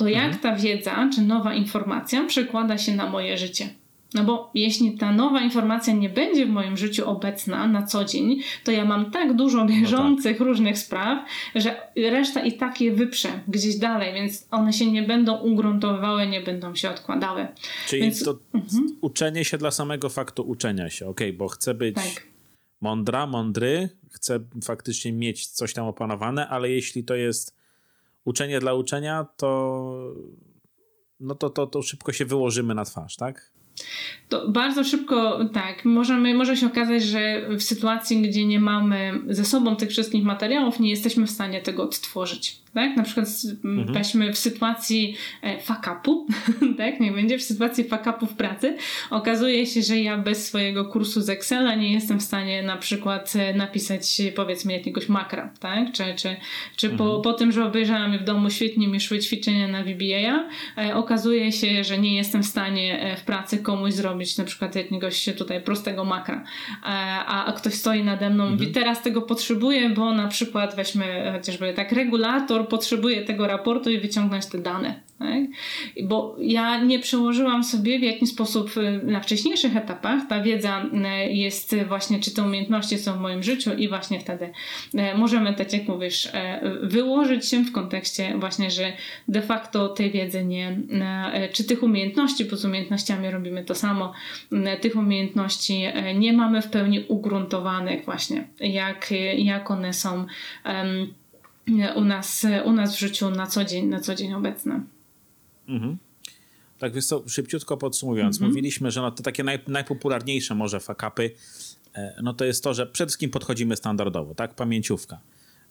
to 0.01 0.07
jak 0.07 0.33
mhm. 0.33 0.41
ta 0.41 0.55
wiedza, 0.55 1.09
czy 1.15 1.21
nowa 1.21 1.53
informacja 1.53 2.25
przekłada 2.25 2.77
się 2.77 2.95
na 2.95 3.09
moje 3.09 3.37
życie? 3.37 3.69
No 4.13 4.23
bo 4.23 4.51
jeśli 4.53 4.97
ta 4.97 5.11
nowa 5.11 5.41
informacja 5.41 5.93
nie 5.93 6.09
będzie 6.09 6.45
w 6.45 6.49
moim 6.49 6.77
życiu 6.77 7.09
obecna 7.09 7.67
na 7.67 7.83
co 7.83 8.05
dzień, 8.05 8.41
to 8.63 8.71
ja 8.71 8.85
mam 8.85 9.11
tak 9.11 9.35
dużo 9.35 9.65
bieżących 9.65 10.31
no 10.31 10.37
tak. 10.39 10.47
różnych 10.47 10.77
spraw, 10.77 11.29
że 11.55 11.75
reszta 11.95 12.41
i 12.41 12.53
tak 12.53 12.81
je 12.81 12.91
wyprze 12.91 13.29
gdzieś 13.47 13.75
dalej, 13.75 14.13
więc 14.13 14.47
one 14.51 14.73
się 14.73 14.91
nie 14.91 15.03
będą 15.03 15.37
ugruntowywały, 15.37 16.27
nie 16.27 16.41
będą 16.41 16.75
się 16.75 16.89
odkładały. 16.89 17.47
Czyli 17.87 18.01
więc... 18.01 18.23
to 18.23 18.39
mhm. 18.53 18.97
uczenie 19.01 19.45
się 19.45 19.57
dla 19.57 19.71
samego 19.71 20.09
faktu 20.09 20.43
uczenia 20.43 20.89
się, 20.89 21.07
ok, 21.07 21.21
bo 21.37 21.47
chcę 21.47 21.73
być 21.73 21.95
tak. 21.95 22.27
mądra, 22.81 23.27
mądry, 23.27 23.89
chcę 24.11 24.39
faktycznie 24.63 25.13
mieć 25.13 25.47
coś 25.47 25.73
tam 25.73 25.85
opanowane, 25.85 26.47
ale 26.47 26.69
jeśli 26.69 27.03
to 27.03 27.15
jest 27.15 27.60
uczenie 28.25 28.59
dla 28.59 28.73
uczenia, 28.73 29.25
to 29.37 30.13
no 31.19 31.35
to, 31.35 31.49
to, 31.49 31.67
to 31.67 31.81
szybko 31.81 32.13
się 32.13 32.25
wyłożymy 32.25 32.75
na 32.75 32.85
twarz, 32.85 33.15
tak? 33.15 33.51
to 34.29 34.47
bardzo 34.49 34.83
szybko, 34.83 35.45
tak, 35.53 35.85
możemy, 35.85 36.33
może 36.33 36.57
się 36.57 36.67
okazać, 36.67 37.03
że 37.03 37.47
w 37.57 37.63
sytuacji, 37.63 38.21
gdzie 38.21 38.45
nie 38.45 38.59
mamy 38.59 39.21
ze 39.27 39.45
sobą 39.45 39.75
tych 39.75 39.89
wszystkich 39.89 40.23
materiałów, 40.23 40.79
nie 40.79 40.89
jesteśmy 40.89 41.27
w 41.27 41.31
stanie 41.31 41.61
tego 41.61 41.83
odtworzyć. 41.83 42.61
Tak? 42.73 42.97
Na 42.97 43.03
przykład 43.03 43.27
mhm. 43.65 43.93
weźmy 43.93 44.33
w 44.33 44.37
sytuacji 44.37 45.15
e, 45.41 45.57
fuck-upu, 45.57 46.25
tak? 46.77 46.99
Nie 46.99 47.11
będzie 47.11 47.37
w 47.37 47.43
sytuacji 47.43 47.83
fuck-upu 47.83 48.27
w 48.27 48.33
pracy. 48.33 48.77
Okazuje 49.09 49.67
się, 49.67 49.81
że 49.81 49.99
ja 49.99 50.17
bez 50.17 50.47
swojego 50.47 50.85
kursu 50.85 51.21
z 51.21 51.29
Excela 51.29 51.75
nie 51.75 51.93
jestem 51.93 52.19
w 52.19 52.23
stanie 52.23 52.63
na 52.63 52.77
przykład 52.77 53.33
e, 53.35 53.53
napisać 53.53 54.21
powiedzmy 54.35 54.73
jakiegoś 54.73 55.09
makra, 55.09 55.53
tak? 55.59 55.91
Czy, 55.91 56.03
czy, 56.15 56.35
czy 56.75 56.87
mhm. 56.87 56.97
po, 56.97 57.19
po 57.19 57.33
tym, 57.33 57.51
że 57.51 57.65
obejrzałam 57.65 58.17
w 58.17 58.23
domu 58.23 58.49
świetnie 58.49 58.87
mi 58.87 58.99
szły 58.99 59.19
ćwiczenia 59.19 59.67
na 59.67 59.83
VBA, 59.83 60.49
e, 60.77 60.95
okazuje 60.95 61.51
się, 61.51 61.83
że 61.83 61.97
nie 61.97 62.15
jestem 62.15 62.43
w 62.43 62.47
stanie 62.47 63.01
e, 63.01 63.17
w 63.17 63.23
pracy 63.23 63.57
komuś 63.57 63.93
zrobić 63.93 64.37
na 64.37 64.43
przykład 64.43 64.75
jakiegoś 64.75 65.29
tutaj 65.37 65.61
prostego 65.61 66.05
makra. 66.05 66.35
E, 66.35 66.85
a, 66.85 67.45
a 67.45 67.51
ktoś 67.51 67.73
stoi 67.73 68.03
nade 68.03 68.29
mną 68.29 68.47
i 68.47 68.51
mówi, 68.51 68.67
mhm. 68.67 68.73
teraz 68.73 69.01
tego 69.03 69.21
potrzebuję, 69.21 69.89
bo 69.89 70.13
na 70.13 70.27
przykład 70.27 70.75
weźmy 70.75 71.31
chociażby 71.33 71.73
tak 71.73 71.91
regulator 71.91 72.60
potrzebuje 72.63 73.21
tego 73.21 73.47
raportu 73.47 73.91
i 73.91 73.99
wyciągnąć 73.99 74.45
te 74.45 74.57
dane. 74.57 75.11
Tak? 75.21 75.43
Bo 76.03 76.35
ja 76.39 76.83
nie 76.83 76.99
przełożyłam 76.99 77.63
sobie 77.63 77.99
w 77.99 78.03
jakiś 78.03 78.29
sposób 78.29 78.77
y, 78.77 79.01
na 79.03 79.19
wcześniejszych 79.19 79.75
etapach. 79.75 80.21
Ta 80.29 80.41
wiedza 80.41 80.85
y, 81.27 81.31
jest 81.33 81.75
właśnie, 81.87 82.19
czy 82.19 82.31
te 82.31 82.43
umiejętności 82.43 82.97
są 82.97 83.13
w 83.13 83.19
moim 83.19 83.43
życiu 83.43 83.73
i 83.73 83.89
właśnie 83.89 84.19
wtedy 84.19 84.45
y, 84.95 85.17
możemy, 85.17 85.53
tak 85.53 85.73
jak 85.73 85.87
mówisz, 85.87 86.29
wyłożyć 86.81 87.49
się 87.49 87.63
w 87.63 87.71
kontekście 87.71 88.37
właśnie, 88.37 88.71
że 88.71 88.93
de 89.27 89.41
facto 89.41 89.89
tej 89.89 90.11
wiedzy 90.11 90.45
nie, 90.45 90.77
czy 91.53 91.63
tych 91.63 91.83
umiejętności, 91.83 92.45
bo 92.45 92.57
z 92.57 92.65
umiejętnościami 92.65 93.31
robimy 93.31 93.63
to 93.63 93.75
samo, 93.75 94.13
tych 94.81 94.95
umiejętności 94.95 95.83
nie 96.15 96.33
mamy 96.33 96.61
w 96.61 96.67
pełni 96.67 97.05
ugruntowanych 97.07 98.05
właśnie, 98.05 98.47
jak, 98.59 99.13
jak 99.37 99.71
one 99.71 99.93
są 99.93 100.25
um, 100.65 101.13
u 101.95 102.01
nas, 102.01 102.45
u 102.65 102.71
nas 102.71 102.95
w 102.95 102.99
życiu 102.99 103.29
na 103.29 103.47
co 103.47 103.65
dzień, 103.65 103.85
na 103.85 103.99
co 103.99 104.15
dzień 104.15 104.33
obecne. 104.33 104.83
Mhm. 105.67 105.97
Tak, 106.79 106.93
więc 106.93 107.07
to 107.07 107.23
szybciutko 107.27 107.77
podsumowując, 107.77 108.35
mhm. 108.35 108.51
mówiliśmy, 108.51 108.91
że 108.91 109.01
no 109.01 109.11
to 109.11 109.23
takie 109.23 109.43
naj, 109.43 109.59
najpopularniejsze 109.67 110.55
może 110.55 110.79
fakapy, 110.79 111.31
e, 111.93 112.15
no 112.23 112.33
to 112.33 112.45
jest 112.45 112.63
to, 112.63 112.73
że 112.73 112.87
przede 112.87 113.07
wszystkim 113.07 113.29
podchodzimy 113.29 113.75
standardowo, 113.75 114.35
tak, 114.35 114.55
pamięciówka. 114.55 115.19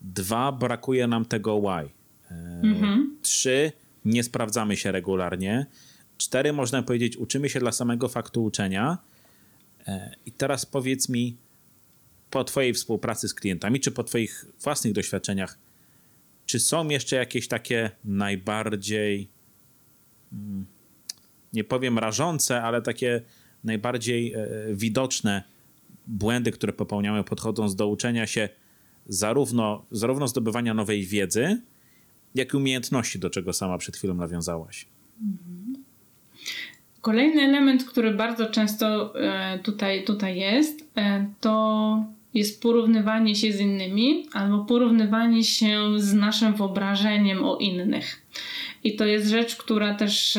Dwa, 0.00 0.52
brakuje 0.52 1.06
nam 1.06 1.24
tego 1.24 1.60
why. 1.60 1.90
E, 2.30 2.60
mhm. 2.62 3.16
Trzy, 3.22 3.72
nie 4.04 4.24
sprawdzamy 4.24 4.76
się 4.76 4.92
regularnie. 4.92 5.66
Cztery, 6.18 6.52
można 6.52 6.82
powiedzieć, 6.82 7.16
uczymy 7.16 7.48
się 7.48 7.60
dla 7.60 7.72
samego 7.72 8.08
faktu 8.08 8.44
uczenia. 8.44 8.98
E, 9.86 10.14
I 10.26 10.32
teraz 10.32 10.66
powiedz 10.66 11.08
mi, 11.08 11.36
po 12.30 12.44
Twojej 12.44 12.74
współpracy 12.74 13.28
z 13.28 13.34
klientami, 13.34 13.80
czy 13.80 13.90
po 13.90 14.04
Twoich 14.04 14.46
własnych 14.62 14.92
doświadczeniach, 14.92 15.58
czy 16.50 16.60
są 16.60 16.88
jeszcze 16.88 17.16
jakieś 17.16 17.48
takie 17.48 17.90
najbardziej, 18.04 19.28
mm, 20.32 20.66
nie 21.52 21.64
powiem 21.64 21.98
rażące, 21.98 22.62
ale 22.62 22.82
takie 22.82 23.22
najbardziej 23.64 24.34
e, 24.34 24.48
widoczne 24.72 25.42
błędy, 26.06 26.50
które 26.50 26.72
popełniamy 26.72 27.24
podchodząc 27.24 27.74
do 27.74 27.88
uczenia 27.88 28.26
się 28.26 28.48
zarówno, 29.06 29.84
zarówno 29.90 30.28
zdobywania 30.28 30.74
nowej 30.74 31.04
wiedzy, 31.04 31.60
jak 32.34 32.54
i 32.54 32.56
umiejętności, 32.56 33.18
do 33.18 33.30
czego 33.30 33.52
sama 33.52 33.78
przed 33.78 33.96
chwilą 33.96 34.14
nawiązałaś. 34.14 34.86
Kolejny 37.00 37.42
element, 37.42 37.84
który 37.84 38.14
bardzo 38.14 38.46
często 38.46 39.14
e, 39.20 39.58
tutaj, 39.58 40.04
tutaj 40.04 40.36
jest, 40.36 40.84
e, 40.96 41.26
to 41.40 42.04
jest 42.34 42.62
porównywanie 42.62 43.36
się 43.36 43.52
z 43.52 43.60
innymi 43.60 44.26
albo 44.32 44.64
porównywanie 44.64 45.44
się 45.44 45.80
z 45.96 46.14
naszym 46.14 46.54
wyobrażeniem 46.54 47.44
o 47.44 47.56
innych. 47.56 48.22
I 48.84 48.96
to 48.96 49.06
jest 49.06 49.28
rzecz, 49.28 49.56
która 49.56 49.94
też 49.94 50.38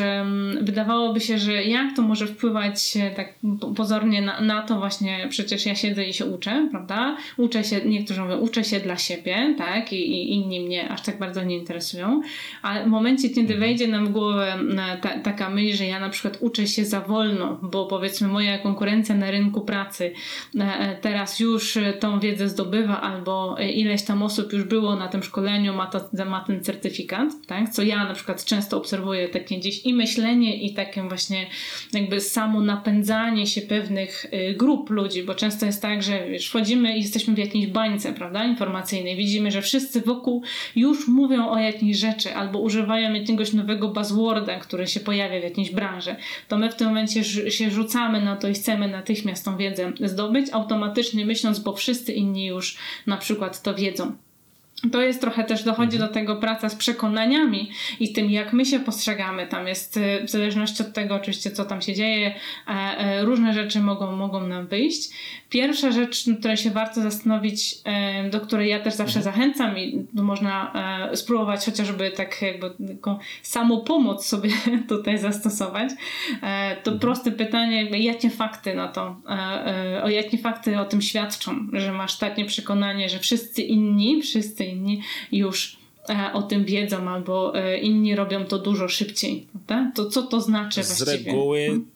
wydawałoby 0.60 1.20
się, 1.20 1.38
że 1.38 1.64
jak 1.64 1.96
to 1.96 2.02
może 2.02 2.26
wpływać 2.26 2.96
e, 2.96 3.10
tak 3.10 3.34
pozornie 3.76 4.22
na, 4.22 4.40
na, 4.40 4.62
to 4.62 4.78
właśnie, 4.78 5.26
przecież 5.30 5.66
ja 5.66 5.74
siedzę 5.74 6.04
i 6.04 6.14
się 6.14 6.26
uczę, 6.26 6.68
prawda? 6.70 7.16
Uczę 7.36 7.64
się, 7.64 7.80
niektórzy 7.84 8.20
mówią, 8.20 8.38
uczę 8.38 8.64
się 8.64 8.80
dla 8.80 8.96
siebie, 8.96 9.54
tak? 9.58 9.92
I, 9.92 9.96
i 9.96 10.32
inni 10.32 10.60
mnie 10.60 10.88
aż 10.88 11.02
tak 11.02 11.18
bardzo 11.18 11.44
nie 11.44 11.56
interesują. 11.56 12.22
Ale 12.62 12.84
w 12.84 12.86
momencie, 12.86 13.28
kiedy 13.28 13.40
mhm. 13.54 13.60
wejdzie 13.60 13.88
nam 13.88 14.06
w 14.06 14.10
głowę 14.10 14.54
e, 14.54 14.98
ta, 15.00 15.18
taka 15.18 15.50
myśl, 15.50 15.76
że 15.76 15.86
ja 15.86 16.00
na 16.00 16.08
przykład 16.08 16.38
uczę 16.40 16.66
się 16.66 16.84
za 16.84 17.00
wolno, 17.00 17.58
bo 17.62 17.86
powiedzmy 17.86 18.28
moja 18.28 18.58
konkurencja 18.58 19.14
na 19.14 19.30
rynku 19.30 19.60
pracy 19.60 20.12
e, 20.58 20.96
teraz 21.00 21.40
już 21.40 21.78
tą 22.00 22.20
wiedzę 22.20 22.48
zdobywa 22.48 23.00
albo 23.00 23.56
ileś 23.74 24.02
tam 24.02 24.22
osób 24.22 24.52
już 24.52 24.64
było 24.64 24.96
na 24.96 25.08
tym 25.08 25.22
szkoleniu, 25.22 25.74
ma, 25.74 25.86
to, 25.86 26.24
ma 26.26 26.40
ten 26.40 26.64
certyfikat, 26.64 27.28
tak? 27.46 27.68
Co 27.68 27.82
ja 27.82 28.04
na 28.04 28.14
przykład 28.14 28.31
przykład 28.34 28.44
często 28.44 28.76
obserwuję 28.76 29.28
takie 29.28 29.58
gdzieś 29.58 29.86
i 29.86 29.94
myślenie, 29.94 30.56
i 30.56 30.74
takie 30.74 31.02
właśnie 31.02 31.46
jakby 31.92 32.20
samo 32.20 32.60
napędzanie 32.60 33.46
się 33.46 33.60
pewnych 33.60 34.24
y, 34.24 34.54
grup 34.54 34.90
ludzi, 34.90 35.22
bo 35.22 35.34
często 35.34 35.66
jest 35.66 35.82
tak, 35.82 36.02
że 36.02 36.28
wiesz, 36.28 36.48
wchodzimy 36.48 36.96
i 36.96 37.02
jesteśmy 37.02 37.34
w 37.34 37.38
jakiejś 37.38 37.66
bańce, 37.66 38.12
prawda, 38.12 38.44
informacyjnej. 38.44 39.16
Widzimy, 39.16 39.50
że 39.50 39.62
wszyscy 39.62 40.00
wokół 40.00 40.42
już 40.76 41.08
mówią 41.08 41.48
o 41.48 41.58
jakiejś 41.58 41.96
rzeczy 41.96 42.34
albo 42.34 42.58
używają 42.58 43.14
jakiegoś 43.14 43.52
nowego 43.52 43.88
buzzworda, 43.88 44.58
który 44.58 44.86
się 44.86 45.00
pojawia 45.00 45.40
w 45.40 45.44
jakiejś 45.44 45.70
branży. 45.70 46.16
To 46.48 46.58
my 46.58 46.70
w 46.70 46.74
tym 46.74 46.88
momencie 46.88 47.24
się 47.50 47.70
rzucamy 47.70 48.22
na 48.22 48.36
to 48.36 48.48
i 48.48 48.54
chcemy 48.54 48.88
natychmiast 48.88 49.44
tą 49.44 49.56
wiedzę 49.56 49.92
zdobyć, 50.00 50.46
automatycznie 50.52 51.26
myśląc, 51.26 51.58
bo 51.58 51.72
wszyscy 51.72 52.12
inni 52.12 52.46
już 52.46 52.76
na 53.06 53.16
przykład 53.16 53.62
to 53.62 53.74
wiedzą 53.74 54.16
to 54.90 55.02
jest 55.02 55.20
trochę 55.20 55.44
też 55.44 55.64
dochodzi 55.64 55.96
mhm. 55.96 56.08
do 56.08 56.14
tego 56.14 56.36
praca 56.36 56.68
z 56.68 56.74
przekonaniami 56.74 57.70
i 58.00 58.12
tym, 58.12 58.30
jak 58.30 58.52
my 58.52 58.66
się 58.66 58.80
postrzegamy. 58.80 59.46
Tam 59.46 59.68
jest 59.68 59.96
y, 59.96 60.24
w 60.24 60.30
zależności 60.30 60.82
od 60.82 60.92
tego, 60.92 61.14
oczywiście, 61.14 61.50
co 61.50 61.64
tam 61.64 61.82
się 61.82 61.94
dzieje, 61.94 62.34
e, 62.66 62.70
e, 62.70 63.24
różne 63.24 63.54
rzeczy 63.54 63.80
mogą, 63.80 64.16
mogą 64.16 64.46
nam 64.46 64.66
wyjść. 64.66 65.10
Pierwsza 65.48 65.90
rzecz, 65.90 66.26
na 66.26 66.36
której 66.36 66.56
się 66.56 66.70
warto 66.70 67.00
zastanowić, 67.00 67.74
e, 67.84 68.30
do 68.30 68.40
której 68.40 68.70
ja 68.70 68.80
też 68.80 68.94
zawsze 68.94 69.18
mhm. 69.18 69.34
zachęcam 69.34 69.78
i 69.78 70.06
można 70.12 70.72
spróbować 71.14 71.64
chociażby 71.64 72.10
tak 72.10 72.42
jakby 72.42 72.70
taką 72.94 73.18
samą 73.42 73.80
pomoc 73.80 74.26
sobie 74.26 74.50
tutaj 74.88 75.18
zastosować, 75.18 75.90
to 76.82 76.90
mhm. 76.90 76.98
proste 76.98 77.32
pytanie, 77.32 77.84
jakie 77.84 78.30
fakty 78.30 78.74
na 78.74 78.88
to, 78.88 79.16
o 80.02 80.08
jakie 80.08 80.38
fakty 80.38 80.78
o 80.80 80.84
tym 80.84 81.02
świadczą, 81.02 81.66
że 81.72 81.92
masz 81.92 82.18
takie 82.18 82.44
przekonanie, 82.44 83.08
że 83.08 83.18
wszyscy 83.18 83.62
inni, 83.62 84.22
wszyscy 84.22 84.71
inni 84.72 85.02
już 85.32 85.76
e, 86.08 86.32
o 86.32 86.42
tym 86.42 86.64
wiedzą, 86.64 87.08
albo 87.08 87.58
e, 87.58 87.78
inni 87.78 88.16
robią 88.16 88.44
to 88.44 88.58
dużo 88.58 88.88
szybciej. 88.88 89.46
Prawda? 89.52 89.92
To 89.94 90.10
co 90.10 90.22
to 90.22 90.40
znaczy 90.40 90.84
z 90.84 90.86
właściwie? 90.86 91.32
Reguły, 91.32 91.66
hmm? 91.66 91.86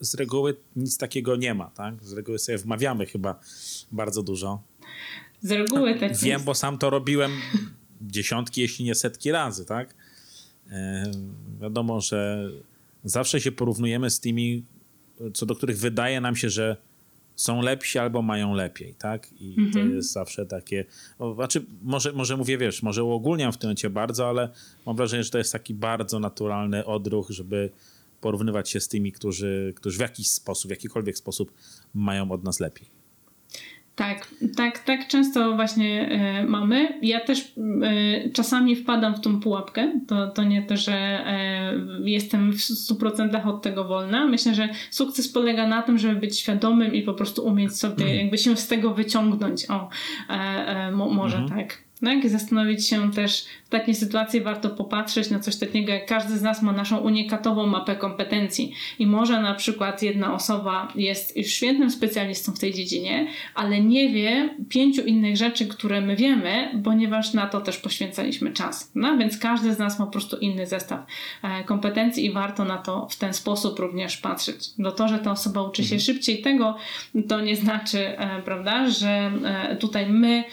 z 0.00 0.14
reguły 0.14 0.56
nic 0.76 0.98
takiego 0.98 1.36
nie 1.36 1.54
ma. 1.54 1.66
Tak? 1.66 1.94
Z 2.04 2.12
reguły 2.12 2.38
sobie 2.38 2.58
wmawiamy 2.58 3.06
chyba 3.06 3.40
bardzo 3.92 4.22
dużo. 4.22 4.62
Z 5.42 5.50
reguły 5.50 5.94
tak 5.94 6.16
Wiem, 6.16 6.32
jest. 6.32 6.44
bo 6.44 6.54
sam 6.54 6.78
to 6.78 6.90
robiłem 6.90 7.32
dziesiątki, 8.00 8.60
jeśli 8.60 8.84
nie 8.84 8.94
setki 8.94 9.32
razy. 9.32 9.64
Tak? 9.64 9.94
E, 10.70 11.10
wiadomo, 11.60 12.00
że 12.00 12.50
zawsze 13.04 13.40
się 13.40 13.52
porównujemy 13.52 14.10
z 14.10 14.20
tymi, 14.20 14.62
co 15.34 15.46
do 15.46 15.54
których 15.54 15.78
wydaje 15.78 16.20
nam 16.20 16.36
się, 16.36 16.50
że 16.50 16.76
są 17.40 17.62
lepsi 17.62 17.98
albo 17.98 18.22
mają 18.22 18.54
lepiej, 18.54 18.94
tak? 18.94 19.32
I 19.40 19.54
to 19.54 19.78
mhm. 19.78 19.94
jest 19.96 20.12
zawsze 20.12 20.46
takie, 20.46 20.84
o, 21.18 21.34
znaczy 21.34 21.66
może, 21.82 22.12
może 22.12 22.36
mówię, 22.36 22.58
wiesz, 22.58 22.82
może 22.82 23.04
uogólniam 23.04 23.52
w 23.52 23.58
tym 23.58 23.68
momencie 23.68 23.90
bardzo, 23.90 24.28
ale 24.28 24.48
mam 24.86 24.96
wrażenie, 24.96 25.24
że 25.24 25.30
to 25.30 25.38
jest 25.38 25.52
taki 25.52 25.74
bardzo 25.74 26.18
naturalny 26.18 26.84
odruch, 26.84 27.30
żeby 27.30 27.70
porównywać 28.20 28.70
się 28.70 28.80
z 28.80 28.88
tymi, 28.88 29.12
którzy, 29.12 29.72
którzy 29.76 29.98
w 29.98 30.00
jakiś 30.00 30.30
sposób, 30.30 30.68
w 30.68 30.70
jakikolwiek 30.70 31.18
sposób 31.18 31.52
mają 31.94 32.32
od 32.32 32.44
nas 32.44 32.60
lepiej. 32.60 32.99
Tak, 34.00 34.28
tak, 34.56 34.78
tak 34.78 35.08
często 35.08 35.56
właśnie 35.56 36.08
e, 36.08 36.44
mamy. 36.46 36.98
Ja 37.02 37.20
też 37.20 37.52
e, 37.82 38.30
czasami 38.30 38.76
wpadam 38.76 39.14
w 39.14 39.20
tą 39.20 39.40
pułapkę. 39.40 39.92
To, 40.06 40.28
to 40.28 40.44
nie 40.44 40.62
to, 40.62 40.76
że 40.76 40.92
e, 40.92 41.74
jestem 42.04 42.52
w 42.52 42.56
100% 42.56 43.48
od 43.48 43.62
tego 43.62 43.84
wolna. 43.84 44.26
Myślę, 44.26 44.54
że 44.54 44.68
sukces 44.90 45.28
polega 45.28 45.66
na 45.66 45.82
tym, 45.82 45.98
żeby 45.98 46.20
być 46.20 46.38
świadomym 46.38 46.94
i 46.94 47.02
po 47.02 47.14
prostu 47.14 47.46
umieć 47.46 47.76
sobie 47.76 48.04
mhm. 48.04 48.20
jakby 48.20 48.38
się 48.38 48.56
z 48.56 48.68
tego 48.68 48.94
wyciągnąć. 48.94 49.70
O, 49.70 49.88
mo, 50.92 51.10
może 51.10 51.36
mhm. 51.36 51.60
tak. 51.60 51.78
Tak? 52.04 52.24
I 52.24 52.28
zastanowić 52.28 52.88
się 52.88 53.12
też 53.12 53.44
takiej 53.70 53.94
sytuacji 53.94 54.40
warto 54.40 54.70
popatrzeć 54.70 55.30
na 55.30 55.40
coś 55.40 55.56
takiego, 55.56 55.92
jak 55.92 56.06
każdy 56.06 56.38
z 56.38 56.42
nas 56.42 56.62
ma 56.62 56.72
naszą 56.72 56.98
unikatową 56.98 57.66
mapę 57.66 57.96
kompetencji. 57.96 58.72
I 58.98 59.06
może 59.06 59.42
na 59.42 59.54
przykład 59.54 60.02
jedna 60.02 60.34
osoba 60.34 60.88
jest 60.94 61.36
już 61.36 61.46
świetnym 61.46 61.90
specjalistą 61.90 62.52
w 62.52 62.58
tej 62.58 62.74
dziedzinie, 62.74 63.26
ale 63.54 63.80
nie 63.80 64.12
wie 64.12 64.54
pięciu 64.68 65.02
innych 65.02 65.36
rzeczy, 65.36 65.66
które 65.66 66.00
my 66.00 66.16
wiemy, 66.16 66.80
ponieważ 66.84 67.34
na 67.34 67.46
to 67.46 67.60
też 67.60 67.76
poświęcaliśmy 67.78 68.52
czas. 68.52 68.92
No? 68.94 69.18
Więc 69.18 69.38
każdy 69.38 69.74
z 69.74 69.78
nas 69.78 69.98
ma 69.98 70.06
po 70.06 70.12
prostu 70.12 70.36
inny 70.36 70.66
zestaw 70.66 71.00
e, 71.42 71.64
kompetencji 71.64 72.24
i 72.24 72.32
warto 72.32 72.64
na 72.64 72.78
to 72.78 73.08
w 73.10 73.16
ten 73.16 73.34
sposób 73.34 73.78
również 73.78 74.16
patrzeć. 74.16 74.70
Do 74.78 74.92
to, 74.92 75.08
że 75.08 75.18
ta 75.18 75.30
osoba 75.30 75.62
uczy 75.62 75.82
się 75.84 75.94
mhm. 75.94 76.00
szybciej 76.00 76.42
tego, 76.42 76.76
to 77.28 77.40
nie 77.40 77.56
znaczy, 77.56 78.18
e, 78.18 78.42
prawda, 78.42 78.90
że 78.90 79.32
e, 79.44 79.76
tutaj 79.76 80.06
my 80.10 80.44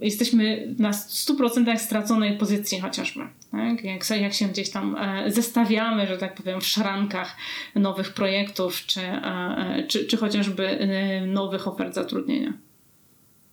jesteśmy 0.00 0.74
na 0.78 0.90
100% 0.90 1.85
straconej 1.86 2.38
pozycji 2.38 2.80
chociażby. 2.80 3.20
Tak? 3.50 3.84
Jak, 3.84 4.10
jak 4.10 4.34
się 4.34 4.48
gdzieś 4.48 4.70
tam 4.70 4.96
e, 4.96 5.32
zestawiamy, 5.32 6.06
że 6.06 6.18
tak 6.18 6.34
powiem, 6.34 6.60
w 6.60 6.66
szrankach 6.66 7.36
nowych 7.74 8.14
projektów, 8.14 8.86
czy, 8.86 9.00
e, 9.00 9.22
e, 9.22 9.86
czy, 9.88 10.04
czy 10.04 10.16
chociażby 10.16 10.78
nowych 11.26 11.68
ofert 11.68 11.94
zatrudnienia. 11.94 12.52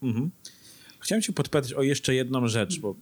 Mhm. 0.03 0.31
Chciałem 0.99 1.21
Cię 1.21 1.34
podpytać 1.34 1.73
o 1.73 1.84
jeszcze 1.84 2.15
jedną 2.15 2.47
rzecz, 2.47 2.79
bo 2.79 2.95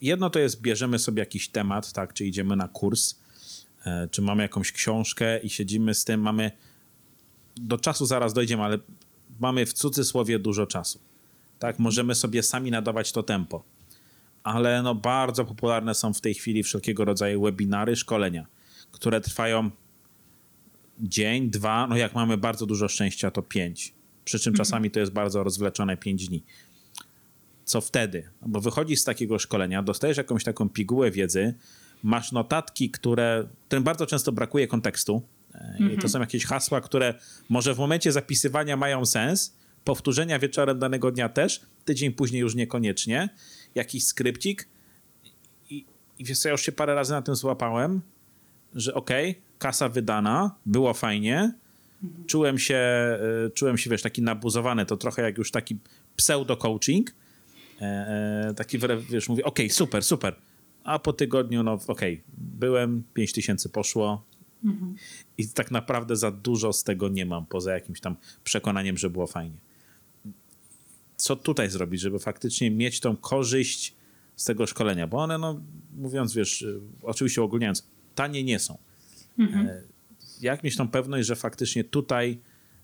jedno 0.00 0.30
to 0.30 0.38
jest, 0.38 0.60
bierzemy 0.60 0.98
sobie 0.98 1.20
jakiś 1.20 1.48
temat, 1.48 1.92
tak, 1.92 2.12
czy 2.12 2.26
idziemy 2.26 2.56
na 2.56 2.68
kurs, 2.68 3.18
czy 4.10 4.22
mamy 4.22 4.42
jakąś 4.42 4.72
książkę 4.72 5.38
i 5.38 5.50
siedzimy 5.50 5.94
z 5.94 6.04
tym, 6.04 6.20
mamy 6.20 6.50
do 7.56 7.78
czasu 7.78 8.06
zaraz 8.06 8.34
dojdziemy, 8.34 8.62
ale 8.62 8.78
mamy 9.40 9.66
w 9.66 9.72
cudzysłowie 9.72 10.38
dużo 10.38 10.66
czasu 10.66 10.98
tak? 11.58 11.78
Możemy 11.78 12.14
sobie 12.14 12.42
sami 12.42 12.70
nadawać 12.70 13.12
to 13.12 13.22
tempo. 13.22 13.64
Ale 14.48 14.82
no 14.82 14.94
bardzo 14.94 15.44
popularne 15.44 15.94
są 15.94 16.12
w 16.12 16.20
tej 16.20 16.34
chwili 16.34 16.62
wszelkiego 16.62 17.04
rodzaju 17.04 17.42
webinary, 17.42 17.96
szkolenia, 17.96 18.46
które 18.92 19.20
trwają 19.20 19.70
dzień, 21.00 21.50
dwa, 21.50 21.86
no 21.86 21.96
jak 21.96 22.14
mamy 22.14 22.36
bardzo 22.36 22.66
dużo 22.66 22.88
szczęścia, 22.88 23.30
to 23.30 23.42
pięć. 23.42 23.94
Przy 24.24 24.38
czym 24.38 24.50
mhm. 24.50 24.64
czasami 24.64 24.90
to 24.90 25.00
jest 25.00 25.12
bardzo 25.12 25.44
rozwleczone 25.44 25.96
pięć 25.96 26.28
dni. 26.28 26.44
Co 27.64 27.80
wtedy? 27.80 28.30
No 28.42 28.48
bo 28.48 28.60
wychodzisz 28.60 29.00
z 29.00 29.04
takiego 29.04 29.38
szkolenia, 29.38 29.82
dostajesz 29.82 30.16
jakąś 30.16 30.44
taką 30.44 30.68
pigułę 30.68 31.10
wiedzy, 31.10 31.54
masz 32.02 32.32
notatki, 32.32 32.90
które, 32.90 33.48
którym 33.66 33.84
bardzo 33.84 34.06
często 34.06 34.32
brakuje 34.32 34.66
kontekstu. 34.66 35.22
I 35.74 35.78
to 35.78 35.84
mhm. 35.84 36.08
są 36.08 36.20
jakieś 36.20 36.44
hasła, 36.44 36.80
które 36.80 37.14
może 37.48 37.74
w 37.74 37.78
momencie 37.78 38.12
zapisywania 38.12 38.76
mają 38.76 39.06
sens, 39.06 39.56
powtórzenia 39.84 40.38
wieczorem 40.38 40.78
danego 40.78 41.10
dnia 41.10 41.28
też, 41.28 41.60
tydzień 41.84 42.12
później 42.12 42.40
już 42.40 42.54
niekoniecznie, 42.54 43.28
jakiś 43.74 44.04
skrypcik 44.04 44.68
i, 45.70 45.84
i 46.18 46.24
wiesz 46.24 46.38
co, 46.38 46.48
ja 46.48 46.52
już 46.52 46.62
się 46.62 46.72
parę 46.72 46.94
razy 46.94 47.12
na 47.12 47.22
tym 47.22 47.34
złapałem, 47.34 48.00
że 48.74 48.94
okej, 48.94 49.30
okay, 49.30 49.42
kasa 49.58 49.88
wydana, 49.88 50.54
było 50.66 50.94
fajnie, 50.94 51.52
czułem 52.26 52.58
się, 52.58 52.80
y, 53.46 53.50
czułem 53.50 53.78
się, 53.78 53.90
wiesz, 53.90 54.02
taki 54.02 54.22
nabuzowany, 54.22 54.86
to 54.86 54.96
trochę 54.96 55.22
jak 55.22 55.38
już 55.38 55.50
taki 55.50 55.78
pseudo-coaching, 56.16 57.10
e, 57.80 57.84
e, 57.84 58.54
taki, 58.54 58.78
wiesz, 59.10 59.28
mówię, 59.28 59.44
okej, 59.44 59.66
okay, 59.66 59.74
super, 59.74 60.04
super, 60.04 60.36
a 60.84 60.98
po 60.98 61.12
tygodniu, 61.12 61.62
no 61.62 61.72
okej, 61.72 62.14
okay, 62.14 62.24
byłem, 62.38 63.02
5 63.14 63.32
tysięcy 63.32 63.68
poszło, 63.68 64.24
mhm. 64.64 64.94
i 65.38 65.48
tak 65.48 65.70
naprawdę 65.70 66.16
za 66.16 66.30
dużo 66.30 66.72
z 66.72 66.84
tego 66.84 67.08
nie 67.08 67.26
mam, 67.26 67.46
poza 67.46 67.72
jakimś 67.72 68.00
tam 68.00 68.16
przekonaniem, 68.44 68.98
że 68.98 69.10
było 69.10 69.26
fajnie 69.26 69.67
co 71.18 71.36
tutaj 71.36 71.70
zrobić, 71.70 72.00
żeby 72.00 72.18
faktycznie 72.18 72.70
mieć 72.70 73.00
tą 73.00 73.16
korzyść 73.16 73.94
z 74.36 74.44
tego 74.44 74.66
szkolenia, 74.66 75.06
bo 75.06 75.18
one, 75.18 75.38
no, 75.38 75.60
mówiąc, 75.96 76.34
wiesz, 76.34 76.62
y, 76.62 76.80
oczywiście 77.02 77.42
ogólniając, 77.42 77.86
tanie 78.14 78.44
nie 78.44 78.58
są. 78.58 78.78
Mhm. 79.38 79.66
E, 79.66 79.82
jak 80.40 80.64
mieć 80.64 80.76
tą 80.76 80.88
pewność, 80.88 81.28
że 81.28 81.36
faktycznie 81.36 81.84
tutaj 81.84 82.38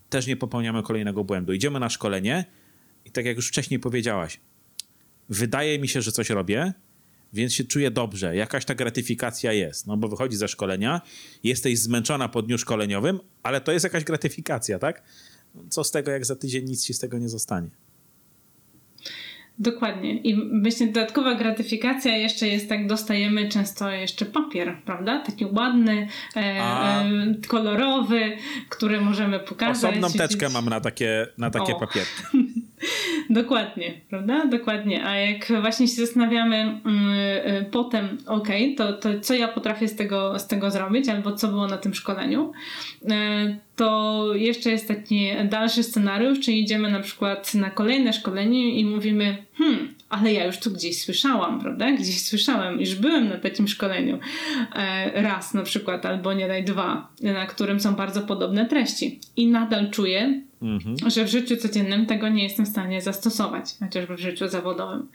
też 0.09 0.27
nie 0.27 0.37
popełniamy 0.37 0.83
kolejnego 0.83 1.23
błędu? 1.23 1.53
Idziemy 1.53 1.79
na 1.79 1.89
szkolenie 1.89 2.45
i 3.05 3.11
tak 3.11 3.25
jak 3.25 3.35
już 3.35 3.47
wcześniej 3.47 3.79
powiedziałaś, 3.79 4.39
wydaje 5.29 5.79
mi 5.79 5.87
się, 5.87 6.01
że 6.01 6.11
coś 6.11 6.29
robię, 6.29 6.73
więc 7.33 7.53
się 7.53 7.63
czuję 7.63 7.91
dobrze, 7.91 8.35
jakaś 8.35 8.65
ta 8.65 8.75
gratyfikacja 8.75 9.53
jest, 9.53 9.87
no 9.87 9.97
bo 9.97 10.07
wychodzi 10.07 10.37
ze 10.37 10.47
szkolenia, 10.47 11.01
jesteś 11.43 11.79
zmęczona 11.79 12.29
po 12.29 12.41
dniu 12.41 12.57
szkoleniowym, 12.57 13.19
ale 13.43 13.61
to 13.61 13.71
jest 13.71 13.83
jakaś 13.83 14.03
gratyfikacja, 14.03 14.79
tak? 14.79 15.03
Co 15.69 15.83
z 15.83 15.91
tego, 15.91 16.11
jak 16.11 16.25
za 16.25 16.35
tydzień 16.35 16.65
nic 16.65 16.85
ci 16.85 16.93
z 16.93 16.99
tego 16.99 17.17
nie 17.17 17.29
zostanie? 17.29 17.69
Dokładnie. 19.59 20.17
I 20.17 20.35
myślę, 20.37 20.87
dodatkowa 20.87 21.35
gratyfikacja 21.35 22.17
jeszcze 22.17 22.47
jest 22.47 22.69
tak, 22.69 22.87
dostajemy 22.87 23.49
często 23.49 23.89
jeszcze 23.89 24.25
papier, 24.25 24.77
prawda? 24.85 25.19
Taki 25.19 25.45
ładny, 25.45 26.07
e, 26.35 26.39
e, 26.39 27.05
kolorowy, 27.47 28.37
który 28.69 29.01
możemy 29.01 29.39
pokazać. 29.39 29.91
Osobną 29.91 30.11
teczkę 30.17 30.49
mam 30.49 30.69
na 30.69 30.79
takie, 30.79 31.27
na 31.37 31.49
takie 31.49 31.73
papiery. 31.75 32.05
Dokładnie, 33.29 33.93
prawda? 34.09 34.45
Dokładnie. 34.45 35.05
A 35.05 35.15
jak 35.15 35.61
właśnie 35.61 35.87
się 35.87 36.05
zastanawiamy 36.05 36.55
mm, 36.55 37.09
y, 37.63 37.65
potem, 37.71 38.17
ok, 38.27 38.47
to, 38.77 38.93
to 38.93 39.09
co 39.19 39.33
ja 39.33 39.47
potrafię 39.47 39.87
z 39.87 39.95
tego, 39.95 40.39
z 40.39 40.47
tego 40.47 40.71
zrobić, 40.71 41.09
albo 41.09 41.31
co 41.33 41.47
było 41.47 41.67
na 41.67 41.77
tym 41.77 41.93
szkoleniu, 41.93 42.51
y, 43.03 43.07
to 43.75 44.29
jeszcze 44.33 44.71
jest 44.71 44.87
taki 44.87 45.27
dalszy 45.49 45.83
scenariusz, 45.83 46.39
czyli 46.39 46.61
idziemy 46.61 46.91
na 46.91 46.99
przykład 46.99 47.53
na 47.53 47.69
kolejne 47.69 48.13
szkolenie 48.13 48.79
i 48.79 48.85
mówimy, 48.85 49.37
hmm, 49.57 49.93
ale 50.09 50.33
ja 50.33 50.45
już 50.45 50.57
tu 50.57 50.71
gdzieś 50.71 51.01
słyszałam, 51.01 51.61
prawda? 51.61 51.91
Gdzieś 51.91 52.21
słyszałem, 52.21 52.79
już 52.79 52.95
byłem 52.95 53.29
na 53.29 53.37
takim 53.37 53.67
szkoleniu 53.67 54.19
e, 54.75 55.21
raz 55.21 55.53
na 55.53 55.63
przykład, 55.63 56.05
albo 56.05 56.33
nie 56.33 56.47
daj 56.47 56.63
dwa, 56.63 57.07
na 57.21 57.45
którym 57.45 57.79
są 57.79 57.95
bardzo 57.95 58.21
podobne 58.21 58.65
treści. 58.65 59.19
I 59.37 59.47
nadal 59.47 59.91
czuję, 59.91 60.41
mhm. 60.65 61.09
że 61.11 61.25
w 61.25 61.29
życiu 61.29 61.57
codziennym 61.57 62.05
tego 62.05 62.29
nie 62.29 62.43
jestem 62.43 62.65
w 62.65 62.69
stanie 62.69 63.01
zastosować, 63.01 63.65
chociażby 63.79 64.15
w 64.17 64.19
życiu 64.19 64.47
zawodowym. 64.47 65.07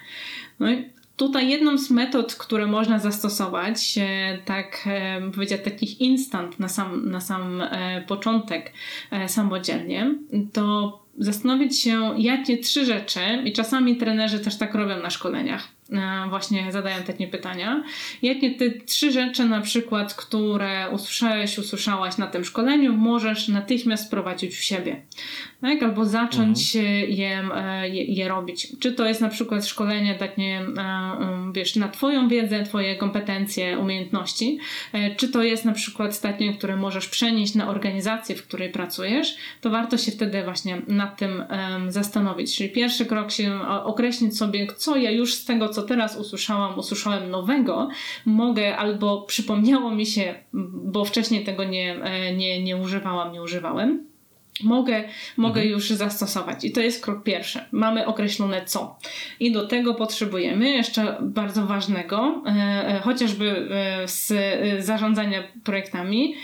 No 0.60 0.72
i 0.72 0.84
Tutaj 1.20 1.48
jedną 1.48 1.78
z 1.78 1.90
metod, 1.90 2.34
które 2.34 2.66
można 2.66 2.98
zastosować, 2.98 3.98
e, 3.98 4.38
tak 4.44 4.84
e, 4.86 5.30
powiedzieć, 5.34 5.60
takich 5.64 6.00
instant 6.00 6.60
na 6.60 6.68
sam, 6.68 7.10
na 7.10 7.20
sam 7.20 7.62
e, 7.62 8.04
początek 8.08 8.72
samodzielnie, 9.26 10.14
to 10.52 10.98
zastanowić 11.18 11.80
się, 11.80 12.14
jakie 12.18 12.58
trzy 12.58 12.84
rzeczy, 12.84 13.20
i 13.44 13.52
czasami 13.52 13.96
trenerzy 13.96 14.40
też 14.40 14.58
tak 14.58 14.74
robią 14.74 15.02
na 15.02 15.10
szkoleniach, 15.10 15.68
właśnie 16.28 16.72
zadają 16.72 17.02
takie 17.02 17.28
pytania. 17.28 17.84
Jakie 18.22 18.50
te 18.50 18.70
trzy 18.70 19.12
rzeczy 19.12 19.44
na 19.44 19.60
przykład, 19.60 20.14
które 20.14 20.90
usłyszałeś, 20.90 21.58
usłyszałaś 21.58 22.18
na 22.18 22.26
tym 22.26 22.44
szkoleniu, 22.44 22.92
możesz 22.92 23.48
natychmiast 23.48 24.06
wprowadzić 24.06 24.56
w 24.56 24.64
siebie? 24.64 25.02
Tak? 25.60 25.82
Albo 25.82 26.04
zacząć 26.04 26.76
mhm. 26.76 27.10
je, 27.10 27.50
e, 27.54 27.88
je, 27.88 28.04
je, 28.04 28.28
robić. 28.28 28.68
Czy 28.80 28.92
to 28.92 29.04
jest 29.04 29.20
na 29.20 29.28
przykład 29.28 29.66
szkolenie 29.66 30.14
takie, 30.14 30.42
e, 30.42 31.52
wiesz, 31.54 31.76
na 31.76 31.88
twoją 31.88 32.28
wiedzę, 32.28 32.62
twoje 32.62 32.96
kompetencje, 32.96 33.78
umiejętności, 33.78 34.58
czy 35.16 35.28
to 35.28 35.42
jest 35.42 35.64
na 35.64 35.72
przykład 35.72 36.20
takie, 36.20 36.52
które 36.52 36.76
możesz 36.76 37.08
przenieść 37.08 37.54
na 37.54 37.68
organizację, 37.68 38.36
w 38.36 38.46
której 38.46 38.70
pracujesz, 38.70 39.36
to 39.60 39.70
warto 39.70 39.98
się 39.98 40.12
wtedy 40.12 40.42
właśnie 40.42 40.82
nad 40.88 41.18
tym 41.18 41.44
zastanowić. 41.88 42.56
Czyli 42.56 42.70
pierwszy 42.70 43.06
krok 43.06 43.30
się 43.30 43.60
określić 43.84 44.36
sobie, 44.36 44.66
co 44.76 44.96
ja 44.96 45.10
już 45.10 45.34
z 45.34 45.44
tego, 45.44 45.68
co 45.68 45.79
co 45.80 45.86
teraz 45.86 46.16
usłyszałam, 46.16 46.78
usłyszałem 46.78 47.30
nowego, 47.30 47.88
mogę 48.26 48.76
albo 48.76 49.22
przypomniało 49.22 49.90
mi 49.90 50.06
się, 50.06 50.34
bo 50.72 51.04
wcześniej 51.04 51.44
tego 51.44 51.64
nie, 51.64 52.02
e, 52.02 52.34
nie, 52.34 52.62
nie 52.62 52.76
używałam, 52.76 53.32
nie 53.32 53.42
używałem, 53.42 54.06
mogę, 54.62 55.04
mogę 55.36 55.60
mhm. 55.60 55.68
już 55.68 55.90
zastosować. 55.90 56.64
I 56.64 56.72
to 56.72 56.80
jest 56.80 57.04
krok 57.04 57.22
pierwszy. 57.22 57.60
Mamy 57.72 58.06
określone 58.06 58.64
co. 58.64 58.98
I 59.40 59.52
do 59.52 59.66
tego 59.66 59.94
potrzebujemy 59.94 60.70
jeszcze 60.70 61.16
bardzo 61.20 61.66
ważnego, 61.66 62.42
e, 62.46 62.50
e 62.50 63.00
chociażby 63.00 63.68
z 64.06 64.32
zarządzania 64.84 65.42
projektami, 65.64 66.34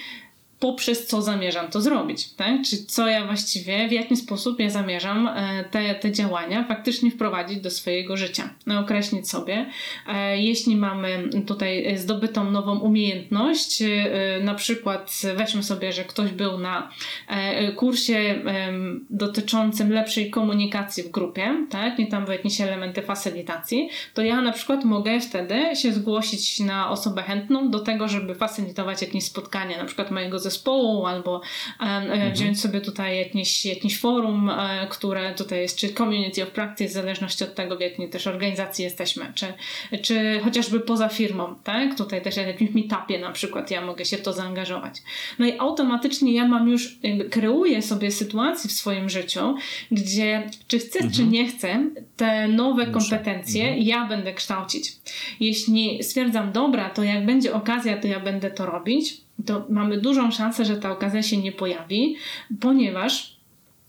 poprzez 0.60 1.06
co 1.06 1.22
zamierzam 1.22 1.70
to 1.70 1.80
zrobić, 1.80 2.34
tak? 2.34 2.62
Czy 2.70 2.84
co 2.84 3.08
ja 3.08 3.26
właściwie, 3.26 3.88
w 3.88 3.92
jaki 3.92 4.16
sposób 4.16 4.60
ja 4.60 4.70
zamierzam 4.70 5.28
e, 5.28 5.64
te, 5.70 5.94
te 5.94 6.12
działania 6.12 6.64
faktycznie 6.64 7.10
wprowadzić 7.10 7.60
do 7.60 7.70
swojego 7.70 8.16
życia, 8.16 8.50
no, 8.66 8.80
określić 8.80 9.30
sobie. 9.30 9.66
E, 10.08 10.42
jeśli 10.42 10.76
mamy 10.76 11.30
tutaj 11.46 11.98
zdobytą 11.98 12.50
nową 12.50 12.78
umiejętność, 12.78 13.82
e, 13.82 14.40
na 14.44 14.54
przykład 14.54 15.22
weźmy 15.36 15.62
sobie, 15.62 15.92
że 15.92 16.04
ktoś 16.04 16.30
był 16.30 16.58
na 16.58 16.90
kursie 17.76 18.42
dotyczącym 19.10 19.92
lepszej 19.92 20.30
komunikacji 20.30 21.02
w 21.02 21.10
grupie, 21.10 21.66
tak? 21.70 21.98
Nie 21.98 22.06
tam 22.06 22.24
były 22.24 22.36
jakieś 22.36 22.60
elementy 22.60 23.02
facylitacji, 23.02 23.88
to 24.14 24.22
ja 24.22 24.40
na 24.40 24.52
przykład 24.52 24.84
mogę 24.84 25.20
wtedy 25.20 25.76
się 25.76 25.92
zgłosić 25.92 26.60
na 26.60 26.90
osobę 26.90 27.22
chętną 27.22 27.70
do 27.70 27.80
tego, 27.80 28.08
żeby 28.08 28.34
facylitować 28.34 29.02
jakieś 29.02 29.24
spotkanie, 29.24 29.78
na 29.78 29.84
przykład 29.84 30.10
mojego 30.10 30.38
zespołu, 30.46 31.06
albo 31.06 31.40
mhm. 31.80 32.32
wziąć 32.32 32.60
sobie 32.60 32.80
tutaj 32.80 33.18
jakieś, 33.18 33.66
jakieś 33.66 33.98
forum, 33.98 34.50
e, 34.50 34.86
które 34.90 35.34
tutaj 35.34 35.60
jest, 35.60 35.78
czy 35.78 35.88
community 35.88 36.42
of 36.42 36.50
practice, 36.50 36.90
w 36.90 36.92
zależności 36.92 37.44
od 37.44 37.54
tego, 37.54 37.76
w 37.76 37.80
jakiej 37.80 38.08
też 38.10 38.26
organizacji 38.26 38.84
jesteśmy, 38.84 39.32
czy, 39.34 39.46
czy 40.02 40.40
chociażby 40.44 40.80
poza 40.80 41.08
firmą, 41.08 41.54
tak? 41.64 41.96
Tutaj 41.98 42.22
też 42.22 42.34
w 42.34 42.38
jakimś 42.38 42.70
meetupie 42.70 43.18
na 43.18 43.32
przykład 43.32 43.70
ja 43.70 43.80
mogę 43.80 44.04
się 44.04 44.16
w 44.16 44.22
to 44.22 44.32
zaangażować. 44.32 45.02
No 45.38 45.46
i 45.46 45.58
automatycznie 45.58 46.34
ja 46.34 46.48
mam 46.48 46.68
już, 46.68 46.98
kreuję 47.30 47.82
sobie 47.82 48.10
sytuację 48.10 48.70
w 48.70 48.72
swoim 48.72 49.08
życiu, 49.08 49.54
gdzie 49.90 50.50
czy 50.68 50.78
chcę, 50.78 50.98
mhm. 50.98 51.14
czy 51.14 51.24
nie 51.24 51.48
chcę, 51.48 51.90
te 52.16 52.48
nowe 52.48 52.86
kompetencje 52.86 53.64
mhm. 53.64 53.82
ja 53.82 54.06
będę 54.06 54.34
kształcić. 54.34 54.92
Jeśli 55.40 56.04
stwierdzam, 56.04 56.52
dobra, 56.52 56.90
to 56.90 57.02
jak 57.02 57.26
będzie 57.26 57.54
okazja, 57.54 57.96
to 57.96 58.08
ja 58.08 58.20
będę 58.20 58.50
to 58.50 58.66
robić, 58.66 59.25
to 59.46 59.66
mamy 59.68 60.00
dużą 60.00 60.30
szansę, 60.30 60.64
że 60.64 60.76
ta 60.76 60.92
okazja 60.92 61.22
się 61.22 61.36
nie 61.36 61.52
pojawi, 61.52 62.16
ponieważ 62.60 63.36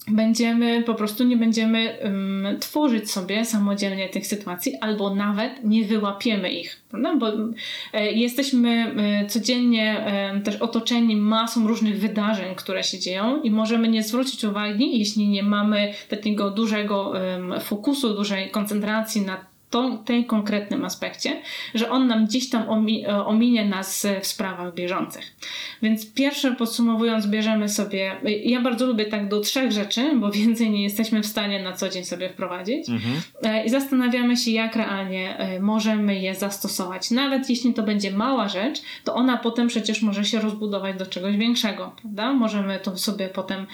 będziemy, 0.08 0.84
po 0.84 0.96
prostu 0.96 1.24
nie 1.24 1.38
będziemy 1.38 1.98
um, 2.04 2.48
tworzyć 2.60 3.12
sobie 3.12 3.46
samodzielnie 3.46 4.10
tych 4.10 4.28
sytuacji, 4.28 4.76
albo 4.82 5.16
nawet 5.16 5.64
nie 5.64 5.86
wyłapiemy 5.86 6.52
ich? 6.52 6.82
Bo 7.20 7.28
e, 7.94 8.12
jesteśmy 8.12 8.94
e, 8.98 9.26
codziennie 9.26 10.06
e, 10.06 10.42
też 10.42 10.56
otoczeni 10.56 11.16
masą 11.16 11.68
różnych 11.68 12.00
wydarzeń, 12.00 12.56
które 12.56 12.84
się 12.84 13.00
dzieją 13.00 13.42
i 13.42 13.52
możemy 13.52 13.88
nie 13.88 14.04
zwrócić 14.04 14.44
uwagi, 14.44 15.00
jeśli 15.00 15.28
nie 15.28 15.44
mamy 15.44 15.94
takiego 16.10 16.52
dużego 16.52 17.14
fokusu, 17.62 18.14
dużej 18.14 18.50
koncentracji 18.50 19.22
na 19.22 19.47
to, 19.70 19.98
tej 20.06 20.26
konkretnym 20.26 20.86
aspekcie, 20.86 21.42
że 21.74 21.90
on 21.90 22.08
nam 22.08 22.26
gdzieś 22.26 22.50
tam 22.50 22.62
e, 22.64 23.26
ominie 23.26 23.66
nas 23.66 24.08
w 24.22 24.28
sprawach 24.28 24.74
bieżących. 24.74 25.36
Więc 25.82 26.14
pierwsze 26.14 26.56
podsumowując, 26.56 27.28
bierzemy 27.28 27.70
sobie, 27.70 28.16
ja 28.44 28.62
bardzo 28.62 28.86
lubię 28.86 29.06
tak 29.06 29.30
do 29.30 29.40
trzech 29.40 29.72
rzeczy, 29.72 30.16
bo 30.16 30.32
więcej 30.32 30.70
nie 30.70 30.84
jesteśmy 30.84 31.24
w 31.24 31.26
stanie 31.26 31.64
na 31.64 31.74
co 31.74 31.90
dzień 31.90 32.06
sobie 32.06 32.30
wprowadzić 32.30 32.90
mhm. 32.90 33.22
E, 33.44 33.66
i 33.66 33.70
zastanawiamy 33.70 34.38
się, 34.38 34.52
jak 34.52 34.76
realnie 34.76 35.38
e, 35.38 35.60
możemy 35.60 36.20
je 36.20 36.36
zastosować. 36.36 37.12
Nawet 37.12 37.50
jeśli 37.50 37.74
to 37.74 37.84
będzie 37.84 38.12
mała 38.12 38.48
rzecz, 38.48 38.82
to 39.04 39.16
ona 39.16 39.38
potem 39.38 39.68
przecież 39.68 40.02
może 40.02 40.26
się 40.26 40.40
rozbudować 40.40 40.98
do 40.98 41.06
czegoś 41.06 41.38
większego, 41.38 41.96
prawda? 42.02 42.34
Możemy 42.34 42.80
to 42.80 42.98
sobie 42.98 43.28
potem 43.28 43.68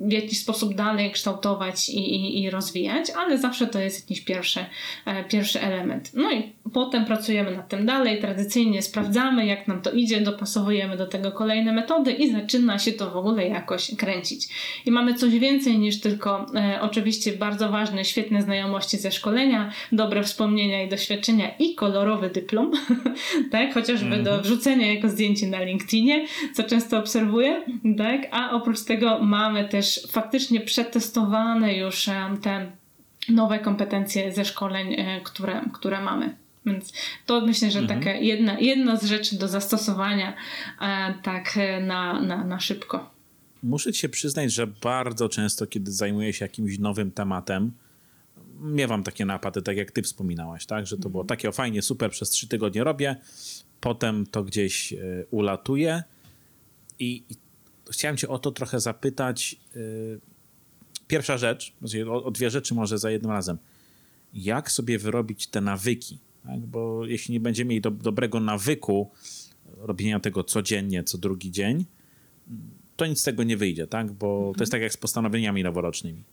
w 0.00 0.12
jakiś 0.12 0.40
sposób 0.40 0.74
dalej 0.74 1.10
kształtować 1.10 1.88
i, 1.88 2.14
i, 2.14 2.42
i 2.42 2.50
rozwijać, 2.50 3.10
ale 3.10 3.38
zawsze 3.38 3.66
to 3.66 3.80
jest 3.80 4.00
jakiś 4.00 4.21
pierwszy, 4.24 4.64
e, 5.06 5.24
pierwszy 5.24 5.60
element. 5.60 6.10
No 6.14 6.32
i 6.32 6.52
potem 6.72 7.04
pracujemy 7.04 7.56
nad 7.56 7.68
tym 7.68 7.86
dalej, 7.86 8.20
tradycyjnie 8.20 8.82
sprawdzamy, 8.82 9.46
jak 9.46 9.68
nam 9.68 9.82
to 9.82 9.90
idzie, 9.90 10.20
dopasowujemy 10.20 10.96
do 10.96 11.06
tego 11.06 11.32
kolejne 11.32 11.72
metody 11.72 12.12
i 12.12 12.32
zaczyna 12.32 12.78
się 12.78 12.92
to 12.92 13.10
w 13.10 13.16
ogóle 13.16 13.48
jakoś 13.48 13.96
kręcić. 13.96 14.48
I 14.86 14.90
mamy 14.90 15.14
coś 15.14 15.38
więcej 15.38 15.78
niż 15.78 16.00
tylko 16.00 16.46
e, 16.54 16.78
oczywiście 16.80 17.32
bardzo 17.32 17.68
ważne, 17.68 18.04
świetne 18.04 18.42
znajomości 18.42 18.96
ze 18.98 19.12
szkolenia, 19.12 19.72
dobre 19.92 20.22
wspomnienia 20.22 20.82
i 20.82 20.88
doświadczenia 20.88 21.50
i 21.58 21.74
kolorowy 21.74 22.30
dyplom, 22.30 22.72
tak, 23.52 23.74
chociażby 23.74 24.10
do 24.10 24.30
mhm. 24.30 24.42
wrzucenia 24.42 24.94
jako 24.94 25.08
zdjęcie 25.08 25.46
na 25.46 25.62
LinkedInie, 25.62 26.26
co 26.54 26.62
często 26.62 26.98
obserwuję, 26.98 27.62
tak, 27.98 28.20
a 28.30 28.50
oprócz 28.50 28.84
tego 28.84 29.18
mamy 29.18 29.68
też 29.68 30.00
faktycznie 30.10 30.60
przetestowane 30.60 31.76
już 31.76 32.08
e, 32.08 32.36
te 32.42 32.81
nowe 33.28 33.58
kompetencje 33.58 34.32
ze 34.32 34.44
szkoleń, 34.44 34.94
e, 34.94 35.20
które, 35.20 35.62
które 35.72 36.00
mamy. 36.00 36.36
Więc 36.66 36.92
to 37.26 37.40
myślę, 37.40 37.70
że 37.70 37.78
mhm. 37.78 38.00
taka 38.00 38.12
jedna, 38.12 38.58
jedna 38.58 38.96
z 38.96 39.04
rzeczy 39.04 39.38
do 39.38 39.48
zastosowania 39.48 40.36
e, 40.80 41.14
tak 41.22 41.56
e, 41.56 41.80
na, 41.80 42.20
na, 42.20 42.44
na 42.44 42.60
szybko. 42.60 43.10
Muszę 43.62 43.92
się 43.92 44.08
przyznać, 44.08 44.52
że 44.52 44.66
bardzo 44.66 45.28
często, 45.28 45.66
kiedy 45.66 45.92
zajmuję 45.92 46.32
się 46.32 46.44
jakimś 46.44 46.78
nowym 46.78 47.10
tematem, 47.10 47.72
miewam 48.60 49.02
takie 49.02 49.24
napady, 49.24 49.62
tak 49.62 49.76
jak 49.76 49.90
ty 49.90 50.02
wspominałaś, 50.02 50.66
tak? 50.66 50.86
Że 50.86 50.96
to 50.96 51.10
było 51.10 51.22
mhm. 51.22 51.28
takie 51.28 51.48
o 51.48 51.52
fajnie, 51.52 51.82
super, 51.82 52.10
przez 52.10 52.30
trzy 52.30 52.48
tygodnie 52.48 52.84
robię, 52.84 53.16
potem 53.80 54.26
to 54.26 54.44
gdzieś 54.44 54.94
ulatuje 55.30 56.02
i, 56.98 57.24
i, 57.30 57.36
chciałem 57.90 58.16
cię 58.16 58.28
o 58.28 58.38
to 58.38 58.50
trochę 58.50 58.80
zapytać, 58.80 59.56
pierwsza 61.12 61.38
rzecz, 61.38 61.72
o, 62.08 62.24
o, 62.24 62.30
dwie 62.30 62.50
rzeczy 62.50 62.74
może 62.74 62.98
za 62.98 63.10
jednym 63.10 63.30
razem. 63.30 63.58
Jak 64.34 64.70
sobie 64.70 64.98
wyrobić 64.98 65.46
te 65.46 65.60
nawyki? 65.60 66.18
Tak? 66.44 66.60
Bo 66.60 67.06
jeśli 67.06 67.32
nie 67.32 67.40
będziemy 67.40 67.68
mieli 67.68 67.80
do, 67.80 67.90
dobrego 67.90 68.40
nawyku 68.40 69.10
robienia 69.76 70.20
tego 70.20 70.44
codziennie, 70.44 71.04
co 71.04 71.18
drugi 71.18 71.50
dzień, 71.50 71.84
to 72.96 73.06
nic 73.06 73.20
z 73.20 73.22
tego 73.22 73.42
nie 73.42 73.56
wyjdzie, 73.56 73.86
tak? 73.86 74.12
Bo 74.12 74.38
mhm. 74.38 74.54
to 74.54 74.62
jest 74.62 74.72
tak 74.72 74.82
jak 74.82 74.92
z 74.92 74.96
postanowieniami 74.96 75.62
noworocznymi. 75.62 76.24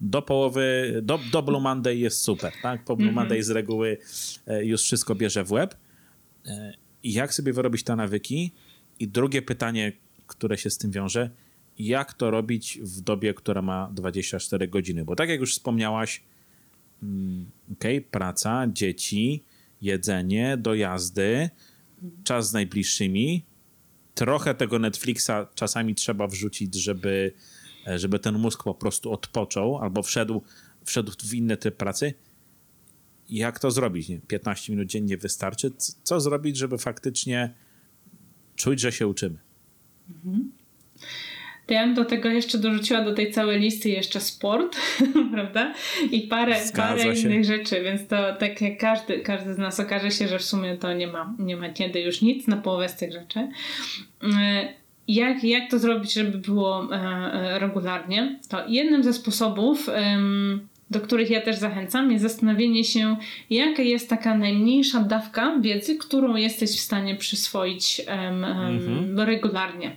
Do 0.00 0.22
połowy, 0.22 1.00
do, 1.02 1.20
do 1.32 1.42
Blue 1.42 1.60
Monday 1.60 1.96
jest 1.96 2.22
super, 2.22 2.52
tak? 2.62 2.84
Po 2.84 2.96
Blue 2.96 3.08
mhm. 3.08 3.24
Monday 3.24 3.42
z 3.42 3.50
reguły 3.50 3.98
e, 4.46 4.64
już 4.64 4.82
wszystko 4.82 5.14
bierze 5.14 5.44
w 5.44 5.52
łeb. 5.52 5.74
E, 6.46 6.72
I 7.02 7.12
jak 7.12 7.34
sobie 7.34 7.52
wyrobić 7.52 7.82
te 7.82 7.96
nawyki? 7.96 8.52
I 8.98 9.08
drugie 9.08 9.42
pytanie, 9.42 9.92
które 10.26 10.58
się 10.58 10.70
z 10.70 10.78
tym 10.78 10.90
wiąże, 10.90 11.30
jak 11.78 12.14
to 12.14 12.30
robić 12.30 12.78
w 12.82 13.00
dobie, 13.00 13.34
która 13.34 13.62
ma 13.62 13.90
24 13.94 14.68
godziny. 14.68 15.04
Bo 15.04 15.16
tak 15.16 15.28
jak 15.28 15.40
już 15.40 15.52
wspomniałaś, 15.52 16.22
mm, 17.02 17.50
okay, 17.72 18.00
praca, 18.00 18.66
dzieci, 18.72 19.44
jedzenie, 19.82 20.56
dojazdy, 20.56 21.50
czas 22.24 22.50
z 22.50 22.52
najbliższymi. 22.52 23.44
Trochę 24.14 24.54
tego 24.54 24.78
Netflixa 24.78 25.30
czasami 25.54 25.94
trzeba 25.94 26.26
wrzucić, 26.26 26.74
żeby, 26.74 27.32
żeby 27.96 28.18
ten 28.18 28.38
mózg 28.38 28.64
po 28.64 28.74
prostu 28.74 29.12
odpoczął 29.12 29.78
albo 29.78 30.02
wszedł, 30.02 30.42
wszedł 30.84 31.12
w 31.24 31.34
inny 31.34 31.56
typ 31.56 31.76
pracy. 31.76 32.14
Jak 33.28 33.60
to 33.60 33.70
zrobić? 33.70 34.08
Nie? 34.08 34.20
15 34.20 34.72
minut 34.72 34.88
dziennie 34.88 35.16
wystarczy. 35.16 35.72
Co 36.02 36.20
zrobić, 36.20 36.56
żeby 36.56 36.78
faktycznie 36.78 37.54
czuć, 38.56 38.80
że 38.80 38.92
się 38.92 39.06
uczymy? 39.06 39.38
Mhm. 40.10 40.52
To 41.66 41.74
ja 41.74 41.86
bym 41.86 41.94
do 41.94 42.04
tego 42.04 42.28
jeszcze 42.28 42.58
dorzuciła 42.58 43.02
do 43.02 43.14
tej 43.14 43.32
całej 43.32 43.60
listy 43.60 43.88
jeszcze 43.88 44.20
sport, 44.20 44.76
prawda? 45.32 45.74
I 46.10 46.20
parę, 46.20 46.56
parę 46.76 47.14
innych 47.14 47.44
rzeczy, 47.44 47.82
więc 47.82 48.06
to 48.06 48.16
tak 48.38 48.60
jak 48.60 48.78
każdy, 48.78 49.20
każdy 49.20 49.54
z 49.54 49.58
nas 49.58 49.80
okaże 49.80 50.10
się, 50.10 50.28
że 50.28 50.38
w 50.38 50.44
sumie 50.44 50.76
to 50.76 50.92
nie 50.92 51.06
ma, 51.06 51.34
nie 51.38 51.56
ma 51.56 51.68
kiedy 51.68 52.00
już 52.00 52.22
nic 52.22 52.46
na 52.46 52.56
połowę 52.56 52.88
z 52.88 52.96
tych 52.96 53.12
rzeczy. 53.12 53.48
E, 54.22 54.68
jak, 55.08 55.44
jak 55.44 55.70
to 55.70 55.78
zrobić, 55.78 56.12
żeby 56.12 56.38
było 56.38 56.88
e, 56.92 56.96
e, 56.96 57.58
regularnie? 57.58 58.38
To 58.48 58.68
jednym 58.68 59.04
ze 59.04 59.12
sposobów, 59.12 59.90
do 60.90 61.00
których 61.00 61.30
ja 61.30 61.40
też 61.40 61.56
zachęcam, 61.56 62.12
jest 62.12 62.22
zastanowienie 62.22 62.84
się, 62.84 63.16
jaka 63.50 63.82
jest 63.82 64.10
taka 64.10 64.38
najmniejsza 64.38 65.00
dawka 65.00 65.56
wiedzy, 65.60 65.96
którą 65.96 66.36
jesteś 66.36 66.70
w 66.70 66.80
stanie 66.80 67.14
przyswoić 67.16 68.02
mhm. 68.06 69.20
regularnie. 69.20 69.96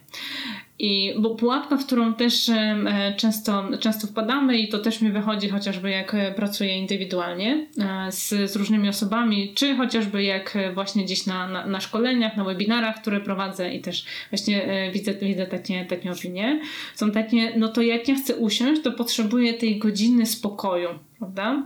I 0.79 1.13
bo 1.17 1.35
pułapka, 1.35 1.77
w 1.77 1.85
którą 1.85 2.13
też 2.13 2.49
e, 2.49 3.13
często, 3.17 3.69
często 3.79 4.07
wpadamy 4.07 4.57
i 4.57 4.67
to 4.67 4.79
też 4.79 5.01
mi 5.01 5.11
wychodzi 5.11 5.49
chociażby 5.49 5.89
jak 5.89 6.15
e, 6.15 6.31
pracuję 6.31 6.77
indywidualnie 6.77 7.67
e, 7.77 8.11
z, 8.11 8.51
z 8.51 8.55
różnymi 8.55 8.89
osobami, 8.89 9.53
czy 9.55 9.75
chociażby 9.75 10.23
jak 10.23 10.57
właśnie 10.73 11.03
gdzieś 11.03 11.25
na, 11.25 11.47
na, 11.47 11.65
na 11.65 11.79
szkoleniach, 11.79 12.37
na 12.37 12.43
webinarach, 12.43 13.01
które 13.01 13.19
prowadzę 13.19 13.73
i 13.73 13.81
też 13.81 14.05
właśnie 14.31 14.89
widzę, 14.93 15.13
widzę 15.13 15.45
takie, 15.45 15.85
takie 15.85 16.11
opinie, 16.11 16.61
są 16.95 17.11
takie, 17.11 17.53
no 17.57 17.67
to 17.67 17.81
jak 17.81 18.07
ja 18.07 18.15
chcę 18.15 18.35
usiąść, 18.35 18.81
to 18.81 18.91
potrzebuję 18.91 19.53
tej 19.53 19.79
godziny 19.79 20.25
spokoju, 20.25 20.89
prawda? 21.19 21.63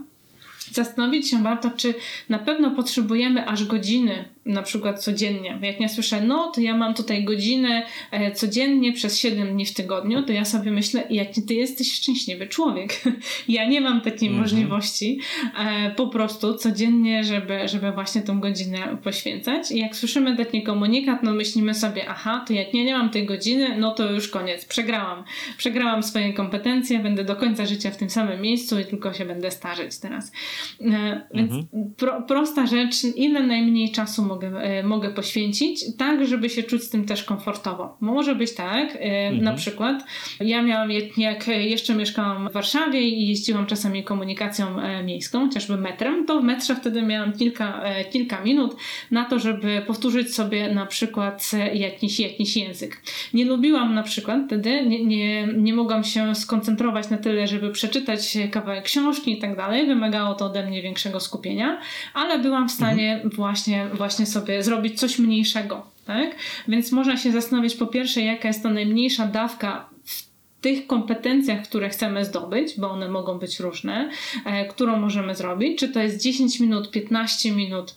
Zastanowić 0.72 1.30
się 1.30 1.42
warto, 1.42 1.70
czy 1.76 1.94
na 2.28 2.38
pewno 2.38 2.70
potrzebujemy 2.70 3.48
aż 3.48 3.64
godziny 3.64 4.24
na 4.46 4.62
przykład 4.62 5.04
codziennie. 5.04 5.58
Jak 5.62 5.80
ja 5.80 5.88
słyszę, 5.88 6.20
no 6.20 6.52
to 6.54 6.60
ja 6.60 6.76
mam 6.76 6.94
tutaj 6.94 7.24
godzinę 7.24 7.86
e, 8.10 8.32
codziennie 8.32 8.92
przez 8.92 9.18
7 9.18 9.48
dni 9.48 9.66
w 9.66 9.74
tygodniu, 9.74 10.22
to 10.22 10.32
ja 10.32 10.44
sobie 10.44 10.70
myślę, 10.70 11.04
jaki 11.10 11.42
ty 11.42 11.54
jesteś 11.54 11.92
szczęśliwy 11.92 12.46
człowiek. 12.46 13.02
ja 13.48 13.68
nie 13.68 13.80
mam 13.80 14.00
takiej 14.00 14.28
mm 14.28 14.38
-hmm. 14.38 14.42
możliwości 14.42 15.20
e, 15.58 15.90
po 15.90 16.08
prostu 16.08 16.54
codziennie, 16.54 17.24
żeby, 17.24 17.68
żeby 17.68 17.92
właśnie 17.92 18.22
tą 18.22 18.40
godzinę 18.40 18.98
poświęcać. 19.02 19.72
I 19.72 19.78
jak 19.78 19.96
słyszymy 19.96 20.36
taki 20.36 20.62
komunikat, 20.62 21.22
no 21.22 21.32
myślimy 21.32 21.74
sobie, 21.74 22.08
aha, 22.08 22.44
to 22.46 22.52
jak 22.52 22.74
nie, 22.74 22.84
nie 22.84 22.94
mam 22.94 23.10
tej 23.10 23.26
godziny, 23.26 23.76
no 23.78 23.90
to 23.94 24.12
już 24.12 24.28
koniec, 24.28 24.64
przegrałam. 24.64 25.24
Przegrałam 25.56 26.02
swoje 26.02 26.32
kompetencje, 26.32 26.98
będę 26.98 27.24
do 27.24 27.36
końca 27.36 27.66
życia 27.66 27.90
w 27.90 27.96
tym 27.96 28.10
samym 28.10 28.40
miejscu 28.40 28.80
i 28.80 28.84
tylko 28.84 29.12
się 29.12 29.24
będę 29.24 29.50
starzeć 29.50 29.98
teraz. 29.98 30.32
E, 30.80 31.26
więc 31.34 31.52
mm 31.52 31.64
-hmm. 31.64 31.94
pro, 31.96 32.22
prosta 32.22 32.66
rzecz, 32.66 33.04
ile 33.16 33.46
najmniej 33.46 33.92
czasu 33.92 34.22
mogę, 34.34 34.48
e, 34.48 34.82
mogę 34.82 35.10
poświęcić, 35.10 35.96
tak, 35.98 36.26
żeby 36.26 36.50
się 36.50 36.62
czuć 36.62 36.82
z 36.82 36.90
tym 36.90 37.04
też 37.04 37.24
komfortowo. 37.24 37.96
Może 38.00 38.34
być 38.34 38.54
tak, 38.54 38.96
e, 38.96 38.98
mhm. 39.00 39.44
na 39.44 39.54
przykład 39.54 40.04
ja 40.40 40.62
miałam, 40.62 40.90
jak 41.16 41.48
jeszcze 41.48 41.94
mieszkałam 41.94 42.48
w 42.48 42.52
Warszawie 42.52 43.00
i 43.00 43.28
jeździłam 43.28 43.66
czasami 43.66 44.04
komunikacją 44.04 44.80
e, 44.80 45.02
miejską, 45.02 45.46
chociażby 45.48 45.76
metrem, 45.76 46.26
to 46.26 46.40
w 46.40 46.44
metrze 46.44 46.76
wtedy 46.76 47.02
miałam 47.02 47.32
kilka, 47.32 47.82
kilka 48.12 48.40
minut 48.40 48.76
na 49.10 49.24
to, 49.24 49.38
żeby 49.38 49.82
powtórzyć 49.86 50.34
sobie 50.34 50.74
na 50.74 50.86
przykład 50.86 51.50
jakiś, 51.74 52.20
jakiś 52.20 52.56
język. 52.56 53.02
Nie 53.34 53.44
lubiłam 53.44 53.94
na 53.94 54.02
przykład 54.02 54.40
wtedy, 54.46 54.86
nie, 54.86 55.04
nie, 55.04 55.46
nie 55.46 55.74
mogłam 55.74 56.04
się 56.04 56.34
skoncentrować 56.34 57.10
na 57.10 57.18
tyle, 57.18 57.46
żeby 57.46 57.70
przeczytać 57.70 58.38
kawałek 58.50 58.84
książki 58.84 59.32
i 59.32 59.38
tak 59.38 59.56
dalej. 59.56 59.86
Wymagało 59.86 60.34
to 60.34 60.46
ode 60.46 60.66
mnie 60.66 60.82
większego 60.82 61.20
skupienia, 61.20 61.80
ale 62.14 62.38
byłam 62.38 62.68
w 62.68 62.72
stanie 62.72 63.14
mhm. 63.14 63.30
właśnie, 63.30 63.86
właśnie 63.94 64.23
sobie 64.26 64.62
zrobić 64.62 65.00
coś 65.00 65.18
mniejszego. 65.18 65.86
Tak? 66.06 66.36
Więc 66.68 66.92
można 66.92 67.16
się 67.16 67.32
zastanowić 67.32 67.74
po 67.74 67.86
pierwsze, 67.86 68.20
jaka 68.20 68.48
jest 68.48 68.62
to 68.62 68.70
najmniejsza 68.70 69.26
dawka 69.26 69.88
w 70.04 70.24
tych 70.60 70.86
kompetencjach, 70.86 71.62
które 71.62 71.88
chcemy 71.88 72.24
zdobyć, 72.24 72.74
bo 72.78 72.90
one 72.90 73.08
mogą 73.08 73.38
być 73.38 73.60
różne, 73.60 74.10
e, 74.44 74.64
którą 74.64 74.96
możemy 74.96 75.34
zrobić. 75.34 75.78
Czy 75.78 75.88
to 75.88 76.00
jest 76.00 76.22
10 76.22 76.60
minut, 76.60 76.90
15 76.90 77.52
minut, 77.52 77.94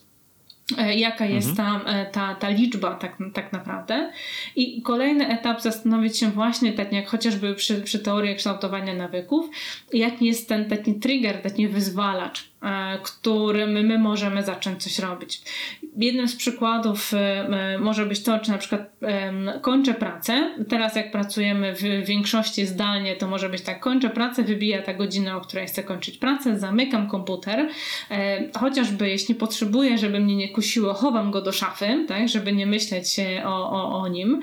e, 0.78 0.95
jaka 0.95 1.25
jest 1.25 1.49
mhm. 1.49 1.82
ta, 1.82 1.91
e, 1.91 2.05
ta, 2.05 2.36
ta 2.36 2.49
liczba 2.49 2.95
tak, 2.95 3.17
tak 3.34 3.53
naprawdę. 3.53 4.11
I 4.55 4.82
kolejny 4.82 5.28
etap 5.28 5.61
zastanowić 5.61 6.17
się 6.17 6.32
właśnie, 6.32 6.73
tak 6.73 6.93
jak 6.93 7.07
chociażby 7.07 7.55
przy, 7.55 7.82
przy 7.82 7.99
teorii 7.99 8.36
kształtowania 8.36 8.93
nawyków, 8.93 9.49
jaki 9.93 10.25
jest 10.25 10.49
ten 10.49 10.69
taki 10.69 10.95
trigger, 10.95 11.41
taki 11.41 11.67
wyzwalacz 11.67 12.49
którym 13.03 13.72
my 13.72 13.99
możemy 13.99 14.43
zacząć 14.43 14.84
coś 14.84 14.99
robić. 14.99 15.41
Jednym 15.97 16.28
z 16.28 16.36
przykładów 16.36 17.14
e, 17.14 17.78
może 17.80 18.05
być 18.05 18.24
to, 18.24 18.39
czy 18.39 18.51
na 18.51 18.58
przykład 18.58 18.97
kończę 19.62 19.93
pracę. 19.93 20.55
Teraz, 20.70 20.95
jak 20.95 21.12
pracujemy 21.12 21.76
w 21.76 22.08
większości 22.08 22.66
zdalnie, 22.66 23.16
to 23.16 23.28
może 23.28 23.49
być 23.49 23.62
tak: 23.62 23.80
kończę 23.80 24.10
pracę, 24.10 24.43
wybija 24.43 24.82
ta 24.82 24.93
godzina, 24.93 25.38
o 25.38 25.41
której 25.41 25.68
chcę 25.68 25.84
kończyć 25.84 26.18
pracę, 26.18 26.60
zamykam 26.60 27.10
komputer. 27.10 27.70
E, 28.12 28.51
chociażby 28.60 29.10
jeśli 29.10 29.36
potrzebuję, 29.36 29.97
żeby 29.97 30.20
mnie 30.20 30.36
nie 30.36 30.49
kusiło, 30.49 30.93
chowam 30.93 31.32
go 31.32 31.41
do 31.41 31.51
szafy, 31.51 32.05
tak, 32.08 32.30
żeby 32.30 32.53
nie 32.53 32.66
myśleć 32.66 33.16
o, 33.45 33.72
o, 33.72 33.99
o 33.99 34.08
nim, 34.08 34.41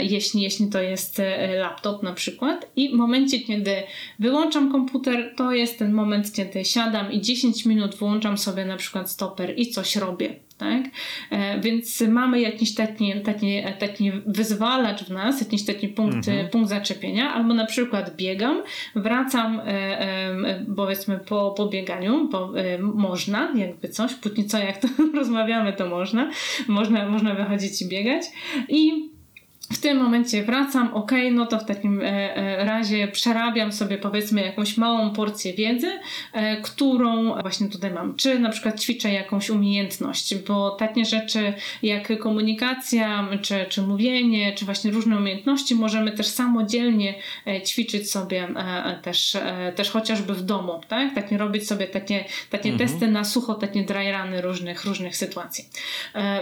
jeśli, 0.00 0.42
jeśli 0.42 0.68
to 0.68 0.82
jest 0.82 1.22
laptop 1.58 2.02
na 2.02 2.12
przykład. 2.12 2.70
I 2.76 2.88
w 2.88 2.92
momencie, 2.92 3.40
kiedy 3.40 3.82
wyłączam 4.18 4.72
komputer, 4.72 5.34
to 5.36 5.52
jest 5.52 5.78
ten 5.78 5.92
moment, 5.92 6.32
kiedy 6.32 6.64
siadam 6.64 7.12
i 7.12 7.20
10 7.20 7.42
10 7.52 7.66
minut 7.66 7.94
włączam 7.94 8.38
sobie 8.38 8.64
na 8.64 8.76
przykład 8.76 9.10
stoper 9.10 9.54
i 9.56 9.70
coś 9.70 9.96
robię. 9.96 10.34
Tak? 10.58 10.82
E, 11.30 11.60
więc 11.60 12.00
mamy 12.00 12.40
jakiś 12.40 12.74
taki, 12.74 13.12
taki, 13.24 13.62
taki 13.78 14.12
wyzwalacz 14.26 15.04
w 15.04 15.10
nas, 15.10 15.40
jakiś 15.40 15.64
taki 15.64 15.88
punkt, 15.88 16.28
mhm. 16.28 16.48
punkt 16.48 16.68
zaczepienia, 16.68 17.34
albo 17.34 17.54
na 17.54 17.66
przykład 17.66 18.16
biegam, 18.16 18.62
wracam 18.96 19.60
e, 19.60 19.64
e, 19.64 20.66
powiedzmy 20.76 21.18
po, 21.18 21.54
po 21.56 21.66
bieganiu, 21.66 22.28
bo 22.28 22.58
e, 22.58 22.78
można, 22.78 23.52
jakby 23.56 23.88
coś, 23.88 24.14
póki 24.14 24.44
co 24.44 24.58
jak 24.58 24.78
to 24.78 24.88
rozmawiamy, 25.18 25.72
to 25.72 25.86
można, 25.86 26.30
można, 26.68 27.08
można 27.08 27.34
wychodzić 27.34 27.82
i 27.82 27.88
biegać 27.88 28.24
i 28.68 29.11
w 29.72 29.78
tym 29.78 29.98
momencie 29.98 30.44
wracam, 30.44 30.94
ok, 30.94 31.12
no 31.32 31.46
to 31.46 31.58
w 31.58 31.64
takim 31.64 32.00
e, 32.00 32.04
e, 32.36 32.64
razie 32.64 33.08
przerabiam 33.08 33.72
sobie 33.72 33.98
powiedzmy 33.98 34.42
jakąś 34.42 34.76
małą 34.76 35.10
porcję 35.10 35.54
wiedzy, 35.54 35.98
e, 36.32 36.56
którą 36.56 37.40
właśnie 37.40 37.68
tutaj 37.68 37.90
mam. 37.90 38.16
Czy 38.16 38.38
na 38.38 38.50
przykład 38.50 38.80
ćwiczę 38.80 39.12
jakąś 39.12 39.50
umiejętność, 39.50 40.34
bo 40.34 40.70
takie 40.70 41.04
rzeczy 41.04 41.52
jak 41.82 42.18
komunikacja, 42.18 43.28
czy, 43.42 43.66
czy 43.68 43.82
mówienie, 43.82 44.52
czy 44.52 44.64
właśnie 44.64 44.90
różne 44.90 45.16
umiejętności 45.16 45.74
możemy 45.74 46.12
też 46.12 46.26
samodzielnie 46.26 47.14
ćwiczyć 47.66 48.10
sobie 48.10 48.48
też, 49.02 49.36
też 49.76 49.90
chociażby 49.90 50.34
w 50.34 50.42
domu, 50.42 50.80
tak? 50.88 51.14
Takie 51.14 51.38
robić 51.38 51.68
sobie 51.68 51.86
takie, 51.86 52.24
takie 52.50 52.70
mhm. 52.70 52.88
testy 52.88 53.06
na 53.10 53.24
sucho, 53.24 53.54
takie 53.54 53.84
dry 53.84 54.12
runy 54.12 54.40
różnych, 54.40 54.84
różnych 54.84 55.16
sytuacji. 55.16 55.64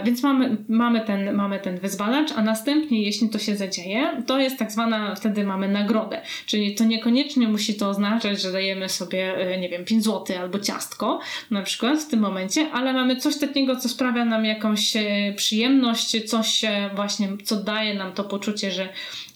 Więc 0.03 0.23
mamy, 0.23 0.57
mamy, 0.69 1.01
ten, 1.01 1.33
mamy 1.33 1.59
ten 1.59 1.79
wyzwalacz, 1.79 2.31
a 2.35 2.41
następnie 2.41 3.03
jeśli 3.03 3.20
jeśli 3.21 3.39
to 3.39 3.45
się 3.45 3.55
zadzieje, 3.55 4.23
to 4.27 4.39
jest 4.39 4.59
tak 4.59 4.71
zwana, 4.71 5.15
wtedy 5.15 5.43
mamy 5.43 5.67
nagrodę. 5.67 6.21
Czyli 6.45 6.75
to 6.75 6.83
niekoniecznie 6.83 7.47
musi 7.47 7.75
to 7.75 7.89
oznaczać, 7.89 8.41
że 8.41 8.51
dajemy 8.51 8.89
sobie, 8.89 9.37
e, 9.37 9.59
nie 9.59 9.69
wiem, 9.69 9.85
5 9.85 10.03
zł 10.03 10.37
albo 10.39 10.59
ciastko 10.59 11.19
na 11.51 11.61
przykład 11.61 11.99
w 11.99 12.07
tym 12.07 12.19
momencie, 12.19 12.71
ale 12.71 12.93
mamy 12.93 13.15
coś 13.15 13.37
takiego, 13.39 13.75
co 13.75 13.89
sprawia 13.89 14.25
nam 14.25 14.45
jakąś 14.45 14.95
e, 14.95 15.33
przyjemność, 15.35 16.29
coś 16.29 16.61
właśnie, 16.95 17.29
co 17.43 17.55
daje 17.55 17.93
nam 17.93 18.13
to 18.13 18.23
poczucie, 18.23 18.71
że 18.71 18.89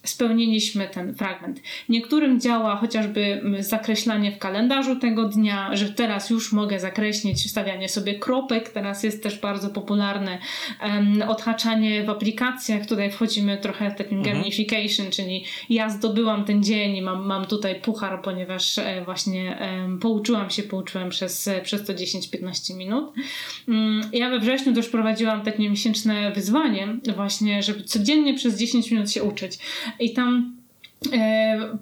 spełniliśmy 0.06 0.88
ten 0.88 1.16
fragment. 1.16 1.62
Niektórym 1.90 2.40
działa 2.40 2.76
chociażby 2.76 3.42
zakreślanie 3.60 4.32
w 4.32 4.38
kalendarzu 4.38 4.96
tego 4.96 5.26
dnia, 5.26 5.76
że 5.76 5.90
teraz 5.90 6.30
już 6.30 6.52
mogę 6.52 6.80
zakreślić 6.80 7.52
stawianie 7.52 7.90
sobie 7.90 8.20
kropek. 8.20 8.70
Teraz 8.70 9.04
jest 9.04 9.24
też 9.24 9.40
bardzo 9.40 9.70
popularne 9.70 10.38
um, 10.84 11.22
odhaczanie 11.28 12.04
w 12.04 12.10
aplikacjach. 12.10 12.86
Tutaj 12.86 13.12
wchodzimy 13.12 13.58
trochę 13.58 13.92
w 13.92 13.96
takim 13.96 14.18
mhm. 14.18 14.38
gamification, 14.38 15.12
czyli 15.12 15.46
ja 15.70 15.90
zdobyłam 15.90 16.46
ten 16.46 16.64
dzień 16.64 16.96
i 16.96 17.02
mam, 17.02 17.26
mam 17.26 17.46
tutaj 17.46 17.82
puchar, 17.82 18.22
ponieważ 18.22 18.78
e, 18.78 19.02
właśnie 19.06 19.58
um, 19.62 20.00
pouczyłam 20.00 20.50
się, 20.50 20.64
pouczyłam 20.64 21.10
przez, 21.10 21.50
przez 21.64 21.86
to 21.86 21.94
10-15 21.94 22.76
minut. 22.78 23.14
Um, 23.68 24.02
ja 24.14 24.30
we 24.30 24.40
wrześniu 24.40 24.74
też 24.74 24.90
prowadziłam 24.90 25.42
takie 25.42 25.70
miesięczne 25.70 26.32
wyzwanie 26.32 26.88
właśnie, 27.16 27.64
żeby 27.64 27.84
codziennie 27.84 28.34
przez 28.34 28.58
10 28.58 28.92
minut 28.92 29.12
się 29.12 29.24
uczyć. 29.24 29.60
I 30.00 30.14
tam 30.14 30.52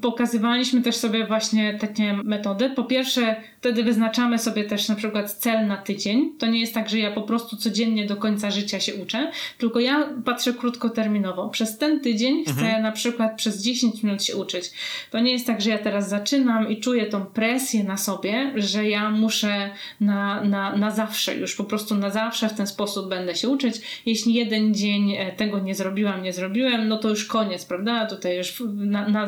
pokazywaliśmy 0.01 0.81
też 0.81 0.95
sobie 0.95 1.25
właśnie 1.25 1.77
takie 1.79 2.13
metody. 2.13 2.69
Po 2.69 2.83
pierwsze, 2.83 3.35
Wtedy 3.63 3.83
wyznaczamy 3.83 4.39
sobie 4.39 4.63
też 4.63 4.89
na 4.89 4.95
przykład 4.95 5.31
cel 5.31 5.67
na 5.67 5.77
tydzień. 5.77 6.33
To 6.39 6.45
nie 6.45 6.59
jest 6.59 6.73
tak, 6.73 6.89
że 6.89 6.99
ja 6.99 7.11
po 7.11 7.21
prostu 7.21 7.57
codziennie 7.57 8.05
do 8.05 8.15
końca 8.15 8.51
życia 8.51 8.79
się 8.79 8.95
uczę, 8.95 9.31
tylko 9.57 9.79
ja 9.79 10.09
patrzę 10.25 10.53
krótkoterminowo. 10.53 11.49
Przez 11.49 11.77
ten 11.77 11.99
tydzień 11.99 12.39
mhm. 12.39 12.57
chcę 12.57 12.81
na 12.81 12.91
przykład 12.91 13.37
przez 13.37 13.61
10 13.61 14.03
minut 14.03 14.23
się 14.23 14.35
uczyć. 14.35 14.71
To 15.11 15.19
nie 15.19 15.31
jest 15.31 15.47
tak, 15.47 15.61
że 15.61 15.69
ja 15.69 15.77
teraz 15.77 16.09
zaczynam 16.09 16.69
i 16.69 16.79
czuję 16.79 17.05
tą 17.05 17.25
presję 17.25 17.83
na 17.83 17.97
sobie, 17.97 18.51
że 18.55 18.89
ja 18.89 19.09
muszę 19.09 19.69
na, 19.99 20.43
na, 20.43 20.75
na 20.75 20.91
zawsze, 20.91 21.35
już 21.35 21.55
po 21.55 21.63
prostu 21.63 21.95
na 21.95 22.09
zawsze 22.09 22.49
w 22.49 22.53
ten 22.53 22.67
sposób 22.67 23.09
będę 23.09 23.35
się 23.35 23.49
uczyć. 23.49 24.01
Jeśli 24.05 24.33
jeden 24.33 24.73
dzień 24.73 25.11
e, 25.11 25.31
tego 25.31 25.59
nie 25.59 25.75
zrobiłam, 25.75 26.23
nie 26.23 26.33
zrobiłem, 26.33 26.87
no 26.87 26.97
to 26.97 27.09
już 27.09 27.25
koniec, 27.25 27.65
prawda? 27.65 28.05
Tutaj 28.05 28.37
już 28.37 28.63
na, 28.73 29.07
na, 29.13 29.27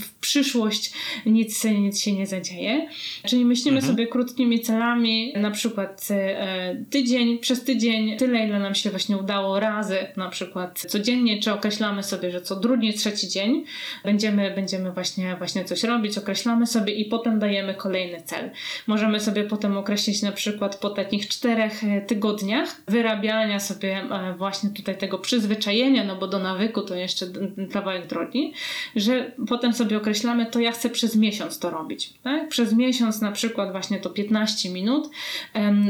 w 0.00 0.14
przyszłość 0.20 0.92
nic, 1.26 1.64
nic 1.64 2.00
się 2.00 2.12
nie 2.12 2.26
zadzieje. 2.26 2.88
Czyli 3.26 3.44
myślimy, 3.44 3.78
mhm. 3.78 3.92
sobie 3.92 4.06
krótkimi 4.06 4.60
celami, 4.60 5.32
na 5.36 5.50
przykład 5.50 6.08
e, 6.10 6.76
tydzień, 6.90 7.38
przez 7.38 7.64
tydzień, 7.64 8.16
tyle 8.16 8.46
ile 8.46 8.58
nam 8.58 8.74
się 8.74 8.90
właśnie 8.90 9.16
udało 9.16 9.60
razy, 9.60 9.96
na 10.16 10.28
przykład 10.28 10.80
codziennie, 10.88 11.40
czy 11.42 11.52
określamy 11.52 12.02
sobie, 12.02 12.30
że 12.30 12.40
co 12.40 12.56
drugi, 12.56 12.94
trzeci 12.94 13.28
dzień 13.28 13.64
będziemy, 14.04 14.50
będziemy 14.54 14.92
właśnie, 14.92 15.36
właśnie 15.36 15.64
coś 15.64 15.84
robić, 15.84 16.18
określamy 16.18 16.66
sobie 16.66 16.94
i 16.94 17.04
potem 17.04 17.38
dajemy 17.38 17.74
kolejny 17.74 18.22
cel. 18.22 18.50
Możemy 18.86 19.20
sobie 19.20 19.44
potem 19.44 19.76
określić 19.76 20.22
na 20.22 20.32
przykład 20.32 20.76
po 20.76 20.90
takich 20.90 21.28
czterech 21.28 21.84
e, 21.84 22.00
tygodniach 22.00 22.82
wyrabiania 22.88 23.60
sobie 23.60 23.96
e, 23.96 24.34
właśnie 24.38 24.70
tutaj 24.70 24.98
tego 24.98 25.18
przyzwyczajenia, 25.18 26.04
no 26.04 26.16
bo 26.16 26.26
do 26.26 26.38
nawyku 26.38 26.82
to 26.82 26.94
jeszcze 26.94 27.26
kawałek 27.72 28.06
drogi, 28.06 28.52
że 28.96 29.19
potem 29.48 29.72
sobie 29.72 29.96
określamy, 29.96 30.46
to 30.46 30.60
ja 30.60 30.72
chcę 30.72 30.90
przez 30.90 31.16
miesiąc 31.16 31.58
to 31.58 31.70
robić. 31.70 32.12
Tak? 32.22 32.48
Przez 32.48 32.72
miesiąc 32.72 33.20
na 33.20 33.32
przykład 33.32 33.72
właśnie 33.72 33.98
to 33.98 34.10
15 34.10 34.70
minut. 34.70 35.10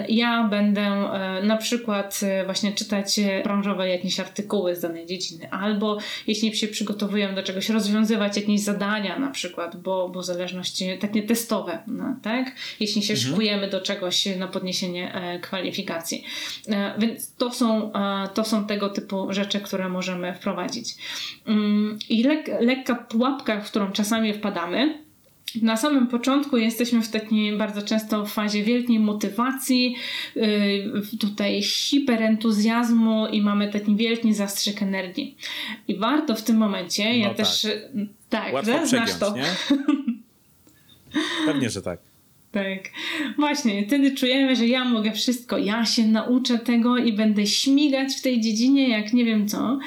Ja 0.08 0.48
będę 0.48 0.80
e, 0.80 1.42
na 1.42 1.56
przykład 1.56 2.20
e, 2.22 2.44
właśnie 2.44 2.72
czytać 2.72 3.20
branżowe 3.44 3.88
jakieś 3.88 4.20
artykuły 4.20 4.76
z 4.76 4.80
danej 4.80 5.06
dziedziny, 5.06 5.50
albo 5.50 5.98
jeśli 6.26 6.56
się 6.56 6.68
przygotowuję 6.68 7.32
do 7.32 7.42
czegoś, 7.42 7.68
rozwiązywać 7.68 8.36
jakieś 8.36 8.60
zadania 8.60 9.18
na 9.18 9.30
przykład, 9.30 9.76
bo, 9.76 10.08
bo 10.08 10.22
zależności 10.22 10.98
takie 10.98 11.22
testowe, 11.22 11.78
no, 11.86 12.16
tak? 12.22 12.52
Jeśli 12.80 13.02
się 13.02 13.14
mhm. 13.14 13.30
szykujemy 13.30 13.68
do 13.68 13.80
czegoś 13.80 14.26
na 14.38 14.48
podniesienie 14.48 15.12
kwalifikacji. 15.42 16.24
Więc 16.98 17.34
to 17.34 17.52
są, 17.52 17.92
to 18.34 18.44
są 18.44 18.66
tego 18.66 18.88
typu 18.88 19.26
rzeczy, 19.30 19.60
które 19.60 19.88
możemy 19.88 20.34
wprowadzić. 20.34 20.94
Mm, 21.46 21.98
I 22.08 22.22
lek, 22.22 22.50
lekka 22.60 22.94
pułapka, 23.10 23.60
w 23.60 23.70
którą 23.70 23.92
czasami 23.92 24.34
wpadamy, 24.34 24.98
na 25.62 25.76
samym 25.76 26.06
początku 26.06 26.56
jesteśmy 26.56 27.02
w 27.02 27.08
takiej 27.08 27.58
bardzo 27.58 27.82
często 27.82 28.26
w 28.26 28.32
fazie 28.32 28.62
wielkiej 28.62 28.98
motywacji, 28.98 29.96
yy, 30.36 31.18
tutaj 31.20 31.62
hiperentuzjazmu 31.62 33.26
i 33.26 33.42
mamy 33.42 33.72
taki 33.72 33.96
wielki 33.96 34.34
zastrzyk 34.34 34.82
energii. 34.82 35.36
I 35.88 35.96
warto 35.96 36.34
w 36.34 36.42
tym 36.42 36.56
momencie, 36.56 37.04
no 37.04 37.14
ja 37.14 37.28
tak. 37.28 37.36
też 37.36 37.66
tak, 38.28 38.52
Łatwo 38.52 38.86
znasz 38.86 39.18
to. 39.18 39.34
Nie? 39.36 39.76
Pewnie, 41.46 41.70
że 41.70 41.82
tak. 41.82 42.09
Tak. 42.52 42.90
Właśnie, 43.38 43.86
wtedy 43.86 44.14
czujemy, 44.14 44.56
że 44.56 44.66
ja 44.66 44.84
mogę 44.84 45.12
wszystko, 45.12 45.58
ja 45.58 45.84
się 45.84 46.06
nauczę 46.06 46.58
tego 46.58 46.96
i 46.96 47.12
będę 47.12 47.46
śmigać 47.46 48.14
w 48.14 48.22
tej 48.22 48.40
dziedzinie, 48.40 48.88
jak 48.88 49.12
nie 49.12 49.24
wiem 49.24 49.48
co. 49.48 49.78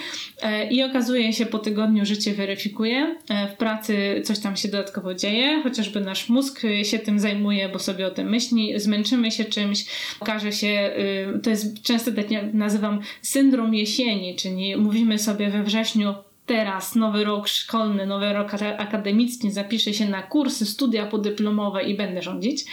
E, 0.42 0.70
I 0.70 0.84
okazuje 0.84 1.34
się 1.34 1.46
po 1.46 1.60
tygodniu 1.60 2.06
życie 2.06 2.34
weryfikuje. 2.34 3.16
E, 3.30 3.48
w 3.48 3.58
pracy 3.58 4.22
coś 4.26 4.40
tam 4.40 4.56
się 4.56 4.68
dodatkowo 4.68 5.14
dzieje, 5.14 5.64
chociażby 5.64 6.02
nasz 6.02 6.30
mózg 6.30 6.62
się 6.84 7.00
tym 7.00 7.20
zajmuje, 7.20 7.70
bo 7.70 7.80
sobie 7.80 8.08
o 8.08 8.12
tym 8.12 8.30
myśli, 8.30 8.80
zmęczymy 8.80 9.32
się 9.32 9.46
czymś, 9.46 9.86
okaże 10.20 10.52
się, 10.52 10.92
y, 11.38 11.40
to 11.40 11.50
jest 11.50 11.84
często 11.84 12.12
tak 12.12 12.26
nazywam 12.54 13.00
syndrom 13.22 13.74
jesieni, 13.74 14.36
czyli 14.36 14.78
mówimy 14.78 15.20
sobie 15.20 15.50
we 15.50 15.64
wrześniu, 15.64 16.14
teraz 16.46 16.96
nowy 16.96 17.24
rok 17.24 17.48
szkolny, 17.48 18.06
nowy 18.06 18.34
rok 18.34 18.52
akademicki, 18.78 19.52
zapiszę 19.52 19.94
się 19.94 20.10
na 20.10 20.24
kursy, 20.24 20.66
studia 20.66 21.06
podyplomowe 21.06 21.84
i 21.84 21.98
będę 21.98 22.22
rządzić. 22.22 22.66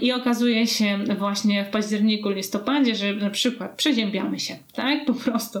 I 0.00 0.12
okazuje 0.12 0.66
się 0.66 0.98
właśnie 1.18 1.64
w 1.64 1.68
październiku, 1.68 2.30
listopadzie, 2.30 2.94
że 2.94 3.12
na 3.12 3.30
przykład 3.30 3.76
przeziębiamy 3.76 4.40
się, 4.40 4.56
tak? 4.74 5.04
Po 5.04 5.14
prostu. 5.14 5.58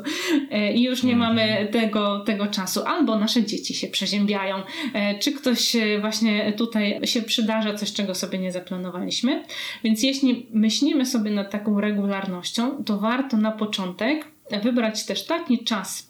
E, 0.50 0.72
I 0.72 0.82
już 0.82 1.02
nie 1.02 1.16
mamy 1.16 1.42
mhm. 1.42 1.68
tego, 1.68 2.20
tego 2.20 2.46
czasu. 2.46 2.82
Albo 2.86 3.16
nasze 3.16 3.44
dzieci 3.44 3.74
się 3.74 3.88
przeziębiają, 3.88 4.62
e, 4.94 5.18
czy 5.18 5.32
ktoś 5.32 5.76
właśnie 6.00 6.52
tutaj 6.52 7.00
się 7.04 7.22
przydarza 7.22 7.74
coś, 7.74 7.92
czego 7.92 8.14
sobie 8.14 8.38
nie 8.38 8.52
zaplanowaliśmy. 8.52 9.44
Więc 9.84 10.02
jeśli 10.02 10.46
myślimy 10.52 11.06
sobie 11.06 11.30
nad 11.30 11.50
taką 11.50 11.80
regularnością, 11.80 12.84
to 12.84 12.98
warto 12.98 13.36
na 13.36 13.52
początek 13.52 14.24
wybrać 14.62 15.06
też 15.06 15.26
taki 15.26 15.64
czas 15.64 16.09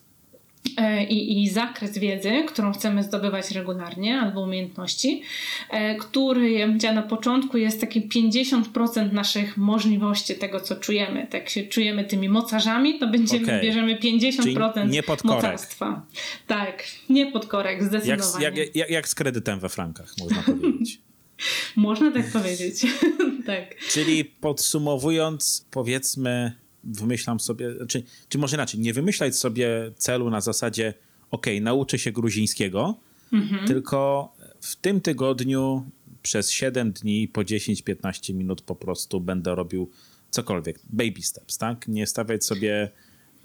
i, 1.09 1.43
i 1.43 1.49
zakres 1.49 1.97
wiedzy, 1.97 2.43
którą 2.47 2.73
chcemy 2.73 3.03
zdobywać 3.03 3.51
regularnie, 3.51 4.19
albo 4.19 4.41
umiejętności, 4.41 5.21
e, 5.69 5.95
który, 5.95 6.51
ja 6.51 6.67
powiedziała 6.67 6.95
na 6.95 7.01
początku, 7.01 7.57
jest 7.57 7.81
taki 7.81 8.01
50% 8.01 9.13
naszych 9.13 9.57
możliwości 9.57 10.35
tego, 10.35 10.59
co 10.59 10.75
czujemy. 10.75 11.27
Tak 11.27 11.49
się 11.49 11.63
czujemy 11.63 12.03
tymi 12.03 12.29
mocarzami, 12.29 12.99
to 12.99 13.07
będziemy, 13.07 13.43
okay. 13.43 13.61
bierzemy 13.61 13.95
50% 13.95 14.43
Czyli 14.43 14.55
nie 14.87 15.03
mocarstwa. 15.23 16.05
Tak, 16.47 16.83
nie 17.09 17.31
pod 17.31 17.45
korek, 17.45 17.83
zdecydowanie. 17.83 18.45
Jak, 18.45 18.57
jak, 18.57 18.75
jak, 18.75 18.89
jak 18.89 19.07
z 19.07 19.15
kredytem 19.15 19.59
we 19.59 19.69
frankach, 19.69 20.13
można 20.19 20.43
powiedzieć. 20.43 20.99
można 21.75 22.11
tak 22.11 22.31
powiedzieć, 22.31 22.81
tak. 23.45 23.75
Czyli 23.89 24.25
podsumowując, 24.25 25.65
powiedzmy, 25.71 26.61
wymyślam 26.83 27.39
sobie, 27.39 27.69
czy, 27.87 28.03
czy 28.29 28.37
może 28.37 28.55
inaczej, 28.55 28.79
nie 28.79 28.93
wymyślać 28.93 29.35
sobie 29.35 29.91
celu 29.97 30.29
na 30.29 30.41
zasadzie, 30.41 30.93
ok, 31.31 31.45
nauczę 31.61 31.99
się 31.99 32.11
gruzińskiego, 32.11 32.97
mhm. 33.33 33.67
tylko 33.67 34.31
w 34.61 34.75
tym 34.75 35.01
tygodniu 35.01 35.85
przez 36.21 36.51
7 36.51 36.91
dni 36.91 37.27
po 37.27 37.41
10-15 37.41 38.33
minut 38.33 38.61
po 38.61 38.75
prostu 38.75 39.21
będę 39.21 39.55
robił 39.55 39.89
cokolwiek, 40.29 40.79
baby 40.89 41.21
steps, 41.21 41.57
tak? 41.57 41.87
Nie 41.87 42.07
stawiać 42.07 42.45
sobie 42.45 42.91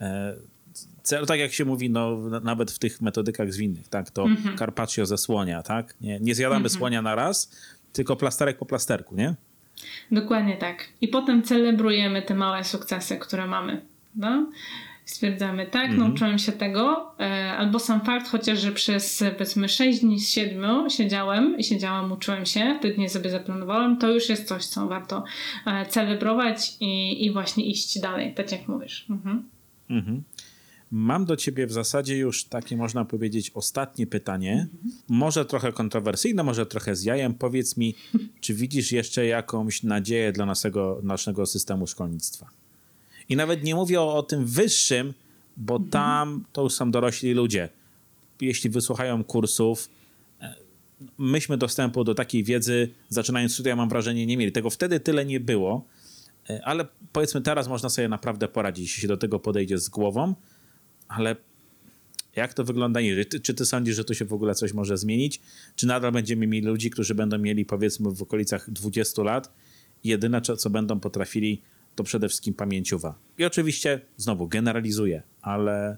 e, 0.01 0.37
celu, 1.03 1.27
tak 1.27 1.41
jak 1.41 1.53
się 1.53 1.65
mówi, 1.65 1.91
no, 1.91 2.17
nawet 2.43 2.71
w 2.71 2.79
tych 2.79 3.01
metodykach 3.01 3.53
zwinnych, 3.53 3.89
tak? 3.89 4.11
To 4.11 4.25
mhm. 4.25 4.59
carpaccio 4.59 5.07
ze 5.07 5.19
słonia, 5.19 5.63
tak? 5.63 5.95
Nie, 6.01 6.21
nie 6.21 6.35
zjadamy 6.35 6.65
mhm. 6.65 6.79
słonia 6.79 7.03
na 7.03 7.15
raz, 7.15 7.51
tylko 7.93 8.17
plasterek 8.17 8.59
po 8.59 8.67
plasterku, 8.67 9.17
nie? 9.17 9.35
Dokładnie 10.11 10.57
tak. 10.57 10.89
I 11.01 11.09
potem 11.09 11.43
celebrujemy 11.43 12.23
te 12.23 12.35
małe 12.35 12.65
sukcesy, 12.65 13.17
które 13.17 13.47
mamy. 13.47 13.81
No? 14.17 14.47
Stwierdzamy, 15.05 15.67
tak, 15.67 15.91
mhm. 15.91 16.01
nauczyłem 16.01 16.39
się 16.39 16.53
tego, 16.53 17.13
e, 17.21 17.53
albo 17.53 17.79
sam 17.79 18.01
fakt, 18.01 18.29
chociaż, 18.29 18.61
że 18.61 18.73
przez 18.73 19.25
powiedzmy 19.33 19.69
6 19.69 20.01
dni 20.01 20.21
z 20.21 20.31
7 20.31 20.91
siedziałem 20.91 21.59
i 21.59 21.65
siedziałam, 21.65 22.13
uczyłem 22.13 22.47
się, 22.47 22.79
te 22.83 22.89
dni 22.91 23.09
sobie 23.09 23.31
zaplanowałem, 23.31 23.97
to 23.97 24.11
już 24.11 24.29
jest 24.29 24.49
coś, 24.49 24.65
co 24.65 24.87
warto 24.87 25.25
e, 25.67 25.87
celebrować 25.87 26.77
i, 26.81 27.25
i 27.25 27.33
właśnie 27.33 27.65
iść 27.65 28.01
dalej, 28.01 28.35
tak 28.35 28.53
jak 28.53 28.69
mówisz. 28.69 29.07
Mhm. 29.11 29.49
Mhm. 29.91 30.23
Mam 30.91 31.25
do 31.25 31.37
ciebie 31.37 31.67
w 31.67 31.73
zasadzie 31.73 32.19
już 32.19 32.45
takie, 32.45 32.77
można 32.77 33.05
powiedzieć, 33.05 33.51
ostatnie 33.55 34.07
pytanie. 34.07 34.53
Mhm. 34.53 35.03
Może 35.09 35.45
trochę 35.45 35.73
kontrowersyjne, 35.73 36.43
może 36.43 36.67
trochę 36.67 36.97
z 36.97 37.05
jajem. 37.05 37.35
Powiedz 37.35 37.77
mi, 37.77 37.95
czy 38.41 38.55
widzisz 38.55 38.93
jeszcze 38.93 39.27
jakąś 39.27 39.83
nadzieję 39.83 40.33
dla 40.33 40.47
naszego, 40.47 41.01
naszego 41.03 41.47
systemu 41.47 41.87
szkolnictwa? 41.87 42.51
I 43.29 43.37
nawet 43.37 43.65
nie 43.65 43.75
mówię 43.75 44.01
o, 44.01 44.17
o 44.17 44.23
tym 44.23 44.47
wyższym, 44.47 45.15
bo 45.57 45.75
mhm. 45.75 45.91
tam 45.91 46.45
to 46.53 46.63
już 46.63 46.73
są 46.73 46.91
dorośli 46.91 47.33
ludzie. 47.33 47.69
Jeśli 48.41 48.71
wysłuchają 48.71 49.25
kursów, 49.25 49.89
e, 50.41 50.55
myśmy 51.19 51.57
dostępu 51.57 52.05
do 52.05 52.15
takiej 52.15 52.45
wiedzy, 52.45 52.89
zaczynając 53.09 53.53
studia, 53.53 53.77
mam 53.77 53.89
wrażenie, 53.89 54.27
nie 54.27 54.37
mieli. 54.37 54.53
Tego 54.53 54.71
wtedy 54.71 55.01
tyle 55.01 55.25
nie 55.25 55.41
było, 55.41 55.85
e, 56.51 56.61
ale 56.65 56.87
powiedzmy 57.13 57.41
teraz 57.41 57.69
można 57.69 57.89
sobie 57.89 58.09
naprawdę 58.09 58.49
poradzić, 58.49 58.85
jeśli 58.85 59.03
się 59.03 59.09
do 59.09 59.17
tego 59.17 59.39
podejdzie 59.39 59.79
z 59.79 59.89
głową 59.89 60.35
ale 61.09 61.37
jak 62.37 62.55
to 62.55 62.65
wygląda 62.65 63.01
czy 63.43 63.55
ty 63.55 63.67
sądzisz, 63.67 63.97
że 63.97 64.05
tu 64.05 64.15
się 64.15 64.25
w 64.25 64.33
ogóle 64.33 64.55
coś 64.55 64.73
może 64.73 64.97
zmienić? 64.97 65.41
Czy 65.77 65.87
nadal 65.87 66.13
będziemy 66.13 66.47
mieli 66.47 66.67
ludzi, 66.67 66.91
którzy 66.91 67.15
będą 67.15 67.39
mieli 67.39 67.65
powiedzmy 67.65 68.11
w 68.11 68.23
okolicach 68.23 68.71
20 68.71 69.23
lat 69.23 69.53
i 70.05 70.09
jedyne, 70.09 70.41
co 70.41 70.71
będą 70.71 71.01
potrafili, 71.01 71.63
to 71.95 72.05
przede 72.05 72.29
wszystkim 72.29 72.55
pamięciowa. 72.55 73.19
I 73.39 73.45
oczywiście, 73.45 74.01
znowu, 74.17 74.49
generalizuję, 74.49 75.23
ale, 75.43 75.97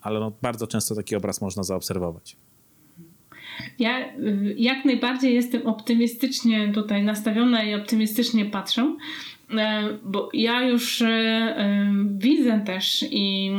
ale 0.00 0.20
no, 0.20 0.32
bardzo 0.42 0.66
często 0.66 0.94
taki 0.94 1.16
obraz 1.16 1.40
można 1.40 1.62
zaobserwować. 1.62 2.36
Ja 3.78 4.16
y, 4.18 4.54
jak 4.58 4.84
najbardziej 4.84 5.34
jestem 5.34 5.66
optymistycznie 5.66 6.72
tutaj 6.72 7.04
nastawiona 7.04 7.64
i 7.64 7.74
optymistycznie 7.74 8.46
patrzę, 8.46 8.96
bo 10.04 10.28
ja 10.32 10.62
już 10.62 11.02
e, 11.02 11.06
e, 11.08 11.92
widzę 12.18 12.60
też 12.66 13.04
i, 13.10 13.50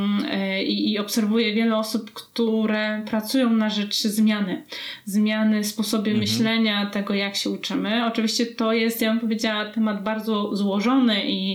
i, 0.67 0.91
i, 0.91 0.99
obserwuję 0.99 1.53
wiele 1.53 1.77
osób, 1.77 2.11
które 2.13 3.01
pracują 3.09 3.49
na 3.49 3.69
rzecz 3.69 4.01
zmiany. 4.01 4.63
Zmiany 5.05 5.63
sposobie 5.63 6.11
mhm. 6.11 6.19
myślenia, 6.19 6.85
tego 6.85 7.13
jak 7.13 7.35
się 7.35 7.49
uczymy. 7.49 8.05
Oczywiście 8.05 8.45
to 8.45 8.73
jest, 8.73 9.01
ja 9.01 9.09
bym 9.09 9.19
powiedziała, 9.19 9.65
temat 9.65 10.03
bardzo 10.03 10.55
złożony 10.55 11.25
i, 11.25 11.51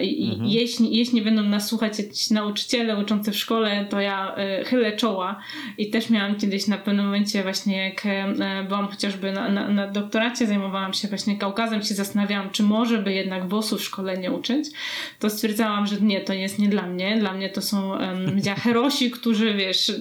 i 0.00 0.30
mhm. 0.30 0.44
jeśli, 0.44 0.96
jeśli 0.96 1.22
będą 1.22 1.42
nas 1.42 1.68
słuchać 1.68 1.98
jakiś 1.98 2.30
nauczyciele 2.30 2.96
uczący 2.96 3.32
w 3.32 3.36
szkole, 3.36 3.86
to 3.90 4.00
ja 4.00 4.36
chylę 4.64 4.96
czoła 4.96 5.40
i 5.78 5.90
też 5.90 6.10
miałam 6.10 6.36
kiedyś 6.36 6.66
na 6.66 6.78
pewnym 6.78 7.04
momencie 7.04 7.42
właśnie 7.42 7.84
jak 7.84 8.02
byłam 8.68 8.88
chociażby 8.88 9.32
na, 9.32 9.48
na, 9.48 9.68
na 9.68 9.86
doktoracie, 9.86 10.46
zajmowałam 10.46 10.92
się 10.92 11.08
właśnie 11.08 11.36
Kaukazem, 11.36 11.82
się 11.82 11.94
zastanawiałam, 11.94 12.50
czy 12.50 12.62
może 12.62 12.98
by 12.98 13.12
jednak 13.12 13.27
jednak 13.28 13.48
WOS-u 13.48 13.78
w 13.78 13.82
szkole 13.82 14.18
nie 14.18 14.32
uczyć, 14.32 14.68
to 15.18 15.30
stwierdzałam, 15.30 15.86
że 15.86 16.00
nie, 16.00 16.20
to 16.20 16.32
jest 16.32 16.58
nie 16.58 16.68
dla 16.68 16.86
mnie. 16.86 17.18
Dla 17.18 17.32
mnie 17.32 17.50
to 17.50 17.62
są 17.62 17.90
um, 17.90 18.42
herosi, 18.64 19.10
którzy, 19.10 19.54
wiesz, 19.54 19.92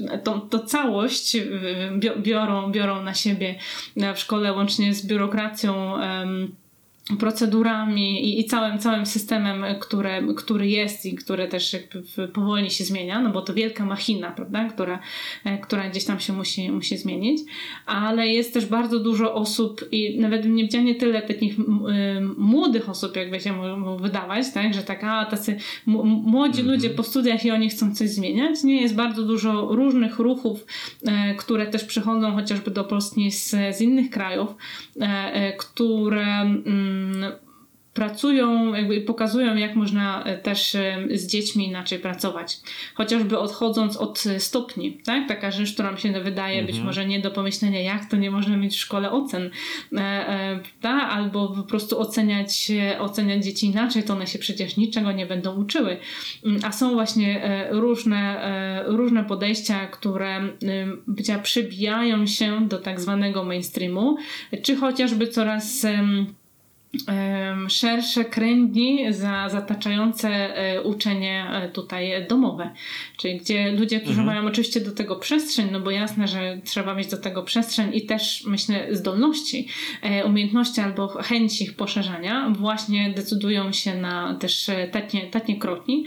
to 0.50 0.60
całość 0.60 1.38
biorą, 2.18 2.72
biorą 2.72 3.04
na 3.04 3.14
siebie 3.14 3.56
w 4.16 4.20
szkole 4.20 4.54
łącznie 4.54 4.94
z 4.94 5.06
biurokracją 5.06 5.94
um, 5.94 6.56
procedurami 7.20 8.26
i, 8.26 8.40
i, 8.40 8.46
całym, 8.46 8.80
całym 8.80 9.06
systemem, 9.06 9.66
które, 9.80 10.22
który 10.36 10.68
jest 10.68 11.06
i 11.06 11.16
który 11.16 11.48
też 11.48 11.74
jakby 11.74 12.28
powoli 12.28 12.72
się 12.72 12.84
zmienia, 12.84 13.22
no 13.22 13.30
bo 13.30 13.42
to 13.42 13.54
wielka 13.54 13.86
machina, 13.86 14.32
prawda, 14.32 14.70
która, 14.70 15.00
e, 15.46 15.58
która 15.58 15.90
gdzieś 15.90 16.06
tam 16.06 16.20
się 16.20 16.34
musi, 16.34 16.72
musi 16.72 16.98
zmienić, 16.98 17.42
ale 17.86 18.28
jest 18.28 18.54
też 18.54 18.66
bardzo 18.66 19.00
dużo 19.00 19.34
osób 19.34 19.86
i 19.92 20.20
nawet 20.20 20.46
nie 20.46 20.96
tyle 20.96 21.22
takich 21.22 21.56
młodych 22.38 22.90
osób, 22.90 23.16
jakby 23.16 23.40
się 23.40 23.54
mogło 23.54 23.98
wydawać, 23.98 24.46
tak, 24.54 24.74
że 24.74 24.84
tak, 24.84 25.04
a 25.04 25.26
tacy 25.26 25.58
młodzi 25.86 26.64
-hmm. 26.64 26.68
ludzie 26.68 26.90
po 26.90 27.04
studiach 27.04 27.46
i 27.46 27.52
oni 27.52 27.70
chcą 27.70 27.96
coś 27.96 28.10
zmieniać. 28.10 28.64
Nie, 28.64 28.82
jest 28.82 28.96
bardzo 28.96 29.24
dużo 29.24 29.68
różnych 29.76 30.20
ruchów, 30.20 30.66
e, 31.06 31.36
które 31.36 31.68
też 31.68 31.84
przychodzą 31.84 32.36
chociażby 32.36 32.72
do 32.72 32.84
Polski 32.84 33.32
z, 33.32 33.50
z 33.50 33.82
innych 33.82 34.10
krajów, 34.10 34.56
e, 35.00 35.54
które 35.58 36.42
mm, 36.42 36.97
pracują, 37.98 38.74
jakby 38.74 39.02
pokazują, 39.02 39.56
jak 39.56 39.76
można 39.76 40.24
e, 40.24 40.38
też 40.38 40.76
e, 40.76 40.98
z 41.14 41.28
dziećmi 41.28 41.68
inaczej 41.68 42.00
pracować. 42.00 42.60
Chociażby 42.96 43.40
odchodząc 43.40 43.98
od 43.98 44.24
stopni, 44.38 44.98
tak? 45.06 45.28
Taka 45.28 45.52
rzecz, 45.52 45.74
która 45.74 45.92
mi 45.92 46.00
się 46.00 46.12
wydaje 46.12 46.60
mhm. 46.60 46.66
być 46.66 46.86
może 46.86 47.06
nie 47.06 47.20
do 47.20 47.32
pomyślenia, 47.32 47.82
jak 47.82 48.10
to 48.10 48.18
nie 48.18 48.32
można 48.32 48.58
mieć 48.58 48.76
w 48.76 48.80
szkole 48.80 49.12
ocen, 49.12 49.50
e, 49.98 50.60
albo 51.10 51.48
po 51.48 51.64
prostu 51.64 52.00
oceniać, 52.00 52.72
oceniać 53.00 53.46
dzieci 53.46 53.66
inaczej, 53.66 54.04
to 54.04 54.14
one 54.14 54.28
się 54.28 54.40
przecież 54.40 54.78
niczego 54.78 55.12
nie 55.12 55.26
będą 55.26 55.56
uczyły. 55.56 55.98
Mm, 56.46 56.62
a 56.64 56.72
są 56.72 56.94
właśnie 56.94 57.42
różne, 57.72 58.42
różne 58.88 59.24
podejścia, 59.24 59.88
które 59.88 60.50
bycia 61.08 61.40
przybijają 61.40 62.28
się 62.28 62.68
do 62.68 62.78
tak 62.78 63.00
zwanego 63.00 63.44
mainstreamu, 63.44 64.18
czy 64.62 64.76
chociażby 64.76 65.28
coraz 65.28 65.86
szersze 67.68 68.26
kręgi 68.26 69.14
za, 69.14 69.50
zataczające 69.50 70.30
e, 70.30 70.82
uczenie 70.82 71.46
e, 71.52 71.70
tutaj 71.70 72.28
domowe. 72.30 72.70
Czyli 73.18 73.38
gdzie 73.38 73.72
ludzie, 73.72 74.00
którzy 74.00 74.20
mhm. 74.20 74.28
mają 74.28 74.48
oczywiście 74.48 74.82
do 74.82 74.92
tego 74.92 75.16
przestrzeń, 75.16 75.70
no 75.72 75.80
bo 75.80 75.92
jasne, 75.92 76.28
że 76.28 76.58
trzeba 76.64 76.96
mieć 76.96 77.08
do 77.08 77.18
tego 77.18 77.44
przestrzeń 77.44 77.90
i 77.94 78.06
też 78.06 78.44
myślę 78.48 78.88
zdolności, 78.92 79.68
e, 80.02 80.26
umiejętności 80.26 80.82
albo 80.82 81.08
chęci 81.08 81.64
ich 81.64 81.76
poszerzania, 81.76 82.54
właśnie 82.60 83.14
decydują 83.16 83.72
się 83.72 83.96
na 83.96 84.34
też 84.40 84.72
tatnie, 84.92 85.28
tatnie 85.28 85.60
kroki 85.60 86.06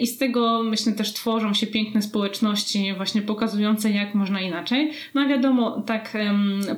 i 0.00 0.06
z 0.06 0.18
tego 0.18 0.62
myślę 0.62 0.92
też 0.92 1.12
tworzą 1.12 1.54
się 1.54 1.66
piękne 1.66 2.02
społeczności 2.02 2.94
właśnie 2.96 3.22
pokazujące 3.22 3.90
jak 3.90 4.14
można 4.14 4.40
inaczej. 4.40 4.92
No 5.14 5.28
wiadomo, 5.28 5.82
tak 5.86 6.16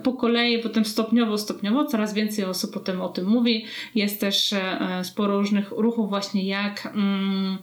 po 0.02 0.12
kolei, 0.12 0.58
potem 0.58 0.84
stopniowo, 0.84 1.38
stopniowo 1.38 1.84
coraz 1.84 2.14
więcej 2.14 2.44
osób 2.44 2.70
potem 2.80 3.00
o 3.00 3.08
tym 3.08 3.19
mówi. 3.22 3.64
Jest 3.94 4.20
też 4.20 4.52
e, 4.52 5.04
sporo 5.04 5.38
różnych 5.38 5.70
ruchów 5.70 6.08
właśnie 6.08 6.44
jak 6.44 6.86
mm, 6.86 7.58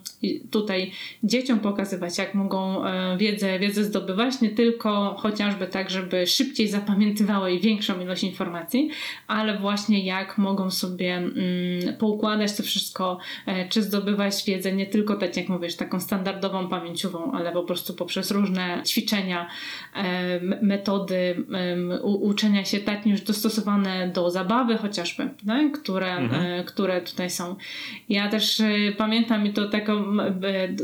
tutaj 0.51 0.91
dzieciom 1.23 1.59
pokazywać, 1.59 2.17
jak 2.17 2.33
mogą 2.35 2.85
e, 2.85 3.17
wiedzę, 3.17 3.59
wiedzę 3.59 3.83
zdobywać, 3.83 4.41
nie 4.41 4.49
tylko 4.49 5.15
chociażby 5.19 5.67
tak, 5.67 5.89
żeby 5.89 6.27
szybciej 6.27 6.67
zapamiętywały 6.67 7.59
większą 7.59 8.01
ilość 8.01 8.23
informacji, 8.23 8.89
ale 9.27 9.59
właśnie 9.59 10.05
jak 10.05 10.37
mogą 10.37 10.71
sobie 10.71 11.15
mm, 11.15 11.33
poukładać 11.99 12.57
to 12.57 12.63
wszystko, 12.63 13.17
e, 13.45 13.69
czy 13.69 13.83
zdobywać 13.83 14.43
wiedzę 14.47 14.71
nie 14.71 14.85
tylko 14.85 15.15
tak 15.15 15.37
jak 15.37 15.49
mówisz, 15.49 15.75
taką 15.75 15.99
standardową 15.99 16.67
pamięciową, 16.69 17.31
ale 17.31 17.51
po 17.51 17.63
prostu 17.63 17.93
poprzez 17.93 18.31
różne 18.31 18.81
ćwiczenia, 18.87 19.47
metody 20.61 21.45
uczenia 22.01 22.65
się 22.65 22.79
tak 22.79 23.07
już 23.07 23.21
dostosowane 23.21 24.11
do 24.13 24.31
zabawy 24.31 24.77
chociażby, 24.77 25.29
które, 25.73 26.17
mhm. 26.17 26.45
E, 26.45 26.63
które 26.63 27.01
tutaj 27.01 27.29
są. 27.29 27.55
Ja 28.09 28.29
też 28.29 28.59
e, 28.59 28.67
pamiętam 28.97 29.45
i 29.45 29.53
to 29.53 29.69
taką 29.69 30.05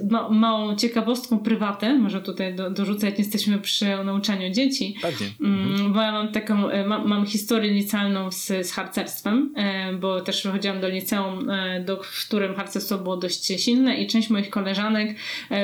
ma, 0.09 0.29
małą 0.29 0.75
ciekawostką 0.75 1.39
prywatę, 1.39 1.93
może 1.93 2.21
tutaj 2.21 2.55
do, 2.55 2.69
dorzucę, 2.69 3.05
jak 3.05 3.19
jesteśmy 3.19 3.59
przy 3.59 3.85
nauczaniu 4.05 4.49
dzieci. 4.49 4.95
Mm, 5.41 5.71
mhm. 5.71 5.93
Bo 5.93 6.01
ja 6.01 6.11
mam 6.11 6.31
taką, 6.31 6.69
e, 6.69 6.87
mam, 6.87 7.07
mam 7.07 7.25
historię 7.25 7.71
licealną 7.71 8.31
z, 8.31 8.47
z 8.47 8.71
harcerstwem, 8.71 9.53
bo 9.99 10.21
też 10.21 10.43
wychodziłam 10.43 10.81
do 10.81 10.89
liceum, 10.89 11.47
do, 11.85 12.03
w 12.03 12.27
którym 12.27 12.55
harcerstwo 12.55 12.97
było 12.97 13.17
dość 13.17 13.45
silne 13.45 13.95
i 13.95 14.07
część 14.07 14.29
moich 14.29 14.49
koleżanek 14.49 15.17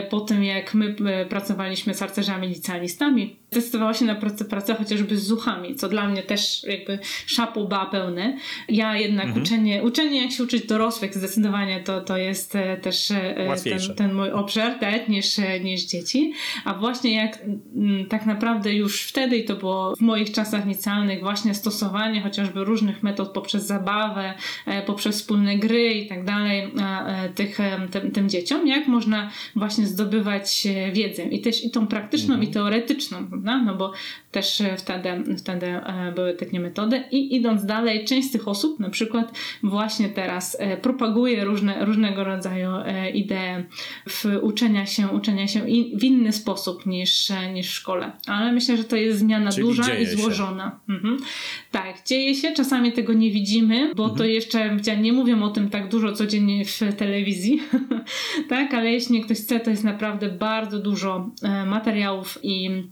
po 0.10 0.20
tym, 0.20 0.44
jak 0.44 0.74
my 0.74 0.96
pracowaliśmy 1.30 1.94
z 1.94 2.00
harcerzami 2.00 2.48
licealistami, 2.48 3.36
zdecydowała 3.52 3.94
się 3.94 4.06
na 4.06 4.16
pracę, 4.16 4.46
pracę 4.46 4.76
chociażby 4.76 5.18
z 5.18 5.24
zuchami, 5.24 5.76
co 5.76 5.90
dla 5.90 6.08
mnie 6.08 6.24
też 6.24 6.64
jakby 6.64 7.00
szapu 7.26 7.68
ba 7.68 7.86
pełne. 7.86 8.38
Ja 8.80 8.98
jednak 8.98 9.26
mhm. 9.26 9.44
uczenie, 9.44 9.84
uczenie 9.84 10.22
jak 10.22 10.32
się 10.32 10.44
uczyć 10.44 10.68
dorosłych 10.68 11.16
zdecydowanie 11.16 11.80
to, 11.80 12.02
to 12.02 12.18
jest 12.18 12.56
e, 12.56 12.78
też 12.78 13.12
e, 13.12 13.56
ten, 13.64 13.96
ten, 13.96 14.14
mój 14.14 14.32
obszar, 14.32 14.80
tak, 14.80 15.10
niż, 15.10 15.40
e, 15.40 15.60
niż 15.60 15.86
dzieci. 15.86 16.34
A 16.66 16.74
właśnie 16.74 17.16
jak 17.16 17.40
tak 18.10 18.26
naprawdę 18.26 18.74
już 18.74 19.04
wtedy, 19.04 19.38
i 19.38 19.46
to 19.46 19.56
było 19.56 19.96
w 19.96 20.02
moich 20.02 20.32
czasach 20.32 20.68
licealnych, 20.68 21.20
właśnie 21.20 21.54
stosowanie 21.54 22.22
chociażby 22.22 22.64
różnych 22.64 23.04
metod 23.04 23.30
poprzez 23.30 23.66
zabawę, 23.68 24.34
poprzez 24.86 25.16
wspólne 25.16 25.58
gry 25.58 25.94
i 25.94 26.08
tak 26.08 26.26
dalej 26.26 26.72
tych, 27.36 27.58
tym, 27.92 28.12
tym 28.12 28.30
dzieciom, 28.30 28.68
jak 28.68 28.88
można 28.88 29.30
właśnie 29.56 29.88
zdobywać 29.88 30.68
wiedzę 30.94 31.24
i 31.24 31.42
też 31.42 31.66
i 31.66 31.72
tą 31.72 31.88
praktyczną 31.88 32.34
mhm. 32.34 32.50
i 32.50 32.54
teoretyczną, 32.54 33.28
prawda? 33.28 33.64
No 33.64 33.76
bo 33.76 33.92
też 34.32 34.64
wtedy, 34.78 35.10
wtedy 35.38 35.74
były 36.16 36.34
takie 36.34 36.60
metody 36.60 37.04
i 37.12 37.36
idąc 37.36 37.66
dalej, 37.66 38.06
część 38.06 38.28
z 38.28 38.32
tych 38.32 38.48
osób 38.48 38.69
na 38.80 38.90
przykład 38.90 39.38
właśnie 39.64 40.10
teraz 40.10 40.58
e, 40.60 40.78
propaguje 40.78 41.46
różne, 41.46 41.86
różnego 41.86 42.24
rodzaju 42.24 42.70
e, 42.86 43.10
idee 43.10 43.64
w 44.10 44.26
uczenia 44.42 44.86
się, 44.86 45.08
uczenia 45.08 45.48
się 45.48 45.62
w 45.94 46.04
inny 46.04 46.32
sposób 46.34 46.86
niż, 46.86 47.32
e, 47.32 47.54
niż 47.54 47.68
w 47.68 47.74
szkole. 47.74 48.12
Ale 48.28 48.52
myślę, 48.52 48.78
że 48.78 48.84
to 48.84 48.96
jest 48.96 49.20
zmiana 49.20 49.52
Czyli 49.52 49.68
duża 49.68 49.96
i 49.96 50.06
złożona. 50.06 50.80
Mhm. 50.90 51.18
Tak, 51.72 52.04
dzieje 52.06 52.36
się, 52.36 52.52
czasami 52.52 52.92
tego 52.92 53.14
nie 53.14 53.32
widzimy, 53.32 53.96
bo 53.96 54.04
mhm. 54.04 54.18
to 54.18 54.26
jeszcze 54.26 54.78
nie 55.02 55.14
mówią 55.14 55.44
o 55.44 55.50
tym 55.50 55.70
tak 55.70 55.90
dużo 55.90 56.14
codziennie 56.14 56.66
w 56.66 56.80
telewizji, 56.98 57.62
tak, 58.50 58.74
ale 58.74 58.92
jeśli 58.92 59.22
ktoś 59.22 59.38
chce, 59.38 59.60
to 59.60 59.70
jest 59.70 59.84
naprawdę 59.84 60.30
bardzo 60.30 60.80
dużo 60.80 61.30
materiałów 61.66 62.40
i 62.44 62.84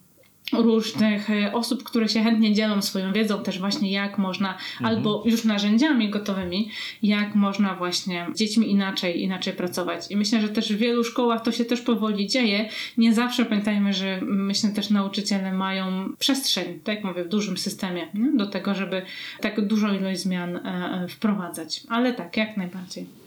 różnych 0.54 1.30
e, 1.30 1.54
osób, 1.54 1.84
które 1.84 2.10
się 2.10 2.24
chętnie 2.24 2.54
dzielą 2.54 2.82
swoją 2.82 3.14
wiedzą, 3.14 3.43
też 3.43 3.60
właśnie 3.60 3.91
jak 3.91 4.18
można, 4.18 4.54
mhm. 4.54 4.86
albo 4.86 5.24
już 5.26 5.43
narzędziami 5.43 6.10
gotowymi, 6.10 6.70
jak 7.04 7.36
można 7.36 7.76
właśnie 7.76 8.28
z 8.34 8.38
dziećmi 8.38 8.72
inaczej, 8.72 9.22
inaczej 9.22 9.54
pracować. 9.54 10.12
I 10.12 10.18
myślę, 10.18 10.41
że 10.41 10.50
też 10.50 10.74
w 10.74 10.78
wielu 10.78 11.04
szkołach 11.04 11.43
to 11.43 11.52
się 11.52 11.66
też 11.66 11.82
powoli 11.82 12.28
dzieje. 12.28 12.70
Nie 12.98 13.14
zawsze 13.14 13.45
pamiętajmy, 13.45 13.93
że 13.93 14.20
myślę 14.22 14.70
też 14.70 14.89
nauczyciele 14.89 15.54
mają 15.54 16.14
przestrzeń, 16.20 16.80
tak 16.84 16.95
jak 16.95 17.04
mówię, 17.04 17.24
w 17.24 17.30
dużym 17.30 17.58
systemie 17.58 18.08
nie? 18.14 18.32
do 18.32 18.48
tego, 18.48 18.76
żeby 18.76 19.02
tak 19.41 19.68
dużą 19.68 19.93
ilość 19.93 20.20
zmian 20.20 20.56
e, 20.56 20.62
e, 21.04 21.08
wprowadzać. 21.08 21.84
Ale 21.89 22.14
tak, 22.14 22.38
jak 22.38 22.58
najbardziej 22.58 23.27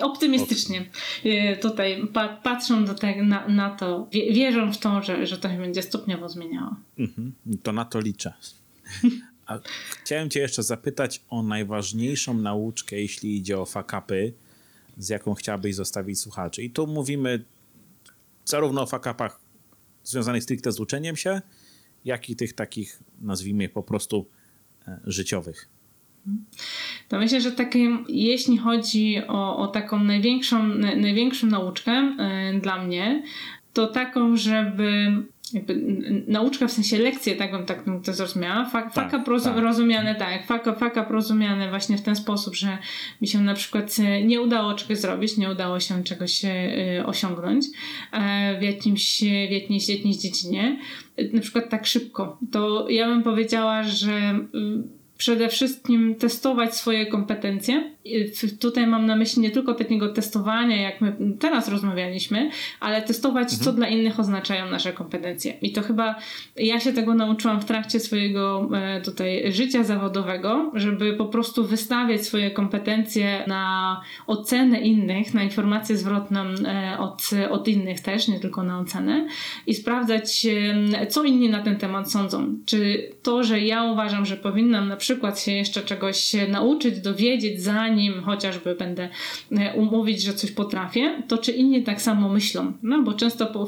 optymistycznie 0.00 0.84
y, 1.24 1.56
tutaj 1.62 2.08
patrzą 2.42 2.84
do 2.84 2.94
te, 2.94 3.22
na, 3.22 3.48
na 3.48 3.70
to, 3.70 4.08
wierzą 4.12 4.72
w 4.72 4.78
to, 4.78 5.02
że, 5.02 5.26
że 5.26 5.38
to 5.38 5.48
się 5.48 5.58
będzie 5.58 5.82
stopniowo 5.82 6.28
zmieniało. 6.28 6.76
Mhm, 6.98 7.32
to 7.62 7.72
na 7.72 7.84
to 7.84 8.00
liczę. 8.00 8.32
A 9.46 9.58
chciałem 10.02 10.30
cię 10.30 10.40
jeszcze 10.40 10.62
zapytać 10.62 11.22
o 11.30 11.42
najważniejszą 11.42 12.34
nauczkę, 12.34 12.96
jeśli 12.96 13.36
idzie 13.36 13.58
o 13.58 13.66
fakapy, 13.66 14.32
z 14.98 15.08
jaką 15.08 15.34
chciałabyś 15.34 15.74
zostawić 15.74 16.20
słuchaczy. 16.20 16.62
I 16.62 16.70
tu 16.70 16.86
mówimy 16.86 17.44
zarówno 18.44 18.82
o 18.82 18.86
fakapach 18.86 19.40
związanych 20.04 20.42
stricte 20.42 20.72
z 20.72 20.80
uczeniem 20.80 21.16
się, 21.16 21.42
jak 22.04 22.30
i 22.30 22.36
tych 22.36 22.52
takich, 22.52 23.02
nazwijmy 23.20 23.68
po 23.68 23.82
prostu, 23.82 24.26
e, 24.88 25.00
życiowych. 25.04 25.68
To 27.08 27.18
myślę, 27.18 27.40
że 27.40 27.52
takim, 27.52 28.04
jeśli 28.08 28.58
chodzi 28.58 29.16
o, 29.28 29.56
o 29.56 29.66
taką 29.66 30.04
największą, 30.04 30.68
największą 30.96 31.46
nauczkę 31.46 32.16
y, 32.56 32.60
dla 32.60 32.84
mnie, 32.84 33.22
to 33.72 33.86
taką, 33.86 34.36
żeby 34.36 35.12
jakby 35.52 35.74
nauczka 36.28 36.66
w 36.66 36.72
sensie 36.72 36.98
lekcje, 36.98 37.36
tak 37.36 37.50
bym, 37.50 37.66
tak 37.66 37.84
bym 37.84 38.02
to 38.02 38.12
zrozumiała. 38.12 38.64
Fak, 38.64 38.84
tak, 38.84 39.10
faka 39.10 39.24
tak. 39.44 39.58
rozumiane 39.58 40.14
tak, 40.14 40.46
faka, 40.46 40.74
faka 40.74 41.06
rozumiane 41.10 41.70
właśnie 41.70 41.98
w 41.98 42.02
ten 42.02 42.16
sposób, 42.16 42.54
że 42.54 42.78
mi 43.20 43.28
się 43.28 43.40
na 43.40 43.54
przykład 43.54 43.96
e, 43.98 44.24
nie 44.24 44.40
udało 44.40 44.74
czegoś 44.74 44.98
zrobić, 44.98 45.36
nie 45.36 45.50
udało 45.50 45.80
się 45.80 46.04
czegoś 46.04 46.44
y, 46.44 46.48
osiągnąć 47.06 47.66
w 48.58 48.62
jakimś, 48.62 49.20
w 49.20 49.52
jakiejś, 49.52 49.88
jakiejś 49.88 50.16
dziedzinie, 50.16 50.78
na 51.32 51.40
przykład 51.40 51.70
tak 51.70 51.86
szybko. 51.86 52.38
To 52.52 52.88
ja 52.88 53.08
bym 53.08 53.22
powiedziała, 53.22 53.82
że 53.82 54.40
y, 54.54 54.95
przede 55.16 55.48
wszystkim 55.48 56.14
testować 56.14 56.74
swoje 56.76 57.06
kompetencje 57.06 57.95
tutaj 58.60 58.86
mam 58.86 59.06
na 59.06 59.16
myśli 59.16 59.42
nie 59.42 59.50
tylko 59.50 59.74
takiego 59.74 60.08
testowania, 60.08 60.82
jak 60.82 61.00
my 61.00 61.16
teraz 61.38 61.68
rozmawialiśmy, 61.68 62.50
ale 62.80 63.02
testować, 63.02 63.42
mhm. 63.42 63.62
co 63.62 63.72
dla 63.72 63.88
innych 63.88 64.20
oznaczają 64.20 64.70
nasze 64.70 64.92
kompetencje. 64.92 65.52
I 65.62 65.72
to 65.72 65.82
chyba 65.82 66.14
ja 66.56 66.80
się 66.80 66.92
tego 66.92 67.14
nauczyłam 67.14 67.60
w 67.60 67.64
trakcie 67.64 68.00
swojego 68.00 68.68
e, 68.74 69.00
tutaj 69.00 69.52
życia 69.52 69.84
zawodowego, 69.84 70.70
żeby 70.74 71.12
po 71.12 71.26
prostu 71.26 71.64
wystawiać 71.64 72.26
swoje 72.26 72.50
kompetencje 72.50 73.44
na 73.46 74.00
ocenę 74.26 74.80
innych, 74.80 75.34
na 75.34 75.42
informację 75.42 75.96
zwrotną 75.96 76.40
e, 76.40 76.98
od, 76.98 77.30
od 77.50 77.68
innych 77.68 78.00
też, 78.00 78.28
nie 78.28 78.40
tylko 78.40 78.62
na 78.62 78.78
ocenę 78.78 79.26
i 79.66 79.74
sprawdzać, 79.74 80.46
co 81.08 81.24
inni 81.24 81.48
na 81.48 81.62
ten 81.62 81.76
temat 81.76 82.12
sądzą. 82.12 82.54
Czy 82.66 83.10
to, 83.22 83.44
że 83.44 83.60
ja 83.60 83.84
uważam, 83.84 84.26
że 84.26 84.36
powinnam 84.36 84.88
na 84.88 84.96
przykład 84.96 85.40
się 85.40 85.52
jeszcze 85.52 85.82
czegoś 85.82 86.36
nauczyć, 86.48 87.00
dowiedzieć, 87.00 87.62
zanim 87.62 87.95
chociażby 88.24 88.74
będę 88.74 89.08
e, 89.52 89.74
umówić, 89.74 90.22
że 90.22 90.34
coś 90.34 90.50
potrafię, 90.50 91.22
to 91.28 91.38
czy 91.38 91.52
inni 91.52 91.82
tak 91.82 92.02
samo 92.02 92.28
myślą. 92.28 92.72
No 92.82 93.02
bo 93.02 93.12
często 93.12 93.66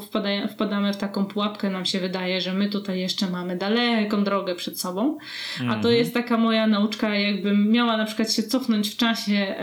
wpadamy 0.49 0.93
w 0.93 0.97
taką 0.97 1.25
pułapkę, 1.25 1.69
nam 1.69 1.85
się 1.85 1.99
wydaje, 1.99 2.41
że 2.41 2.53
my 2.53 2.69
tutaj 2.69 2.99
jeszcze 2.99 3.29
mamy 3.29 3.57
daleką 3.57 4.23
drogę 4.23 4.55
przed 4.55 4.79
sobą, 4.79 5.17
a 5.55 5.71
to 5.71 5.75
mhm. 5.75 5.95
jest 5.95 6.13
taka 6.13 6.37
moja 6.37 6.67
nauczka, 6.67 7.15
jakbym 7.15 7.71
miała 7.71 7.97
na 7.97 8.05
przykład 8.05 8.33
się 8.33 8.43
cofnąć 8.43 8.89
w 8.89 8.97
czasie, 8.97 9.55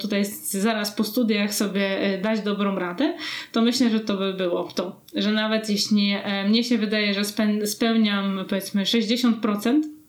tutaj 0.00 0.24
zaraz 0.42 0.92
po 0.92 1.04
studiach 1.04 1.54
sobie 1.54 2.00
e, 2.00 2.18
dać 2.18 2.40
dobrą 2.40 2.78
radę, 2.78 3.14
to 3.52 3.62
myślę, 3.62 3.90
że 3.90 4.00
to 4.00 4.16
by 4.16 4.34
było 4.34 4.64
to, 4.64 5.00
że 5.14 5.32
nawet 5.32 5.70
jeśli 5.70 6.14
mnie 6.48 6.64
się 6.64 6.78
wydaje, 6.78 7.14
że 7.14 7.24
spełniam 7.66 8.44
powiedzmy 8.48 8.82
60%, 8.82 9.99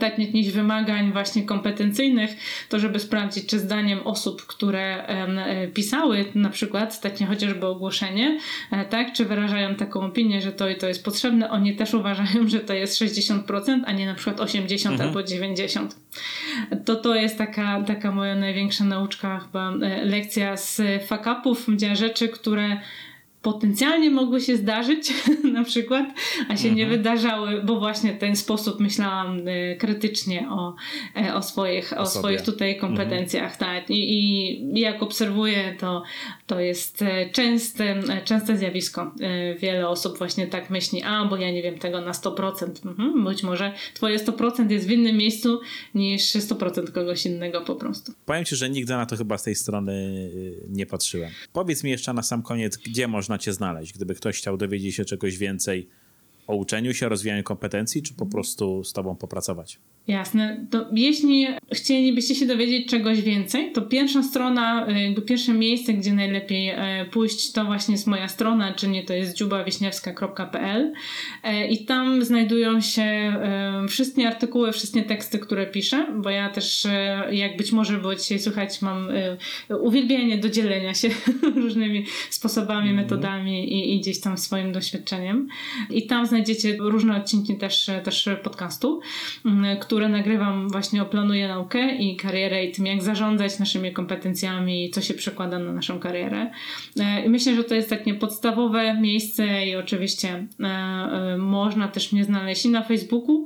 tak 0.00 0.18
jakichś 0.18 0.48
wymagań 0.48 1.12
właśnie 1.12 1.42
kompetencyjnych, 1.42 2.30
to 2.68 2.78
żeby 2.78 2.98
sprawdzić, 2.98 3.46
czy 3.46 3.58
zdaniem 3.58 4.00
osób, 4.04 4.46
które 4.46 5.06
e, 5.06 5.68
pisały 5.68 6.24
na 6.34 6.50
przykład 6.50 7.00
takie 7.00 7.26
chociażby 7.26 7.66
ogłoszenie, 7.66 8.38
e, 8.72 8.84
tak, 8.84 9.12
czy 9.12 9.24
wyrażają 9.24 9.74
taką 9.74 10.00
opinię, 10.00 10.40
że 10.40 10.52
to 10.52 10.68
i 10.68 10.76
to 10.76 10.88
jest 10.88 11.04
potrzebne, 11.04 11.50
oni 11.50 11.76
też 11.76 11.94
uważają, 11.94 12.48
że 12.48 12.60
to 12.60 12.74
jest 12.74 13.02
60%, 13.02 13.80
a 13.86 13.92
nie 13.92 14.06
na 14.06 14.14
przykład 14.14 14.40
80 14.40 14.92
mhm. 14.92 15.08
albo 15.08 15.22
90. 15.22 15.96
To 16.84 16.96
to 16.96 17.14
jest 17.14 17.38
taka, 17.38 17.82
taka 17.82 18.12
moja 18.12 18.34
największa 18.34 18.84
nauczka, 18.84 19.40
chyba 19.40 19.72
e, 19.72 20.04
lekcja 20.04 20.56
z 20.56 20.82
fakapów, 21.06 21.64
gdzie 21.68 21.96
rzeczy, 21.96 22.28
które 22.28 22.80
potencjalnie 23.42 24.10
mogły 24.10 24.40
się 24.40 24.56
zdarzyć 24.56 25.12
na 25.58 25.64
przykład, 25.64 26.06
a 26.48 26.56
się 26.56 26.68
mhm. 26.68 26.74
nie 26.74 26.86
wydarzały, 26.86 27.62
bo 27.62 27.78
właśnie 27.78 28.12
w 28.12 28.18
ten 28.18 28.36
sposób 28.36 28.80
myślałam 28.80 29.48
y, 29.48 29.76
krytycznie 29.80 30.50
o, 30.50 30.74
e, 31.16 31.34
o, 31.34 31.42
swoich, 31.42 31.92
o, 31.96 32.06
swoich 32.06 32.42
tutaj 32.42 32.76
kompetencjach. 32.76 33.52
Mhm. 33.52 33.58
Tak. 33.58 33.90
I, 33.90 34.12
I 34.12 34.80
jak 34.80 35.02
obserwuję, 35.02 35.76
to, 35.80 36.02
to 36.48 36.60
jest 36.60 37.02
e, 37.02 37.30
częste, 37.30 37.84
e, 37.84 38.22
częste 38.24 38.56
zjawisko. 38.56 39.14
Wiele 39.58 39.88
osób 39.88 40.18
właśnie 40.18 40.46
tak 40.46 40.70
myśli, 40.70 41.02
a 41.02 41.24
bo 41.24 41.36
ja 41.36 41.50
nie 41.50 41.62
wiem 41.62 41.78
tego 41.78 42.00
na 42.00 42.12
100%. 42.12 42.86
Mhm. 42.86 43.24
Być 43.24 43.42
może 43.42 43.72
twoje 43.94 44.18
100% 44.18 44.70
jest 44.70 44.86
w 44.86 44.90
innym 44.90 45.16
miejscu 45.16 45.60
niż 45.94 46.22
100% 46.22 46.92
kogoś 46.92 47.26
innego 47.26 47.60
po 47.60 47.74
prostu. 47.74 48.12
Powiem 48.26 48.44
ci, 48.44 48.56
że 48.56 48.70
nigdy 48.70 48.92
na 48.92 49.06
to 49.06 49.16
chyba 49.16 49.38
z 49.38 49.42
tej 49.42 49.54
strony 49.54 49.92
y, 49.92 50.66
nie 50.68 50.86
patrzyłem. 50.86 51.30
Powiedz 51.52 51.84
mi 51.84 51.90
jeszcze 51.90 52.12
na 52.12 52.22
sam 52.22 52.42
koniec, 52.42 52.76
gdzie 52.76 53.08
można 53.08 53.38
cię 53.38 53.52
znaleźć? 53.52 53.92
Gdyby 53.92 54.14
ktoś 54.14 54.38
chciał 54.38 54.56
dowiedzieć 54.56 54.94
się 54.94 55.04
czegoś 55.04 55.38
więcej 55.38 55.88
o 56.46 56.56
uczeniu 56.56 56.94
się, 56.94 57.08
rozwijaniu 57.08 57.42
kompetencji, 57.42 58.02
czy 58.02 58.14
po 58.14 58.26
prostu 58.26 58.84
z 58.84 58.92
tobą 58.92 59.16
popracować? 59.16 59.78
Jasne. 60.08 60.66
To 60.70 60.86
jeśli 60.92 61.46
chcielibyście 61.72 62.34
się 62.34 62.46
dowiedzieć 62.46 62.88
czegoś 62.88 63.22
więcej, 63.22 63.72
to 63.72 63.82
pierwsza 63.82 64.22
strona, 64.22 64.88
y, 64.88 65.02
jakby 65.02 65.22
pierwsze 65.22 65.52
miejsce, 65.52 65.92
gdzie 65.92 66.12
najlepiej 66.12 66.68
e, 66.68 67.06
pójść, 67.10 67.52
to 67.52 67.64
właśnie 67.64 67.92
jest 67.92 68.06
moja 68.06 68.28
strona, 68.28 68.74
czyli 68.74 69.04
to 69.04 69.12
jest 69.12 69.36
dziubawiśniewska.pl 69.36 70.92
e, 71.42 71.68
i 71.68 71.84
tam 71.84 72.24
znajdują 72.24 72.80
się 72.80 73.02
e, 73.02 73.84
wszystkie 73.88 74.28
artykuły, 74.28 74.72
wszystkie 74.72 75.02
teksty, 75.02 75.38
które 75.38 75.66
piszę, 75.66 76.06
bo 76.16 76.30
ja 76.30 76.50
też, 76.50 76.86
jak 77.30 77.56
być 77.56 77.72
może 77.72 77.98
było 77.98 78.14
dzisiaj 78.14 78.38
słychać, 78.38 78.82
mam 78.82 79.08
uwielbienie 79.80 80.38
do 80.38 80.48
dzielenia 80.48 80.94
się 80.94 81.08
różnymi 81.62 82.04
sposobami, 82.30 82.90
mm. 82.90 83.02
metodami 83.02 83.72
i, 83.72 83.96
i 83.96 84.00
gdzieś 84.00 84.20
tam 84.20 84.38
swoim 84.38 84.72
doświadczeniem. 84.72 85.48
I 85.90 86.06
tam 86.06 86.26
znajdziecie 86.26 86.76
różne 86.78 87.16
odcinki 87.16 87.56
też, 87.56 87.90
też 88.04 88.28
podcastu, 88.42 89.00
które 89.80 89.97
które 89.98 90.08
nagrywam 90.08 90.68
właśnie 90.68 91.02
o 91.02 91.06
planuję 91.06 91.48
naukę 91.48 91.94
i 91.94 92.16
karierę 92.16 92.64
i 92.64 92.72
tym, 92.72 92.86
jak 92.86 93.02
zarządzać 93.02 93.58
naszymi 93.58 93.92
kompetencjami 93.92 94.84
i 94.84 94.90
co 94.90 95.00
się 95.00 95.14
przekłada 95.14 95.58
na 95.58 95.72
naszą 95.72 96.00
karierę. 96.00 96.50
E, 97.00 97.24
I 97.24 97.28
myślę, 97.28 97.54
że 97.54 97.64
to 97.64 97.74
jest 97.74 97.90
takie 97.90 98.14
podstawowe 98.14 99.00
miejsce 99.00 99.66
i 99.66 99.76
oczywiście 99.76 100.46
e, 100.60 100.66
e, 100.66 101.36
można 101.38 101.88
też 101.88 102.12
mnie 102.12 102.24
znaleźć 102.24 102.66
i 102.66 102.68
na 102.68 102.82
Facebooku, 102.82 103.44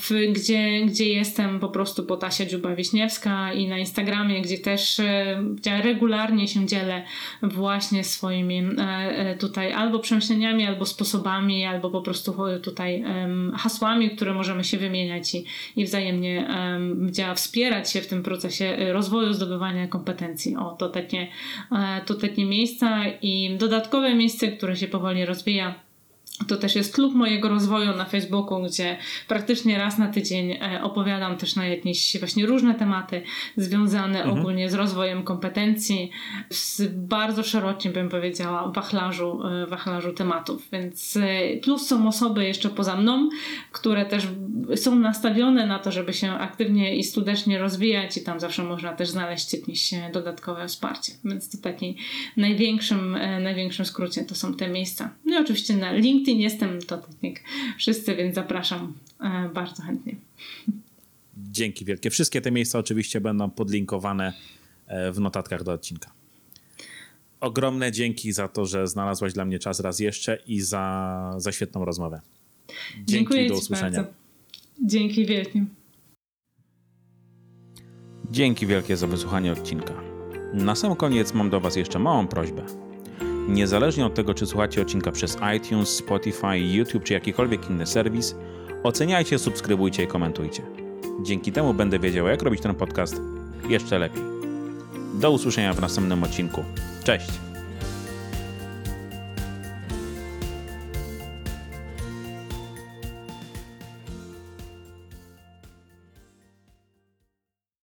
w, 0.00 0.10
gdzie, 0.32 0.86
gdzie 0.86 1.08
jestem 1.08 1.60
po 1.60 1.68
prostu 1.68 2.04
Potasia 2.04 2.44
Dziuba-Wiśniewska 2.44 3.54
i 3.54 3.68
na 3.68 3.78
Instagramie, 3.78 4.42
gdzie 4.42 4.58
też 4.58 5.00
gdzie 5.54 5.82
regularnie 5.82 6.48
się 6.48 6.66
dzielę 6.66 7.02
właśnie 7.42 8.04
swoimi 8.04 8.62
tutaj 9.38 9.72
albo 9.72 9.98
przemyśleniami, 9.98 10.66
albo 10.66 10.86
sposobami, 10.86 11.64
albo 11.64 11.90
po 11.90 12.00
prostu 12.00 12.34
tutaj 12.62 13.04
hasłami, 13.56 14.10
które 14.10 14.34
możemy 14.34 14.64
się 14.64 14.78
wymieniać 14.78 15.34
i, 15.34 15.44
i 15.76 15.84
wzajemnie 15.84 16.48
działa 17.10 17.34
wspierać 17.34 17.90
się 17.90 18.00
w 18.00 18.06
tym 18.06 18.22
procesie 18.22 18.64
e, 18.64 18.92
rozwoju, 18.92 19.32
zdobywania 19.32 19.88
kompetencji. 19.88 20.56
O, 20.56 20.70
to 20.70 20.88
takie, 20.88 21.26
e, 21.72 22.00
to 22.06 22.14
takie 22.14 22.44
miejsca 22.44 23.02
i 23.22 23.56
dodatkowe 23.58 24.14
miejsce, 24.14 24.48
które 24.48 24.76
się 24.76 24.88
powoli 24.88 25.24
rozwija 25.24 25.89
to 26.46 26.56
też 26.56 26.76
jest 26.76 26.94
klub 26.94 27.14
mojego 27.14 27.48
rozwoju 27.48 27.96
na 27.96 28.04
Facebooku, 28.04 28.62
gdzie 28.62 28.96
praktycznie 29.28 29.78
raz 29.78 29.98
na 29.98 30.08
tydzień 30.08 30.52
e, 30.52 30.80
opowiadam 30.82 31.36
też 31.36 31.56
na 31.56 31.66
jakieś 31.66 32.16
właśnie 32.18 32.46
różne 32.46 32.74
tematy 32.74 33.22
związane 33.56 34.18
mhm. 34.22 34.40
ogólnie 34.40 34.70
z 34.70 34.74
rozwojem 34.74 35.22
kompetencji, 35.22 36.10
z 36.50 36.94
bardzo 36.94 37.42
szerokim, 37.42 37.92
bym 37.92 38.08
powiedziała, 38.08 38.68
wachlarzu, 38.68 39.40
e, 39.46 39.66
wachlarzu 39.66 40.12
tematów. 40.12 40.68
Więc 40.72 41.16
e, 41.16 41.56
plus 41.56 41.86
są 41.86 42.08
osoby 42.08 42.44
jeszcze 42.44 42.68
poza 42.68 42.96
mną, 42.96 43.28
które 43.72 44.06
też 44.06 44.28
są 44.76 44.98
nastawione 44.98 45.66
na 45.66 45.78
to, 45.78 45.92
żeby 45.92 46.12
się 46.12 46.30
aktywnie 46.30 46.96
i 46.96 47.04
skutecznie 47.04 47.58
rozwijać 47.58 48.16
i 48.16 48.22
tam 48.22 48.40
zawsze 48.40 48.62
można 48.62 48.92
też 48.92 49.08
znaleźć 49.08 49.52
jakieś 49.52 49.90
dodatkowe 50.12 50.68
wsparcie. 50.68 51.12
Więc 51.24 51.50
to 51.50 51.58
taki 51.62 51.96
największym, 52.36 53.18
największym 53.40 53.84
skrócie 53.84 54.24
to 54.24 54.34
są 54.34 54.54
te 54.54 54.68
miejsca. 54.68 55.10
No 55.24 55.38
i 55.38 55.42
oczywiście 55.42 55.76
na 55.76 55.92
LinkedIn 55.92 56.29
LinkedIn 56.30 56.40
jestem 56.40 56.82
to 56.82 57.02
jak 57.22 57.40
wszyscy, 57.78 58.16
więc 58.16 58.34
zapraszam 58.34 58.92
e, 59.20 59.48
bardzo 59.54 59.82
chętnie. 59.82 60.16
Dzięki 61.36 61.84
wielkie. 61.84 62.10
Wszystkie 62.10 62.40
te 62.40 62.50
miejsca 62.50 62.78
oczywiście 62.78 63.20
będą 63.20 63.50
podlinkowane 63.50 64.32
e, 64.86 65.12
w 65.12 65.20
notatkach 65.20 65.62
do 65.62 65.72
odcinka. 65.72 66.10
Ogromne 67.40 67.92
dzięki 67.92 68.32
za 68.32 68.48
to, 68.48 68.66
że 68.66 68.86
znalazłaś 68.86 69.32
dla 69.32 69.44
mnie 69.44 69.58
czas 69.58 69.80
raz 69.80 70.00
jeszcze 70.00 70.38
i 70.46 70.60
za, 70.60 71.34
za 71.36 71.52
świetną 71.52 71.84
rozmowę. 71.84 72.20
Dzięki 72.68 73.04
Dziękuję 73.06 73.48
do 73.48 73.54
usłyszenia. 73.54 74.02
Bardzo. 74.02 74.12
Dzięki 74.86 75.26
wielkie. 75.26 75.64
Dzięki 78.30 78.66
wielkie 78.66 78.96
za 78.96 79.06
wysłuchanie 79.06 79.52
odcinka. 79.52 79.94
Na 80.54 80.74
sam 80.74 80.96
koniec 80.96 81.34
mam 81.34 81.50
do 81.50 81.60
Was 81.60 81.76
jeszcze 81.76 81.98
małą 81.98 82.26
prośbę. 82.26 82.89
Niezależnie 83.48 84.06
od 84.06 84.14
tego, 84.14 84.34
czy 84.34 84.46
słuchacie 84.46 84.82
odcinka 84.82 85.12
przez 85.12 85.38
iTunes, 85.56 85.88
Spotify, 85.88 86.58
YouTube 86.58 87.04
czy 87.04 87.12
jakikolwiek 87.12 87.70
inny 87.70 87.86
serwis, 87.86 88.34
oceniajcie, 88.82 89.38
subskrybujcie 89.38 90.02
i 90.02 90.06
komentujcie. 90.06 90.62
Dzięki 91.22 91.52
temu 91.52 91.74
będę 91.74 91.98
wiedział, 91.98 92.26
jak 92.26 92.42
robić 92.42 92.60
ten 92.60 92.74
podcast 92.74 93.20
jeszcze 93.68 93.98
lepiej. 93.98 94.22
Do 95.14 95.30
usłyszenia 95.30 95.72
w 95.72 95.80
następnym 95.80 96.24
odcinku. 96.24 96.64
Cześć! 97.04 97.49